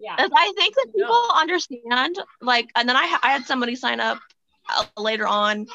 Yeah 0.00 0.14
I 0.18 0.52
think 0.56 0.74
that 0.76 0.86
No. 0.94 1.06
people 1.06 1.28
understand, 1.34 2.18
like, 2.40 2.70
and 2.76 2.88
then 2.88 2.96
I, 2.96 3.18
I 3.20 3.32
had 3.32 3.44
somebody 3.46 3.74
sign 3.74 3.98
up 3.98 4.18
uh, 4.68 4.84
later 4.96 5.26
on, 5.26 5.66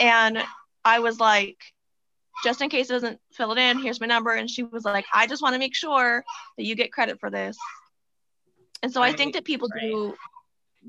and 0.00 0.42
I 0.84 0.98
was 1.00 1.20
like, 1.20 1.58
just 2.44 2.60
in 2.60 2.68
case 2.70 2.90
it 2.90 2.94
doesn't 2.94 3.20
fill 3.32 3.52
it 3.52 3.58
in, 3.58 3.78
here's 3.80 4.00
my 4.00 4.06
number. 4.06 4.32
And 4.32 4.50
she 4.50 4.62
was 4.62 4.84
like, 4.84 5.04
I 5.14 5.26
just 5.26 5.42
want 5.42 5.54
to 5.54 5.58
make 5.58 5.74
sure 5.74 6.24
that 6.56 6.64
you 6.64 6.74
get 6.74 6.92
credit 6.92 7.20
for 7.20 7.30
this. 7.30 7.56
And 8.82 8.92
so 8.92 9.00
I 9.02 9.12
think 9.12 9.34
that 9.34 9.44
people 9.44 9.68
right. 9.72 9.80
do 9.82 10.14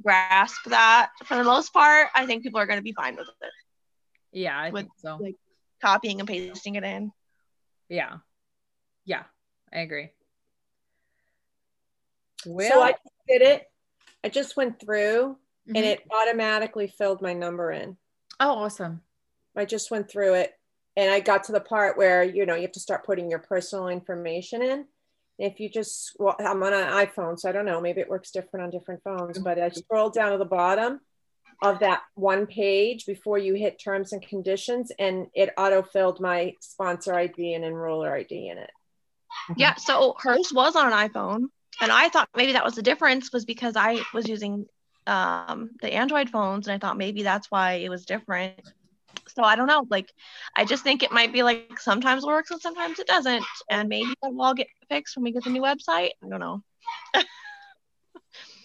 grasp 0.01 0.63
that 0.65 1.11
for 1.25 1.35
the 1.37 1.43
most 1.43 1.71
part. 1.73 2.07
I 2.15 2.25
think 2.25 2.41
people 2.41 2.59
are 2.59 2.65
going 2.65 2.79
to 2.79 2.83
be 2.83 2.93
fine 2.93 3.15
with 3.15 3.27
it, 3.27 3.51
yeah 4.31 4.57
i 4.57 4.71
with, 4.71 4.85
think 4.85 4.91
so 4.97 5.17
like, 5.21 5.35
copying 5.81 6.19
and 6.19 6.27
pasting 6.27 6.73
it 6.75 6.83
in. 6.83 7.11
yeah 7.89 8.17
yeah 9.05 9.23
i 9.71 9.79
agree 9.79 10.09
so 12.43 12.81
I 12.81 12.95
did 13.27 13.41
it. 13.41 13.63
I 14.23 14.29
just 14.29 14.57
went 14.57 14.79
through 14.79 15.37
Mhm. 15.67 15.77
and 15.77 15.85
it 15.85 16.01
automatically 16.11 16.87
filled 16.87 17.21
my 17.21 17.33
number 17.33 17.71
in. 17.71 17.97
Oh 18.43 18.51
awesome 18.51 19.01
I 19.55 19.65
just 19.65 19.91
went 19.91 20.09
through 20.09 20.35
it 20.35 20.53
and 20.95 21.11
I 21.11 21.19
got 21.19 21.45
to 21.45 21.51
the 21.51 21.59
part 21.59 21.97
where, 21.97 22.23
you 22.23 22.45
know, 22.45 22.55
you 22.55 22.63
have 22.63 22.71
to 22.73 22.79
start 22.79 23.05
putting 23.05 23.29
your 23.29 23.39
personal 23.39 23.87
information 23.87 24.61
in. 24.61 24.85
If 25.39 25.59
you 25.59 25.69
just, 25.69 26.15
well, 26.19 26.35
I'm 26.39 26.61
on 26.61 26.73
an 26.73 26.89
iPhone, 26.89 27.39
so 27.39 27.49
I 27.49 27.51
don't 27.51 27.65
know, 27.65 27.81
maybe 27.81 28.01
it 28.01 28.09
works 28.09 28.31
different 28.31 28.65
on 28.65 28.69
different 28.69 29.01
phones, 29.03 29.39
but 29.39 29.59
I 29.59 29.69
scrolled 29.69 30.13
down 30.13 30.31
to 30.31 30.37
the 30.37 30.45
bottom 30.45 30.99
of 31.61 31.79
that 31.79 32.01
one 32.13 32.45
page 32.45 33.05
before 33.05 33.37
you 33.37 33.55
hit 33.55 33.81
terms 33.83 34.13
and 34.13 34.21
conditions 34.21 34.91
and 34.99 35.27
it 35.33 35.49
auto 35.57 35.81
filled 35.81 36.19
my 36.19 36.53
sponsor 36.59 37.15
ID 37.15 37.53
and 37.55 37.63
enroller 37.63 38.11
ID 38.11 38.49
in 38.49 38.57
it. 38.59 38.69
Mm-hmm. 39.49 39.53
Yeah. 39.57 39.75
So 39.75 40.15
hers 40.19 40.51
was 40.53 40.75
on 40.75 40.93
an 40.93 41.09
iPhone, 41.09 41.45
and 41.81 41.91
I 41.91 42.09
thought 42.09 42.29
maybe 42.35 42.53
that 42.53 42.63
was 42.63 42.75
the 42.75 42.83
difference 42.83 43.33
was 43.33 43.45
because 43.45 43.75
I 43.75 44.01
was 44.13 44.27
using 44.27 44.67
um, 45.07 45.71
the 45.81 45.93
Android 45.93 46.29
phones, 46.29 46.67
and 46.67 46.75
I 46.75 46.77
thought 46.77 46.97
maybe 46.97 47.23
that's 47.23 47.49
why 47.51 47.73
it 47.73 47.89
was 47.89 48.05
different. 48.05 48.59
So 49.27 49.43
I 49.43 49.55
don't 49.55 49.67
know. 49.67 49.85
Like, 49.89 50.11
I 50.55 50.65
just 50.65 50.83
think 50.83 51.03
it 51.03 51.11
might 51.11 51.33
be 51.33 51.43
like 51.43 51.79
sometimes 51.79 52.23
it 52.23 52.27
works 52.27 52.51
and 52.51 52.61
sometimes 52.61 52.99
it 52.99 53.07
doesn't, 53.07 53.45
and 53.69 53.89
maybe 53.89 54.13
that 54.21 54.33
will 54.33 54.43
all 54.43 54.53
get 54.53 54.67
fixed 54.89 55.15
when 55.15 55.23
we 55.23 55.31
get 55.31 55.43
the 55.43 55.49
new 55.49 55.61
website. 55.61 56.11
I 56.23 56.29
don't 56.29 56.39
know. 56.39 56.63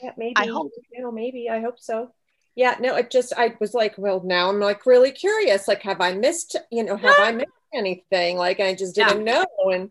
Yeah, 0.02 0.12
maybe. 0.16 0.34
I 0.36 0.46
hope. 0.46 0.72
Know, 0.96 1.10
maybe. 1.10 1.48
I 1.50 1.60
hope 1.60 1.78
so. 1.78 2.12
Yeah, 2.54 2.76
no, 2.80 2.96
it 2.96 3.10
just, 3.10 3.32
I 3.36 3.54
was 3.60 3.74
like, 3.74 3.96
well, 3.98 4.20
now 4.24 4.48
I'm 4.48 4.58
like 4.58 4.84
really 4.84 5.12
curious. 5.12 5.68
Like, 5.68 5.82
have 5.82 6.00
I 6.00 6.14
missed, 6.14 6.56
you 6.72 6.82
know, 6.82 6.96
have 6.96 7.14
I 7.18 7.30
missed 7.32 7.48
anything? 7.72 8.36
Like, 8.36 8.58
I 8.58 8.74
just 8.74 8.94
didn't 8.96 9.24
know. 9.24 9.46
And 9.72 9.90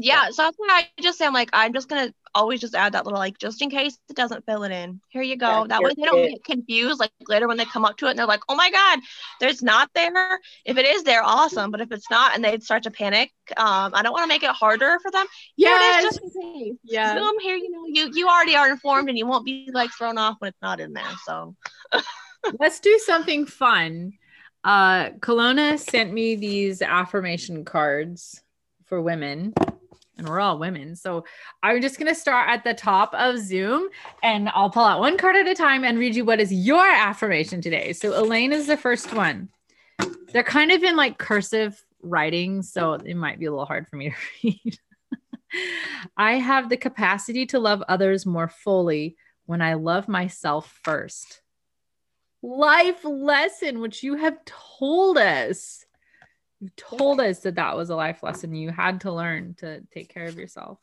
Yeah. 0.00 0.30
So 0.30 0.42
that's 0.42 0.56
why 0.56 0.84
I 0.98 1.02
just 1.02 1.18
say 1.18 1.26
I'm 1.26 1.32
like 1.32 1.50
I'm 1.52 1.72
just 1.72 1.88
gonna 1.88 2.12
always 2.34 2.60
just 2.60 2.74
add 2.74 2.92
that 2.92 3.04
little 3.04 3.18
like 3.18 3.38
just 3.38 3.60
in 3.62 3.70
case 3.70 3.98
it 4.08 4.16
doesn't 4.16 4.44
fill 4.46 4.62
it 4.64 4.70
in. 4.70 5.00
Here 5.08 5.22
you 5.22 5.36
go. 5.36 5.46
Yeah, 5.62 5.64
that 5.68 5.82
way 5.82 5.90
they 5.96 6.02
don't 6.04 6.18
it- 6.18 6.30
get 6.30 6.44
confused 6.44 7.00
like 7.00 7.10
later 7.28 7.48
when 7.48 7.56
they 7.56 7.64
come 7.64 7.84
up 7.84 7.96
to 7.98 8.06
it 8.06 8.10
and 8.10 8.18
they're 8.18 8.26
like, 8.26 8.42
oh 8.48 8.54
my 8.54 8.70
god, 8.70 9.00
there's 9.40 9.62
not 9.62 9.90
there. 9.94 10.40
If 10.64 10.76
it 10.78 10.86
is 10.86 11.02
there, 11.02 11.22
awesome. 11.24 11.70
But 11.70 11.80
if 11.80 11.90
it's 11.90 12.10
not 12.10 12.34
and 12.34 12.44
they 12.44 12.58
start 12.60 12.84
to 12.84 12.90
panic, 12.90 13.32
um, 13.56 13.92
I 13.94 14.02
don't 14.02 14.12
want 14.12 14.24
to 14.24 14.28
make 14.28 14.42
it 14.42 14.50
harder 14.50 14.98
for 15.02 15.10
them. 15.10 15.26
yeah 15.56 15.68
it 15.76 15.80
Yes. 15.80 16.04
is, 16.04 16.10
just 16.20 16.36
in 16.36 16.52
case. 16.54 16.74
yeah 16.84 17.14
Zoom 17.18 17.34
here, 17.40 17.56
you 17.56 17.70
know, 17.70 17.82
you 17.86 18.10
you 18.14 18.28
already 18.28 18.54
are 18.56 18.70
informed 18.70 19.08
and 19.08 19.18
you 19.18 19.26
won't 19.26 19.44
be 19.44 19.70
like 19.72 19.90
thrown 19.96 20.18
off 20.18 20.36
when 20.38 20.48
it's 20.50 20.62
not 20.62 20.80
in 20.80 20.92
there. 20.92 21.04
So 21.24 21.56
let's 22.60 22.80
do 22.80 22.98
something 22.98 23.46
fun. 23.46 24.12
Uh, 24.64 25.10
Kelowna 25.20 25.78
sent 25.78 26.12
me 26.12 26.34
these 26.36 26.82
affirmation 26.82 27.64
cards 27.64 28.42
for 28.86 29.00
women, 29.00 29.52
and 30.18 30.28
we're 30.28 30.40
all 30.40 30.58
women. 30.58 30.96
So 30.96 31.24
I'm 31.62 31.80
just 31.80 31.98
gonna 31.98 32.14
start 32.14 32.50
at 32.50 32.64
the 32.64 32.74
top 32.74 33.14
of 33.14 33.38
Zoom, 33.38 33.88
and 34.22 34.48
I'll 34.50 34.70
pull 34.70 34.84
out 34.84 35.00
one 35.00 35.16
card 35.16 35.36
at 35.36 35.46
a 35.46 35.54
time 35.54 35.84
and 35.84 35.98
read 35.98 36.14
you 36.14 36.24
what 36.24 36.40
is 36.40 36.52
your 36.52 36.86
affirmation 36.86 37.60
today. 37.60 37.92
So 37.92 38.18
Elaine 38.20 38.52
is 38.52 38.66
the 38.66 38.76
first 38.76 39.14
one. 39.14 39.48
They're 40.32 40.42
kind 40.42 40.70
of 40.72 40.82
in 40.82 40.96
like 40.96 41.18
cursive 41.18 41.82
writing, 42.02 42.62
so 42.62 42.94
it 42.94 43.16
might 43.16 43.38
be 43.38 43.46
a 43.46 43.50
little 43.50 43.66
hard 43.66 43.88
for 43.88 43.96
me 43.96 44.10
to 44.10 44.16
read. 44.44 44.78
I 46.16 46.32
have 46.32 46.68
the 46.68 46.76
capacity 46.76 47.46
to 47.46 47.58
love 47.58 47.82
others 47.88 48.26
more 48.26 48.48
fully 48.48 49.16
when 49.46 49.62
I 49.62 49.74
love 49.74 50.08
myself 50.08 50.78
first 50.82 51.40
life 52.42 53.04
lesson, 53.04 53.80
which 53.80 54.02
you 54.02 54.16
have 54.16 54.38
told 54.44 55.18
us. 55.18 55.84
You 56.60 56.70
told 56.76 57.20
us 57.20 57.40
that 57.40 57.54
that 57.54 57.76
was 57.76 57.90
a 57.90 57.96
life 57.96 58.22
lesson 58.22 58.54
you 58.54 58.70
had 58.70 59.02
to 59.02 59.12
learn 59.12 59.54
to 59.58 59.80
take 59.92 60.12
care 60.12 60.26
of 60.26 60.36
yourself. 60.36 60.78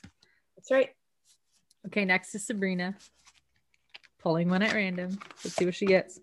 that's 0.55 0.71
right. 0.71 0.89
Okay, 1.87 2.05
next 2.05 2.33
is 2.33 2.47
Sabrina. 2.47 2.95
Pulling 4.19 4.49
one 4.49 4.63
at 4.63 4.73
random. 4.73 5.19
Let's 5.43 5.55
see 5.55 5.65
what 5.65 5.75
she 5.75 5.85
gets. 5.85 6.19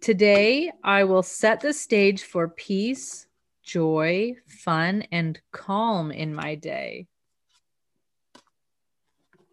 Today, 0.00 0.72
I 0.82 1.04
will 1.04 1.22
set 1.22 1.60
the 1.60 1.72
stage 1.72 2.22
for 2.22 2.48
peace, 2.48 3.26
joy, 3.62 4.36
fun, 4.46 5.04
and 5.12 5.40
calm 5.52 6.10
in 6.10 6.34
my 6.34 6.54
day. 6.54 7.06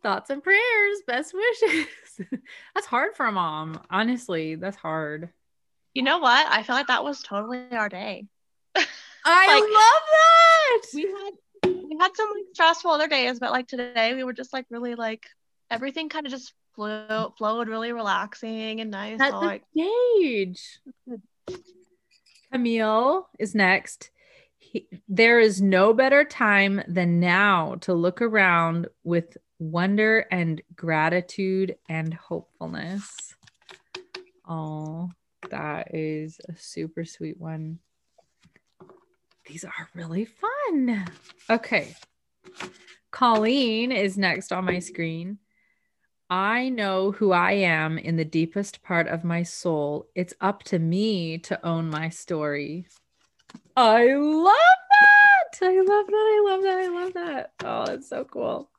Thoughts 0.01 0.29
and 0.29 0.41
prayers, 0.41 1.01
best 1.05 1.33
wishes. 1.33 1.87
that's 2.73 2.87
hard 2.87 3.15
for 3.15 3.25
a 3.25 3.31
mom. 3.31 3.81
Honestly, 3.89 4.55
that's 4.55 4.77
hard. 4.77 5.29
you 5.93 6.03
know 6.03 6.19
what? 6.19 6.47
I 6.49 6.63
feel 6.63 6.75
like 6.75 6.87
that 6.87 7.03
was 7.03 7.21
totally 7.21 7.67
our 7.71 7.89
day. 7.89 8.27
I 8.75 9.47
Like- 9.47 9.63
love 9.63 10.03
that. 10.11 10.81
we 10.93 11.01
had 11.03 11.33
we 11.89 11.97
had 11.99 12.15
some 12.15 12.29
like 12.33 12.45
stressful 12.53 12.91
other 12.91 13.07
days, 13.07 13.39
but 13.39 13.51
like 13.51 13.67
today 13.67 14.13
we 14.15 14.23
were 14.23 14.33
just 14.33 14.53
like 14.53 14.65
really 14.69 14.95
like 14.95 15.25
everything 15.69 16.09
kind 16.09 16.25
of 16.25 16.31
just 16.31 16.53
flew 16.75 17.29
flowed 17.37 17.67
really 17.67 17.91
relaxing 17.91 18.79
and 18.79 18.91
nice. 18.91 19.19
The 19.19 19.29
like 19.31 19.63
stage. 19.71 20.79
Camille 22.51 23.27
is 23.37 23.53
next. 23.53 24.11
He, 24.57 24.87
there 25.07 25.39
is 25.39 25.61
no 25.61 25.93
better 25.93 26.23
time 26.23 26.81
than 26.87 27.19
now 27.19 27.75
to 27.81 27.93
look 27.93 28.21
around 28.21 28.87
with 29.03 29.37
wonder 29.59 30.25
and 30.31 30.61
gratitude 30.75 31.75
and 31.87 32.13
hopefulness. 32.13 33.35
Oh, 34.47 35.09
that 35.49 35.93
is 35.93 36.39
a 36.47 36.55
super 36.57 37.05
sweet 37.05 37.39
one. 37.39 37.79
These 39.49 39.65
are 39.65 39.89
really 39.95 40.25
fun. 40.25 41.07
Okay. 41.49 41.95
Colleen 43.09 43.91
is 43.91 44.15
next 44.15 44.51
on 44.51 44.65
my 44.65 44.77
screen. 44.77 45.39
I 46.29 46.69
know 46.69 47.11
who 47.11 47.31
I 47.31 47.53
am 47.53 47.97
in 47.97 48.15
the 48.15 48.25
deepest 48.25 48.83
part 48.83 49.07
of 49.07 49.23
my 49.23 49.41
soul. 49.41 50.05
It's 50.13 50.35
up 50.39 50.61
to 50.65 50.77
me 50.77 51.39
to 51.39 51.65
own 51.65 51.89
my 51.89 52.09
story. 52.09 52.85
I 53.75 54.13
love 54.13 54.53
that. 55.01 55.65
I 55.65 55.79
love 55.79 56.05
that. 56.05 56.13
I 56.13 56.43
love 56.45 56.61
that. 56.61 56.77
I 56.77 56.87
love 56.87 57.13
that. 57.13 57.51
Oh, 57.63 57.93
it's 57.93 58.07
so 58.07 58.25
cool. 58.25 58.69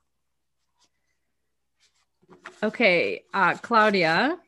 Okay, 2.62 3.24
uh, 3.34 3.54
Claudia. 3.54 4.38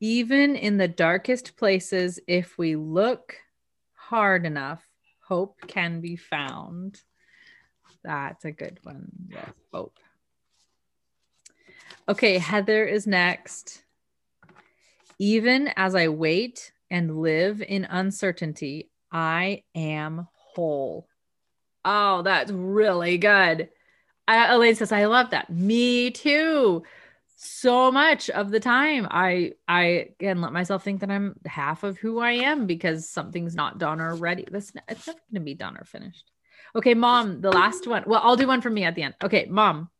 Even 0.00 0.56
in 0.56 0.78
the 0.78 0.88
darkest 0.88 1.58
places, 1.58 2.18
if 2.26 2.56
we 2.56 2.76
look 2.76 3.36
hard 4.08 4.44
enough, 4.46 4.82
hope 5.26 5.56
can 5.66 6.00
be 6.00 6.16
found. 6.16 7.00
That's 8.02 8.44
a 8.44 8.52
good 8.52 8.78
one. 8.82 9.10
Yes, 9.30 9.50
hope. 9.72 9.98
Okay, 12.08 12.38
Heather 12.38 12.84
is 12.84 13.06
next. 13.06 13.82
Even 15.18 15.70
as 15.76 15.94
I 15.94 16.08
wait 16.08 16.72
and 16.90 17.20
live 17.20 17.62
in 17.62 17.86
uncertainty, 17.86 18.90
I 19.10 19.62
am 19.74 20.28
whole. 20.34 21.08
Oh, 21.84 22.22
that's 22.22 22.50
really 22.52 23.16
good. 23.16 23.70
I, 24.28 24.52
Elaine 24.52 24.74
says, 24.74 24.92
I 24.92 25.06
love 25.06 25.30
that. 25.30 25.50
Me 25.50 26.10
too. 26.10 26.82
So 27.36 27.90
much 27.90 28.30
of 28.30 28.50
the 28.50 28.60
time, 28.60 29.08
I 29.10 29.52
I 29.66 30.10
can 30.20 30.40
let 30.40 30.52
myself 30.52 30.84
think 30.84 31.00
that 31.00 31.10
I'm 31.10 31.34
half 31.46 31.82
of 31.82 31.98
who 31.98 32.20
I 32.20 32.32
am 32.32 32.66
because 32.66 33.08
something's 33.08 33.54
not 33.54 33.78
done 33.78 34.00
or 34.00 34.14
ready. 34.14 34.46
That's 34.50 34.72
it's 34.88 35.06
never 35.06 35.18
going 35.32 35.40
to 35.40 35.40
be 35.40 35.54
done 35.54 35.76
or 35.76 35.84
finished. 35.84 36.30
Okay, 36.76 36.94
mom, 36.94 37.40
the 37.40 37.50
last 37.50 37.86
one. 37.86 38.04
Well, 38.06 38.20
I'll 38.22 38.36
do 38.36 38.46
one 38.46 38.60
for 38.60 38.70
me 38.70 38.84
at 38.84 38.94
the 38.94 39.02
end. 39.02 39.14
Okay, 39.22 39.46
mom. 39.48 39.90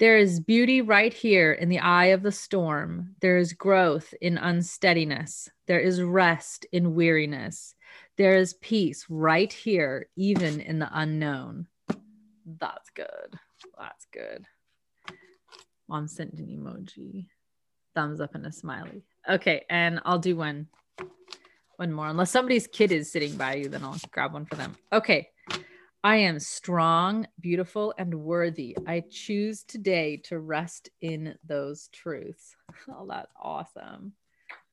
There 0.00 0.18
is 0.18 0.40
beauty 0.40 0.80
right 0.80 1.14
here 1.14 1.52
in 1.52 1.68
the 1.68 1.78
eye 1.78 2.06
of 2.06 2.22
the 2.22 2.32
storm. 2.32 3.14
There 3.20 3.38
is 3.38 3.52
growth 3.52 4.12
in 4.20 4.38
unsteadiness. 4.38 5.48
There 5.66 5.78
is 5.78 6.02
rest 6.02 6.66
in 6.72 6.96
weariness. 6.96 7.76
There 8.16 8.36
is 8.36 8.54
peace 8.54 9.06
right 9.08 9.52
here, 9.52 10.08
even 10.16 10.60
in 10.60 10.80
the 10.80 10.90
unknown. 10.92 11.68
That's 12.44 12.90
good. 12.90 13.38
That's 13.78 14.06
good. 14.12 14.44
Mom 15.94 16.08
sent 16.08 16.32
an 16.40 16.46
emoji, 16.46 17.28
thumbs 17.94 18.20
up 18.20 18.34
and 18.34 18.44
a 18.46 18.50
smiley. 18.50 19.04
Okay, 19.30 19.64
and 19.70 20.00
I'll 20.04 20.18
do 20.18 20.34
one, 20.34 20.66
one 21.76 21.92
more. 21.92 22.08
Unless 22.08 22.32
somebody's 22.32 22.66
kid 22.66 22.90
is 22.90 23.12
sitting 23.12 23.36
by 23.36 23.54
you, 23.54 23.68
then 23.68 23.84
I'll 23.84 23.96
grab 24.10 24.32
one 24.32 24.44
for 24.44 24.56
them. 24.56 24.74
Okay. 24.92 25.28
I 26.02 26.16
am 26.16 26.40
strong, 26.40 27.28
beautiful, 27.38 27.94
and 27.96 28.12
worthy. 28.12 28.76
I 28.88 29.04
choose 29.08 29.62
today 29.62 30.16
to 30.24 30.40
rest 30.40 30.90
in 31.00 31.36
those 31.46 31.88
truths. 31.92 32.56
Oh, 32.90 33.06
that's 33.08 33.30
awesome. 33.40 34.14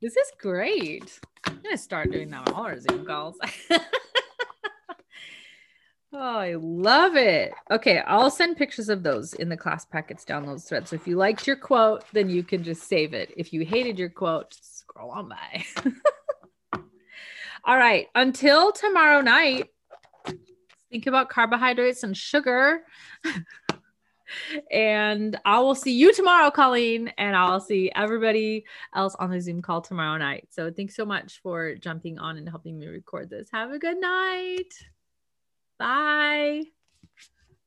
This 0.02 0.18
is 0.18 0.32
great. 0.40 1.20
I'm 1.46 1.62
to 1.62 1.78
start 1.78 2.12
doing 2.12 2.32
that 2.32 2.50
on 2.50 2.56
all 2.56 2.64
our 2.64 2.80
Zoom 2.80 3.06
calls. 3.06 3.36
oh, 6.14 6.38
I 6.38 6.56
love 6.56 7.16
it. 7.16 7.54
Okay, 7.70 8.00
I'll 8.00 8.30
send 8.30 8.58
pictures 8.58 8.90
of 8.90 9.04
those 9.04 9.34
in 9.34 9.50
the 9.50 9.58
class 9.58 9.86
packets 9.86 10.26
downloads 10.26 10.68
thread. 10.68 10.88
So 10.88 10.96
if 10.96 11.08
you 11.08 11.16
liked 11.16 11.48
your 11.48 11.56
quote, 11.56 12.04
then 12.14 12.30
you 12.30 12.44
can 12.44 12.64
just 12.64 12.84
save 12.84 13.14
it. 13.14 13.34
If 13.38 13.54
you 13.54 13.66
hated 13.66 13.98
your 13.98 14.10
quote, 14.10 14.54
scroll 14.62 15.12
on 15.12 15.30
by. 15.30 15.66
all 17.64 17.78
right, 17.78 18.08
until 18.16 18.72
tomorrow 18.72 19.22
night 19.22 19.70
think 20.92 21.08
about 21.08 21.30
carbohydrates 21.30 22.04
and 22.04 22.16
sugar. 22.16 22.82
and 24.72 25.40
I 25.46 25.60
will 25.60 25.76
see 25.76 25.94
you 25.94 26.14
tomorrow, 26.14 26.52
Colleen, 26.52 27.12
and 27.18 27.36
I'll 27.36 27.62
see 27.62 27.92
everybody 27.96 28.66
else 28.94 29.16
on 29.16 29.32
the 29.32 29.40
Zoom 29.40 29.62
call 29.62 29.82
tomorrow 29.82 30.18
night. 30.18 30.50
So 30.52 30.72
thanks 30.72 30.96
so 30.96 31.06
much 31.06 31.40
for 31.42 31.76
jumping 31.76 32.20
on 32.20 32.38
and 32.38 32.48
helping 32.48 32.78
me 32.78 32.88
record 32.88 33.30
this. 33.30 33.50
Have 33.52 33.72
a 33.72 33.80
good 33.80 34.00
night. 34.00 34.74
Bye. 35.82 36.72